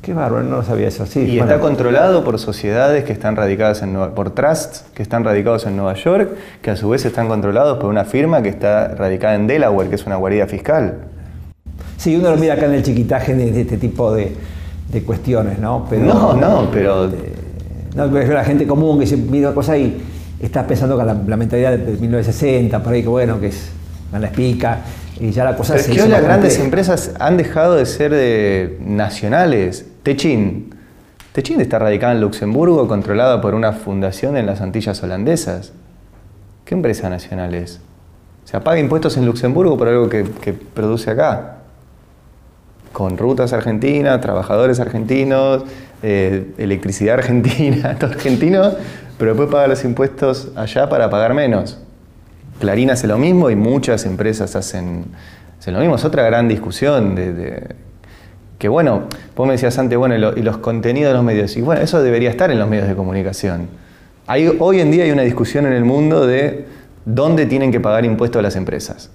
Qué 0.02 0.14
bárbaro, 0.14 0.44
no 0.44 0.64
sabía 0.64 0.88
eso. 0.88 1.06
Sí, 1.06 1.22
y 1.22 1.40
está 1.40 1.60
controlado 1.60 2.24
por 2.24 2.40
sociedades 2.40 3.04
que 3.04 3.12
están 3.12 3.36
radicadas 3.36 3.82
en 3.82 3.92
Nueva, 3.92 4.16
por 4.16 4.32
trusts 4.32 4.86
que 4.94 5.04
están 5.04 5.26
radicados 5.26 5.66
en 5.66 5.76
Nueva 5.76 5.94
York, 5.96 6.32
que 6.62 6.72
a 6.72 6.78
su 6.78 6.90
vez 6.90 7.04
están 7.04 7.28
controlados 7.28 7.80
por 7.80 7.90
una 7.90 8.06
firma 8.06 8.42
que 8.42 8.50
está 8.50 8.96
radicada 8.96 9.36
en 9.36 9.48
Delaware, 9.48 9.90
que 9.90 9.96
es 9.96 10.06
una 10.06 10.16
guarida 10.16 10.48
fiscal. 10.48 11.00
Sí, 11.98 12.16
uno 12.16 12.32
lo 12.32 12.38
mira 12.38 12.54
acá 12.54 12.68
en 12.68 12.76
el 12.76 12.84
chiquitaje 12.84 13.36
de, 13.36 13.60
este 13.60 13.78
tipo 13.78 14.14
de, 14.14 14.34
cuestiones, 15.06 15.60
¿no? 15.60 15.86
no, 15.92 16.34
no, 16.34 16.70
pero... 16.72 17.10
no, 17.94 18.10
pero 18.10 18.34
la 18.34 18.46
gente 18.46 18.66
común 18.66 19.00
que 19.00 19.06
se 19.06 19.18
mira 19.18 19.54
cosas 19.54 19.78
y 19.80 19.98
estás 20.40 20.66
pensando 20.66 20.96
con 20.96 21.06
la, 21.06 21.38
mentalidad 21.38 21.78
de 21.78 21.98
1960, 21.98 22.82
por 22.82 22.94
ahí 22.94 23.02
que 23.02 23.10
bueno, 23.10 23.38
que 23.40 23.48
es 23.48 23.70
la 24.18 24.28
espica, 24.28 24.80
y 25.20 25.32
ya 25.32 25.44
la 25.44 25.56
cosa 25.56 25.74
Pero 25.74 25.86
es 25.86 25.92
que 25.92 26.02
hoy 26.02 26.10
las 26.10 26.24
grandes 26.24 26.60
empresas 26.60 27.14
han 27.20 27.36
dejado 27.36 27.76
de 27.76 27.86
ser 27.86 28.12
de 28.12 28.78
nacionales. 28.80 29.86
Techin. 30.04 30.74
Techin 31.34 31.60
está 31.60 31.78
radicada 31.78 32.14
en 32.14 32.22
Luxemburgo, 32.22 32.88
controlada 32.88 33.42
por 33.42 33.54
una 33.54 33.74
fundación 33.74 34.38
en 34.38 34.46
las 34.46 34.62
Antillas 34.62 35.04
holandesas. 35.04 35.74
¿Qué 36.64 36.74
empresa 36.74 37.10
nacional 37.10 37.54
es? 37.54 37.82
Se 38.46 38.60
paga 38.62 38.80
impuestos 38.80 39.18
en 39.18 39.26
Luxemburgo 39.26 39.78
por 39.78 39.90
algo 39.90 40.10
que, 40.10 40.24
produce 40.74 41.12
acá. 41.12 41.58
Con 42.94 43.18
rutas 43.18 43.52
argentinas, 43.54 44.22
trabajadores 44.22 44.80
argentinos, 44.80 45.64
eh, 46.02 46.54
electricidad 46.58 47.16
argentina, 47.20 47.96
todo 48.00 48.12
argentino, 48.12 48.72
pero 49.18 49.32
después 49.32 49.50
paga 49.50 49.68
los 49.68 49.84
impuestos 49.84 50.50
allá 50.56 50.88
para 50.88 51.10
pagar 51.10 51.34
menos. 51.34 51.78
Clarín 52.60 52.92
hace 52.92 53.08
lo 53.08 53.18
mismo 53.18 53.50
y 53.50 53.56
muchas 53.56 54.06
empresas 54.06 54.56
hacen, 54.56 55.06
lo 55.66 55.80
mismo. 55.80 55.96
Es 55.96 56.06
otra 56.06 56.24
gran 56.24 56.48
discusión 56.48 57.16
de, 57.16 57.76
que, 58.58 58.68
bueno, 58.68 59.04
vos 59.36 59.48
me 59.48 59.54
decías 59.54 59.78
antes, 59.80 59.98
bueno, 59.98 60.16
y, 60.16 60.42
los 60.42 60.58
contenidos 60.58 61.12
de 61.12 61.14
los 61.16 61.24
medios. 61.24 61.56
Y 61.58 61.62
bueno, 61.62 61.82
eso 61.82 62.04
debería 62.04 62.30
estar 62.30 62.52
en 62.52 62.60
los 62.60 62.70
medios 62.70 62.88
de 62.88 62.96
comunicación. 62.96 63.68
Hoy 64.60 64.80
en 64.80 64.92
día 64.92 65.06
hay 65.06 65.12
una 65.12 65.24
discusión 65.24 65.66
en 65.66 65.74
el 65.74 65.86
mundo 65.86 66.28
de 66.28 66.66
dónde 67.06 67.46
tienen 67.46 67.72
que 67.72 67.80
pagar 67.80 68.06
impuestos 68.06 68.44
las 68.44 68.56
empresas. 68.56 69.10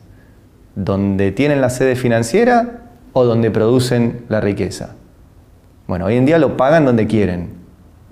¿Dónde 0.75 1.31
tienen 1.31 1.61
la 1.61 1.71
sede 1.71 1.95
financiera 1.95 2.83
o 3.13 3.25
donde 3.25 3.51
producen 3.51 4.25
la 4.29 4.41
riqueza? 4.41 4.97
Bueno, 5.87 6.07
hoy 6.07 6.17
en 6.17 6.27
día 6.27 6.39
lo 6.39 6.57
pagan 6.57 6.85
donde 6.85 7.07
quieren 7.07 7.64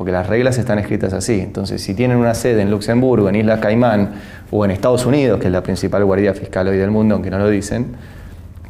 porque 0.02 0.10
las 0.10 0.26
reglas 0.26 0.58
están 0.58 0.80
escritas 0.80 1.12
así. 1.12 1.38
Entonces, 1.38 1.80
si 1.80 1.94
tienen 1.94 2.16
una 2.16 2.34
sede 2.34 2.60
en 2.60 2.72
Luxemburgo, 2.72 3.28
en 3.28 3.36
Islas 3.36 3.60
Caimán 3.60 4.14
o 4.50 4.64
en 4.64 4.72
Estados 4.72 5.06
Unidos, 5.06 5.38
que 5.38 5.46
es 5.46 5.52
la 5.52 5.62
principal 5.62 6.04
guardia 6.04 6.34
fiscal 6.34 6.66
hoy 6.66 6.76
del 6.76 6.90
mundo, 6.90 7.14
aunque 7.14 7.30
no 7.30 7.38
lo 7.38 7.48
dicen, 7.48 7.94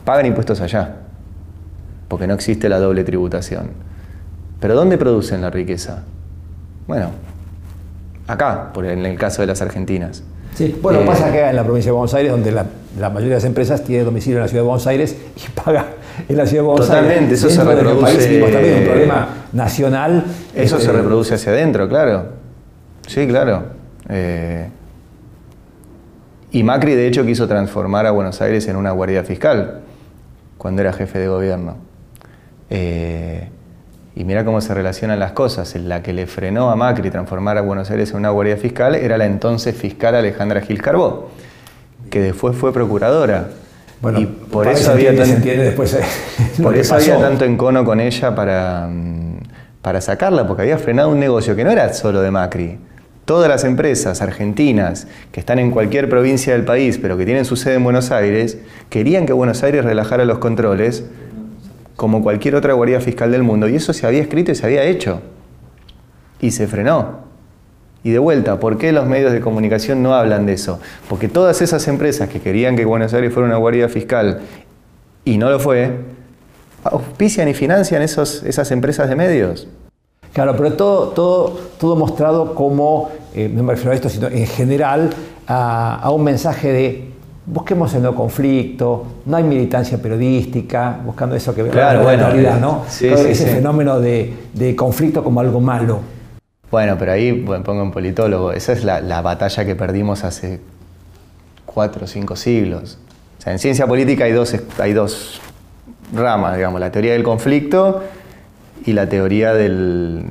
pagan 0.04 0.26
impuestos 0.26 0.60
allá, 0.60 0.96
porque 2.08 2.26
no 2.26 2.34
existe 2.34 2.68
la 2.68 2.78
doble 2.78 3.02
tributación. 3.02 3.70
Pero 4.60 4.74
¿dónde 4.74 4.98
producen 4.98 5.40
la 5.40 5.48
riqueza? 5.48 6.02
Bueno, 6.86 7.12
acá, 8.26 8.70
por 8.74 8.84
en 8.84 9.06
el 9.06 9.16
caso 9.16 9.40
de 9.40 9.46
las 9.46 9.62
argentinas. 9.62 10.22
Sí, 10.62 10.78
bueno, 10.80 11.00
eh, 11.00 11.04
pasa 11.04 11.32
que 11.32 11.40
en 11.40 11.56
la 11.56 11.64
provincia 11.64 11.88
de 11.88 11.96
Buenos 11.96 12.14
Aires, 12.14 12.30
donde 12.30 12.52
la, 12.52 12.64
mayoría 13.10 13.30
de 13.30 13.34
las 13.34 13.44
empresas 13.44 13.82
tiene 13.82 14.04
domicilio 14.04 14.38
en 14.38 14.42
la 14.42 14.48
ciudad 14.48 14.62
de 14.62 14.68
Buenos 14.68 14.86
Aires 14.86 15.16
y 15.36 15.60
paga 15.60 15.86
en 16.28 16.36
la 16.36 16.46
ciudad 16.46 16.62
de 16.62 16.68
Buenos 16.68 16.88
Aires. 16.88 17.02
Totalmente, 17.02 17.34
eso 17.34 17.50
se 17.50 17.64
reproduce. 17.64 18.40
también 18.52 18.78
un 18.78 18.84
problema 18.84 19.28
nacional. 19.52 20.24
Eso 20.54 20.76
se 20.76 20.82
este, 20.82 20.96
reproduce 20.96 21.34
hacia 21.34 21.50
adentro, 21.50 21.88
claro. 21.88 22.26
Sí, 23.08 23.26
claro. 23.26 23.64
Eh, 24.08 24.68
y 26.52 26.62
Macri, 26.62 26.94
de 26.94 27.08
hecho, 27.08 27.26
quiso 27.26 27.48
transformar 27.48 28.06
a 28.06 28.12
Buenos 28.12 28.40
Aires 28.40 28.68
en 28.68 28.76
una 28.76 28.92
guardia 28.92 29.24
fiscal 29.24 29.80
cuando 30.58 30.80
era 30.80 30.92
jefe 30.92 31.18
de 31.18 31.26
gobierno. 31.26 31.74
Eh, 32.70 33.48
y 34.14 34.24
mira 34.24 34.44
cómo 34.44 34.60
se 34.60 34.74
relacionan 34.74 35.18
las 35.18 35.32
cosas. 35.32 35.74
La 35.76 36.02
que 36.02 36.12
le 36.12 36.26
frenó 36.26 36.70
a 36.70 36.76
Macri 36.76 37.10
transformar 37.10 37.58
a 37.58 37.62
Buenos 37.62 37.90
Aires 37.90 38.10
en 38.10 38.16
una 38.16 38.30
guardia 38.30 38.56
fiscal 38.56 38.94
era 38.94 39.16
la 39.16 39.26
entonces 39.26 39.74
fiscal 39.74 40.14
Alejandra 40.14 40.60
Gil 40.60 40.82
Carbó, 40.82 41.30
que 42.10 42.20
después 42.20 42.56
fue 42.56 42.72
procuradora. 42.72 43.48
Bueno, 44.00 44.20
y 44.20 44.26
por 44.26 44.68
eso 44.68 44.92
había, 44.92 45.12
después, 45.12 45.94
eh, 45.94 46.02
por 46.62 46.76
eso 46.76 46.94
había 46.94 47.18
tanto 47.18 47.44
encono 47.44 47.84
con 47.84 48.00
ella 48.00 48.34
para, 48.34 48.88
mm, 48.90 49.38
para 49.80 50.00
sacarla, 50.00 50.46
porque 50.46 50.62
había 50.62 50.78
frenado 50.78 51.08
un 51.08 51.20
negocio 51.20 51.56
que 51.56 51.64
no 51.64 51.70
era 51.70 51.92
solo 51.94 52.20
de 52.20 52.30
Macri. 52.30 52.78
Todas 53.24 53.48
las 53.48 53.62
empresas 53.62 54.20
argentinas 54.20 55.06
que 55.30 55.38
están 55.38 55.60
en 55.60 55.70
cualquier 55.70 56.08
provincia 56.08 56.52
del 56.52 56.64
país, 56.64 56.98
pero 56.98 57.16
que 57.16 57.24
tienen 57.24 57.44
su 57.44 57.54
sede 57.54 57.74
en 57.74 57.84
Buenos 57.84 58.10
Aires, 58.10 58.58
querían 58.90 59.26
que 59.26 59.32
Buenos 59.32 59.62
Aires 59.62 59.84
relajara 59.84 60.24
los 60.24 60.38
controles 60.38 61.04
como 62.02 62.20
cualquier 62.20 62.56
otra 62.56 62.72
guardia 62.72 63.00
fiscal 63.00 63.30
del 63.30 63.44
mundo. 63.44 63.68
Y 63.68 63.76
eso 63.76 63.92
se 63.92 64.08
había 64.08 64.20
escrito 64.20 64.50
y 64.50 64.56
se 64.56 64.66
había 64.66 64.82
hecho. 64.82 65.20
Y 66.40 66.50
se 66.50 66.66
frenó. 66.66 67.20
Y 68.02 68.10
de 68.10 68.18
vuelta, 68.18 68.58
¿por 68.58 68.76
qué 68.76 68.90
los 68.90 69.06
medios 69.06 69.30
de 69.30 69.40
comunicación 69.40 70.02
no 70.02 70.12
hablan 70.12 70.44
de 70.44 70.54
eso? 70.54 70.80
Porque 71.08 71.28
todas 71.28 71.62
esas 71.62 71.86
empresas 71.86 72.28
que 72.28 72.40
querían 72.40 72.74
que 72.74 72.84
Buenos 72.84 73.14
Aires 73.14 73.32
fuera 73.32 73.46
una 73.46 73.56
guardia 73.56 73.88
fiscal 73.88 74.40
y 75.24 75.38
no 75.38 75.48
lo 75.48 75.60
fue, 75.60 76.00
auspician 76.82 77.46
y 77.46 77.54
financian 77.54 78.02
esos, 78.02 78.42
esas 78.42 78.72
empresas 78.72 79.08
de 79.08 79.14
medios. 79.14 79.68
Claro, 80.32 80.56
pero 80.56 80.72
todo, 80.72 81.10
todo, 81.10 81.56
todo 81.78 81.94
mostrado 81.94 82.56
como, 82.56 83.12
eh, 83.32 83.48
no 83.48 83.62
me 83.62 83.74
refiero 83.74 83.92
a 83.92 83.94
esto, 83.94 84.08
sino 84.08 84.26
en 84.26 84.48
general, 84.48 85.10
a 85.46 86.10
un 86.10 86.24
mensaje 86.24 86.72
de 86.72 87.11
busquemos 87.46 87.92
el 87.94 88.02
no 88.02 88.14
conflicto, 88.14 89.06
no 89.26 89.36
hay 89.36 89.44
militancia 89.44 89.98
periodística, 90.00 91.00
buscando 91.04 91.34
eso 91.34 91.54
que 91.54 91.66
claro, 91.68 92.04
la 92.04 92.16
realidad, 92.16 92.60
¿no? 92.60 92.84
ese 92.86 93.46
fenómeno 93.46 94.00
de, 94.00 94.74
conflicto 94.76 95.24
como 95.24 95.40
algo 95.40 95.60
malo. 95.60 96.00
Bueno, 96.70 96.96
pero 96.98 97.12
ahí 97.12 97.32
pongo 97.32 97.82
un 97.82 97.90
politólogo, 97.90 98.52
esa 98.52 98.72
es 98.72 98.84
la, 98.84 99.20
batalla 99.22 99.64
que 99.64 99.74
perdimos 99.74 100.24
hace 100.24 100.60
cuatro 101.66 102.04
o 102.04 102.08
cinco 102.08 102.36
siglos. 102.36 102.98
O 103.38 103.42
sea, 103.42 103.52
en 103.52 103.58
ciencia 103.58 103.86
política 103.86 104.24
hay 104.24 104.32
dos, 104.32 104.56
hay 104.78 104.92
dos 104.92 105.40
ramas, 106.14 106.56
digamos, 106.56 106.80
la 106.80 106.92
teoría 106.92 107.12
del 107.12 107.24
conflicto 107.24 108.02
y 108.86 108.92
la 108.92 109.08
teoría 109.08 109.52
del, 109.52 110.24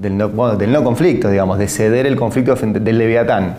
del, 0.00 0.16
no, 0.16 0.56
del 0.56 0.72
no 0.72 0.84
conflicto, 0.84 1.28
digamos, 1.28 1.58
de 1.58 1.66
ceder 1.66 2.06
el 2.06 2.16
conflicto 2.16 2.54
del 2.54 2.98
leviatán 2.98 3.56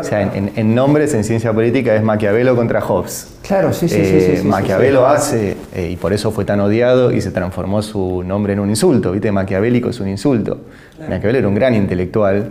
o 0.00 0.04
sea, 0.04 0.22
en, 0.22 0.74
nombres 0.74 1.12
en 1.14 1.24
ciencia 1.24 1.52
política 1.52 1.94
es 1.94 2.02
Maquiavelo 2.02 2.54
contra 2.54 2.80
Hobbes. 2.80 3.34
Claro, 3.42 3.72
sí, 3.72 3.88
sí, 3.88 4.04
sí, 4.04 4.36
sí, 4.36 4.46
Maquiavelo 4.46 5.06
hace, 5.06 5.56
eh, 5.74 5.90
y 5.92 5.96
por 5.96 6.12
eso 6.12 6.30
fue 6.30 6.44
tan 6.44 6.60
odiado 6.60 7.10
y 7.10 7.20
se 7.20 7.32
transformó 7.32 7.82
su 7.82 8.22
nombre 8.24 8.52
en 8.52 8.60
un 8.60 8.70
insulto, 8.70 9.12
¿viste? 9.12 9.32
Maquiavélico 9.32 9.90
es 9.90 9.98
un 9.98 10.08
insulto. 10.08 10.60
Maquiavelo 11.00 11.38
era 11.38 11.48
un 11.48 11.54
gran 11.54 11.74
intelectual 11.74 12.50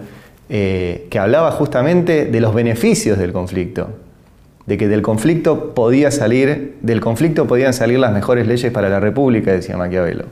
eh, 0.50 1.08
que 1.10 1.18
hablaba 1.18 1.52
justamente 1.52 2.26
de 2.26 2.40
los 2.42 2.54
beneficios 2.54 3.18
del 3.18 3.32
conflicto. 3.32 3.90
de 4.66 4.78
que 4.78 4.88
del 4.88 5.04
conflicto 5.04 5.76
podía 5.76 6.10
salir, 6.10 6.78
del 6.82 7.00
conflicto 7.00 7.46
podían 7.46 7.72
salir 7.72 8.00
las 8.00 8.12
mejores 8.12 8.48
leyes 8.48 8.72
para 8.72 8.90
la 8.90 9.00
República, 9.00 9.52
decía 9.52 9.78
Maquiavelo. 9.78 10.26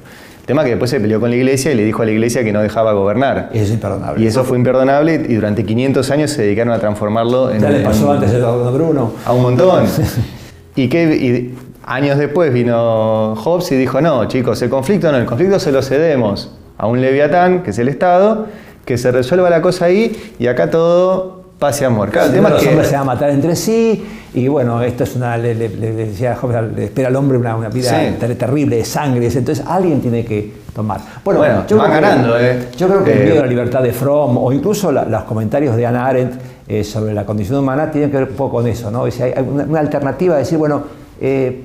Tema 0.45 0.63
que 0.65 0.71
después 0.71 0.91
se 0.91 0.99
peleó 0.99 1.21
con 1.21 1.29
la 1.29 1.37
iglesia 1.37 1.71
y 1.71 1.75
le 1.75 1.85
dijo 1.85 2.01
a 2.01 2.05
la 2.05 2.11
iglesia 2.11 2.43
que 2.43 2.51
no 2.51 2.61
dejaba 2.61 2.91
gobernar. 2.91 3.49
Eso 3.53 3.63
es 3.63 3.71
imperdonable. 3.71 4.21
Y 4.23 4.27
eso 4.27 4.43
fue 4.43 4.57
imperdonable 4.57 5.15
y 5.29 5.35
durante 5.35 5.63
500 5.63 6.11
años 6.11 6.31
se 6.31 6.41
dedicaron 6.41 6.73
a 6.73 6.79
transformarlo 6.79 7.49
en... 7.51 7.61
Ya 7.61 7.69
le 7.69 7.77
en- 7.77 7.83
pasó 7.83 8.11
antes 8.11 8.33
a 8.33 8.51
Bruno. 8.71 9.13
a 9.25 9.31
un 9.31 9.41
montón. 9.41 9.85
y 10.75 10.89
que 10.89 11.03
y 11.15 11.55
años 11.85 12.17
después 12.17 12.53
vino 12.53 13.35
Hobbes 13.35 13.71
y 13.71 13.75
dijo, 13.77 14.01
no, 14.01 14.25
chicos, 14.27 14.61
el 14.61 14.69
conflicto 14.69 15.11
no, 15.11 15.17
el 15.17 15.25
conflicto 15.25 15.59
se 15.59 15.71
lo 15.71 15.81
cedemos 15.81 16.51
a 16.77 16.87
un 16.87 16.99
leviatán, 16.99 17.63
que 17.63 17.69
es 17.69 17.79
el 17.79 17.87
Estado, 17.87 18.47
que 18.83 18.97
se 18.97 19.11
resuelva 19.13 19.49
la 19.49 19.61
cosa 19.61 19.85
ahí 19.85 20.33
y 20.39 20.47
acá 20.47 20.69
todo 20.69 21.42
pase 21.63 21.85
amor. 21.85 22.09
Claro, 22.09 22.27
el 22.27 22.33
tema 22.33 22.49
los 22.49 22.57
es 22.59 22.63
que... 22.63 22.69
hombres 22.71 22.89
se 22.89 22.95
van 22.95 23.01
a 23.03 23.05
matar 23.05 23.29
entre 23.29 23.55
sí 23.55 24.03
y 24.33 24.47
bueno, 24.47 24.81
esto 24.81 25.03
es 25.03 25.15
una, 25.15 25.37
le, 25.37 25.53
le- 25.55 25.69
le 25.69 25.91
decía 25.93 26.35
Hobbes, 26.35 26.57
le 26.75 26.83
espera 26.85 27.07
al 27.07 27.15
hombre 27.15 27.37
una, 27.37 27.55
una 27.55 27.69
vida 27.69 27.89
Sí. 27.89 28.15
terrible 28.35 28.77
de 28.77 28.85
sangre, 28.85 29.25
entonces 29.27 29.63
alguien 29.67 30.01
tiene 30.01 30.25
que 30.25 30.51
tomar. 30.75 30.99
Bueno, 31.23 31.39
Bueno, 31.39 31.55
van 31.57 31.65
creo 31.67 31.81
que- 31.83 31.89
ganando, 31.89 32.39
¿eh? 32.39 32.67
Yo 32.77 32.87
creo 32.87 33.03
que 33.03 33.11
el 33.13 33.19
Eh, 33.19 33.23
miedo 33.25 33.39
a 33.39 33.45
la 33.45 33.49
libertad 33.49 33.81
de 33.83 33.93
Fromm 33.93 34.37
o 34.37 34.51
incluso 34.51 34.91
la- 34.91 35.05
los 35.05 35.23
comentarios 35.23 35.75
de 35.75 35.85
Hannah 35.85 36.05
Arendt 36.07 36.33
eh, 36.67 36.83
sobre 36.83 37.13
la 37.13 37.25
condición 37.25 37.59
humana 37.59 37.91
tienen 37.91 38.09
que 38.11 38.17
ver 38.17 38.29
un 38.29 38.35
poco 38.35 38.57
con 38.57 38.67
eso, 38.67 38.89
¿no? 38.91 39.05
Es 39.07 39.17
decir, 39.17 39.33
hay 39.37 39.43
una, 39.47 39.63
una 39.63 39.79
alternativa 39.79 40.33
de 40.35 40.39
decir, 40.41 40.57
bueno, 40.57 40.83
eh, 41.21 41.61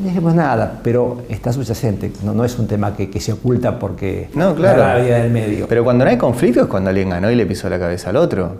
no 0.00 0.08
dijimos 0.08 0.34
nada, 0.34 0.80
pero 0.82 1.22
está 1.28 1.52
subyacente, 1.52 2.12
no, 2.24 2.32
no 2.34 2.44
es 2.44 2.58
un 2.58 2.66
tema 2.66 2.94
que, 2.96 3.08
que 3.10 3.20
se 3.20 3.32
oculta 3.32 3.78
porque 3.78 4.28
No, 4.34 4.54
claro. 4.54 4.78
la 4.82 4.96
vida 4.98 5.18
del 5.18 5.30
medio. 5.30 5.66
Pero 5.68 5.82
cuando 5.84 6.04
no 6.04 6.10
hay 6.10 6.16
conflicto 6.18 6.60
es 6.62 6.66
cuando 6.66 6.90
alguien 6.90 7.10
ganó 7.10 7.30
y 7.30 7.34
le 7.36 7.46
pisó 7.46 7.68
la 7.68 7.78
cabeza 7.78 8.10
al 8.10 8.16
otro. 8.16 8.56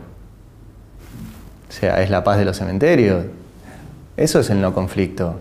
O 1.69 1.73
sea, 1.73 2.03
es 2.03 2.11
la 2.11 2.25
paz 2.25 2.39
de 2.39 2.45
los 2.45 2.57
cementerios. 2.57 3.25
Eso 4.17 4.41
es 4.41 4.51
el 4.51 4.61
no 4.61 4.73
conflicto. 4.75 5.35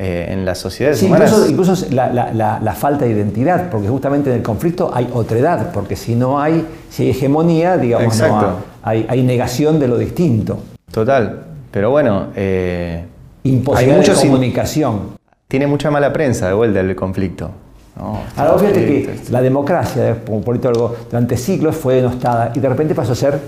Eh, 0.00 0.26
en 0.30 0.44
las 0.44 0.58
sociedades 0.58 1.00
Sí, 1.00 1.06
humanas... 1.06 1.30
incluso, 1.30 1.50
incluso 1.50 1.86
la, 1.94 2.12
la- 2.12 2.32
la- 2.32 2.60
la 2.60 2.72
falta 2.74 3.04
de 3.04 3.10
identidad, 3.10 3.68
porque 3.68 3.88
justamente 3.88 4.30
en 4.30 4.36
el 4.36 4.42
conflicto 4.42 4.92
hay 4.94 5.08
otredad, 5.12 5.72
porque 5.72 5.96
si 5.96 6.14
no 6.14 6.40
hay, 6.40 6.64
si 6.88 7.02
hay 7.04 7.10
hegemonía, 7.10 7.76
digamos, 7.78 8.16
no 8.20 8.58
hay, 8.84 9.06
hay 9.08 9.22
negación 9.24 9.80
de 9.80 9.88
lo 9.88 9.98
distinto, 9.98 10.58
Total. 10.92 11.42
Pero 11.72 11.90
bueno, 11.90 12.28
eh, 12.36 13.04
imposibilidad 13.42 13.94
hay 13.96 14.00
muchos 14.00 14.22
de 14.22 14.28
comunicación. 14.28 15.00
tiene 15.48 15.66
mucha 15.66 15.90
mala 15.90 16.12
prensa 16.12 16.46
de 16.46 16.54
vuelta 16.54 16.78
el 16.80 16.94
conflicto. 16.94 17.50
No, 17.96 18.20
Ahora, 18.36 18.56
fíjate 18.58 18.84
que 18.86 19.18
la 19.30 19.42
democracia, 19.42 20.16
como 20.24 20.40
politólogo, 20.42 20.94
durante 21.10 21.36
siglos 21.36 21.74
fue 21.74 21.96
denostada 21.96 22.52
y 22.54 22.60
de 22.60 22.68
repente 22.68 22.94
pasó 22.94 23.12
a 23.12 23.16
ser, 23.16 23.38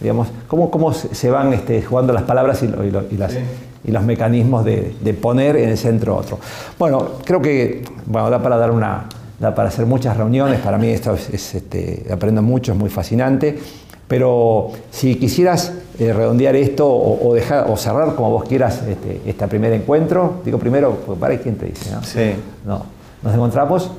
digamos, 0.00 0.28
cómo, 0.48 0.70
cómo 0.70 0.92
se 0.92 1.30
van 1.30 1.52
este, 1.52 1.82
jugando 1.82 2.12
las 2.12 2.22
palabras 2.22 2.62
y, 2.62 2.68
lo- 2.68 2.84
y 2.84 2.90
lo- 2.90 3.04
y 3.10 3.16
las- 3.16 3.34
y 3.82 3.90
los 3.92 4.02
mecanismos 4.02 4.64
de, 4.64 4.94
de 5.00 5.14
poner 5.14 5.56
en 5.56 5.70
el 5.70 5.78
centro 5.78 6.16
otro. 6.16 6.38
Bueno, 6.78 7.12
creo 7.24 7.40
que 7.40 7.82
bueno, 8.06 8.28
da 8.30 8.42
para 8.42 8.56
dar 8.58 8.70
una, 8.70 9.04
da 9.38 9.54
para 9.54 9.68
hacer 9.68 9.86
muchas 9.86 10.16
reuniones. 10.16 10.60
Para 10.60 10.76
mí 10.78 10.88
esto 10.88 11.14
es, 11.14 11.30
es, 11.30 11.54
este, 11.54 12.06
aprendo 12.12 12.42
mucho, 12.42 12.72
es 12.72 12.78
muy 12.78 12.90
fascinante. 12.90 13.58
Pero 14.06 14.72
si 14.90 15.14
quisieras 15.14 15.72
eh, 15.98 16.12
redondear 16.12 16.56
esto 16.56 16.86
o, 16.86 17.28
o 17.30 17.34
dejar 17.34 17.70
o 17.70 17.76
cerrar 17.76 18.14
como 18.16 18.30
vos 18.32 18.44
quieras 18.44 18.82
este, 18.88 19.20
este 19.24 19.46
primer 19.48 19.72
encuentro, 19.72 20.42
digo 20.44 20.58
primero, 20.58 20.96
pues 21.06 21.18
para 21.18 21.38
quién 21.38 21.56
te 21.56 21.66
dice, 21.66 21.90
¿no? 21.92 22.02
Sí, 22.02 22.32
No, 22.66 22.84
nos 23.22 23.32
encontramos, 23.34 23.90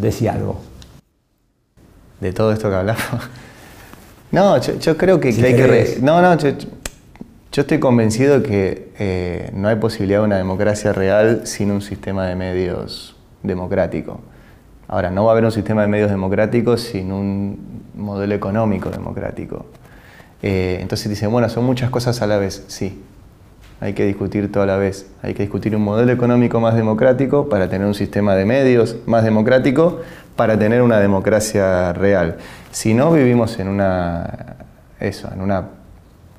decía 0.00 0.32
algo. 0.32 0.56
de 2.20 2.32
todo 2.32 2.52
esto 2.52 2.68
que 2.70 2.76
hablamos. 2.76 3.02
No, 4.32 4.58
yo, 4.60 4.78
yo 4.78 4.96
creo 4.96 5.20
que, 5.20 5.32
Si 5.32 5.40
que 5.40 5.46
hay 5.48 5.54
que... 5.54 5.66
re-. 5.66 5.96
No, 6.00 6.20
no, 6.20 6.36
yo, 6.38 6.50
yo 7.52 7.60
estoy 7.60 7.78
convencido 7.78 8.40
de 8.40 8.48
que 8.48 8.92
eh, 8.98 9.50
no 9.54 9.68
hay 9.68 9.76
posibilidad 9.76 10.20
de 10.20 10.24
una 10.24 10.38
democracia 10.38 10.92
real 10.92 11.42
sin 11.44 11.70
un 11.70 11.82
sistema 11.82 12.26
de 12.26 12.34
medios 12.34 13.14
democrático. 13.42 14.20
Ahora, 14.88 15.10
no 15.10 15.24
va 15.24 15.30
a 15.30 15.32
haber 15.32 15.44
un 15.44 15.52
sistema 15.52 15.82
de 15.82 15.88
medios 15.88 16.10
democrático 16.10 16.76
sin 16.76 17.12
un 17.12 17.82
modelo 17.94 18.34
económico 18.34 18.88
democrático. 18.90 19.66
Eh, 20.42 20.78
entonces 20.80 21.08
dicen, 21.08 21.30
bueno, 21.30 21.48
son 21.50 21.64
muchas 21.64 21.90
cosas 21.90 22.20
a 22.22 22.26
la 22.26 22.38
vez. 22.38 22.64
Sí, 22.68 23.02
hay 23.80 23.92
que 23.92 24.06
discutir 24.06 24.50
todo 24.50 24.62
a 24.62 24.66
la 24.66 24.76
vez. 24.76 25.06
Hay 25.22 25.34
que 25.34 25.42
discutir 25.42 25.76
un 25.76 25.82
modelo 25.82 26.10
económico 26.10 26.58
más 26.60 26.74
democrático 26.74 27.48
para 27.48 27.68
tener 27.68 27.86
un 27.86 27.94
sistema 27.94 28.34
de 28.34 28.44
medios 28.44 28.96
más 29.06 29.24
democrático, 29.24 30.00
para 30.36 30.58
tener 30.58 30.82
una 30.82 31.00
democracia 31.00 31.92
real. 31.92 32.38
Si 32.72 32.94
no, 32.94 33.12
vivimos 33.12 33.56
en 33.60 33.68
una, 33.68 34.56
eso, 34.98 35.28
en 35.32 35.40
una 35.42 35.64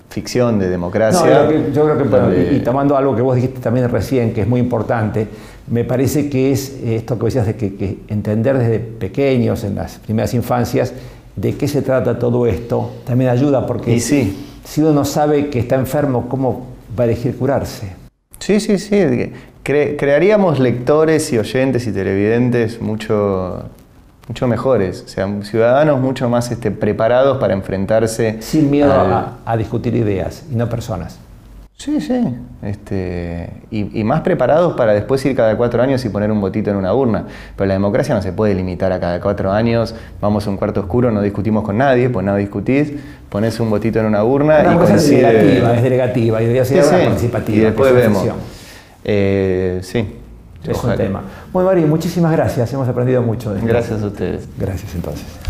ficción 0.09 0.59
de 0.59 0.65
No, 0.65 0.71
democracia. 0.71 1.43
yo, 1.43 1.47
que- 1.49 1.71
yo 1.71 1.83
creo 1.85 1.97
que, 1.97 2.03
donde- 2.03 2.53
y, 2.53 2.55
y 2.57 2.59
tomando 2.59 2.97
algo 2.97 3.15
que 3.15 3.21
vos 3.21 3.35
dijiste 3.35 3.59
también 3.61 3.89
recién, 3.89 4.33
que 4.33 4.41
es 4.41 4.47
muy 4.47 4.59
importante, 4.59 5.27
me 5.67 5.83
parece 5.85 6.29
que 6.29 6.51
es 6.51 6.69
eh, 6.83 6.95
esto 6.97 7.17
que 7.17 7.25
decías 7.25 7.45
de 7.47 7.55
que, 7.55 7.75
que 7.75 7.99
entender 8.09 8.57
desde 8.57 8.79
pequeños, 8.79 9.63
en 9.63 9.75
las 9.75 9.99
primeras 9.99 10.33
infancias, 10.33 10.93
de 11.35 11.55
qué 11.55 11.67
se 11.67 11.81
trata 11.81 12.19
todo 12.19 12.45
esto, 12.45 12.91
también 13.05 13.29
ayuda, 13.31 13.65
porque 13.65 13.99
sí. 13.99 14.45
si 14.63 14.81
uno 14.81 14.91
no 14.93 15.05
sabe 15.05 15.49
que 15.49 15.59
está 15.59 15.75
enfermo, 15.75 16.27
¿cómo 16.29 16.67
va 16.99 17.03
a 17.03 17.07
elegir 17.07 17.35
curarse? 17.37 17.93
Sí, 18.39 18.59
sí, 18.59 18.77
sí. 18.77 18.95
Cre- 19.63 19.95
crearíamos 19.97 20.59
lectores 20.59 21.31
y 21.31 21.37
oyentes 21.39 21.87
y 21.87 21.91
televidentes 21.91 22.81
mucho, 22.81 23.63
mucho 24.27 24.47
mejores, 24.47 25.03
o 25.05 25.07
sea, 25.09 25.27
ciudadanos 25.43 25.99
mucho 25.99 26.29
más 26.29 26.49
este, 26.51 26.71
preparados 26.71 27.37
para 27.39 27.53
enfrentarse. 27.53 28.37
Sin 28.41 28.71
miedo 28.71 28.91
a, 28.93 29.37
a 29.45 29.57
discutir 29.57 29.95
ideas 29.95 30.43
y 30.51 30.55
no 30.55 30.69
personas. 30.69 31.19
Sí, 31.75 31.99
sí. 31.99 32.23
Este, 32.61 33.49
y, 33.69 33.99
y 33.99 34.03
más 34.05 34.21
preparados 34.21 34.77
para 34.77 34.93
después 34.93 35.25
ir 35.25 35.35
cada 35.35 35.57
cuatro 35.57 35.81
años 35.83 36.05
y 36.05 36.09
poner 36.09 36.31
un 36.31 36.39
votito 36.39 36.69
en 36.69 36.77
una 36.77 36.93
urna. 36.93 37.25
Pero 37.57 37.67
la 37.67 37.73
democracia 37.73 38.15
no 38.15 38.21
se 38.21 38.31
puede 38.31 38.53
limitar 38.53 38.93
a 38.93 38.99
cada 39.01 39.19
cuatro 39.19 39.51
años, 39.51 39.93
vamos 40.21 40.47
a 40.47 40.49
un 40.51 40.55
cuarto 40.55 40.79
oscuro, 40.81 41.11
no 41.11 41.21
discutimos 41.21 41.63
con 41.65 41.77
nadie, 41.77 42.09
pues 42.09 42.25
no 42.25 42.37
discutís, 42.37 42.93
pones 43.27 43.59
un 43.59 43.69
votito 43.69 43.99
en 43.99 44.05
una 44.05 44.23
urna 44.23 44.59
Una 44.61 44.75
y 44.75 44.77
cosa 44.77 44.95
es 44.95 45.09
delegativa, 45.09 45.75
es 45.75 45.83
delegativa, 45.83 46.41
y 46.41 46.45
debería 46.45 46.63
Sí, 46.63 46.75
ser 46.75 46.83
sí. 46.85 46.95
una 46.95 47.03
participativa. 47.05 47.57
Y 47.57 47.61
después 47.61 47.93
vemos. 47.93 48.23
Eh, 49.03 49.79
sí. 49.81 50.19
Es 50.65 50.83
un 50.83 50.95
tema. 50.95 51.21
Bueno, 51.51 51.69
Mario, 51.69 51.87
muchísimas 51.87 52.31
gracias, 52.31 52.71
hemos 52.73 52.87
aprendido 52.87 53.21
mucho 53.21 53.53
de. 53.53 53.61
Gracias 53.61 54.01
a 54.01 54.07
ustedes. 54.07 54.47
Gracias 54.57 54.95
entonces. 54.95 55.42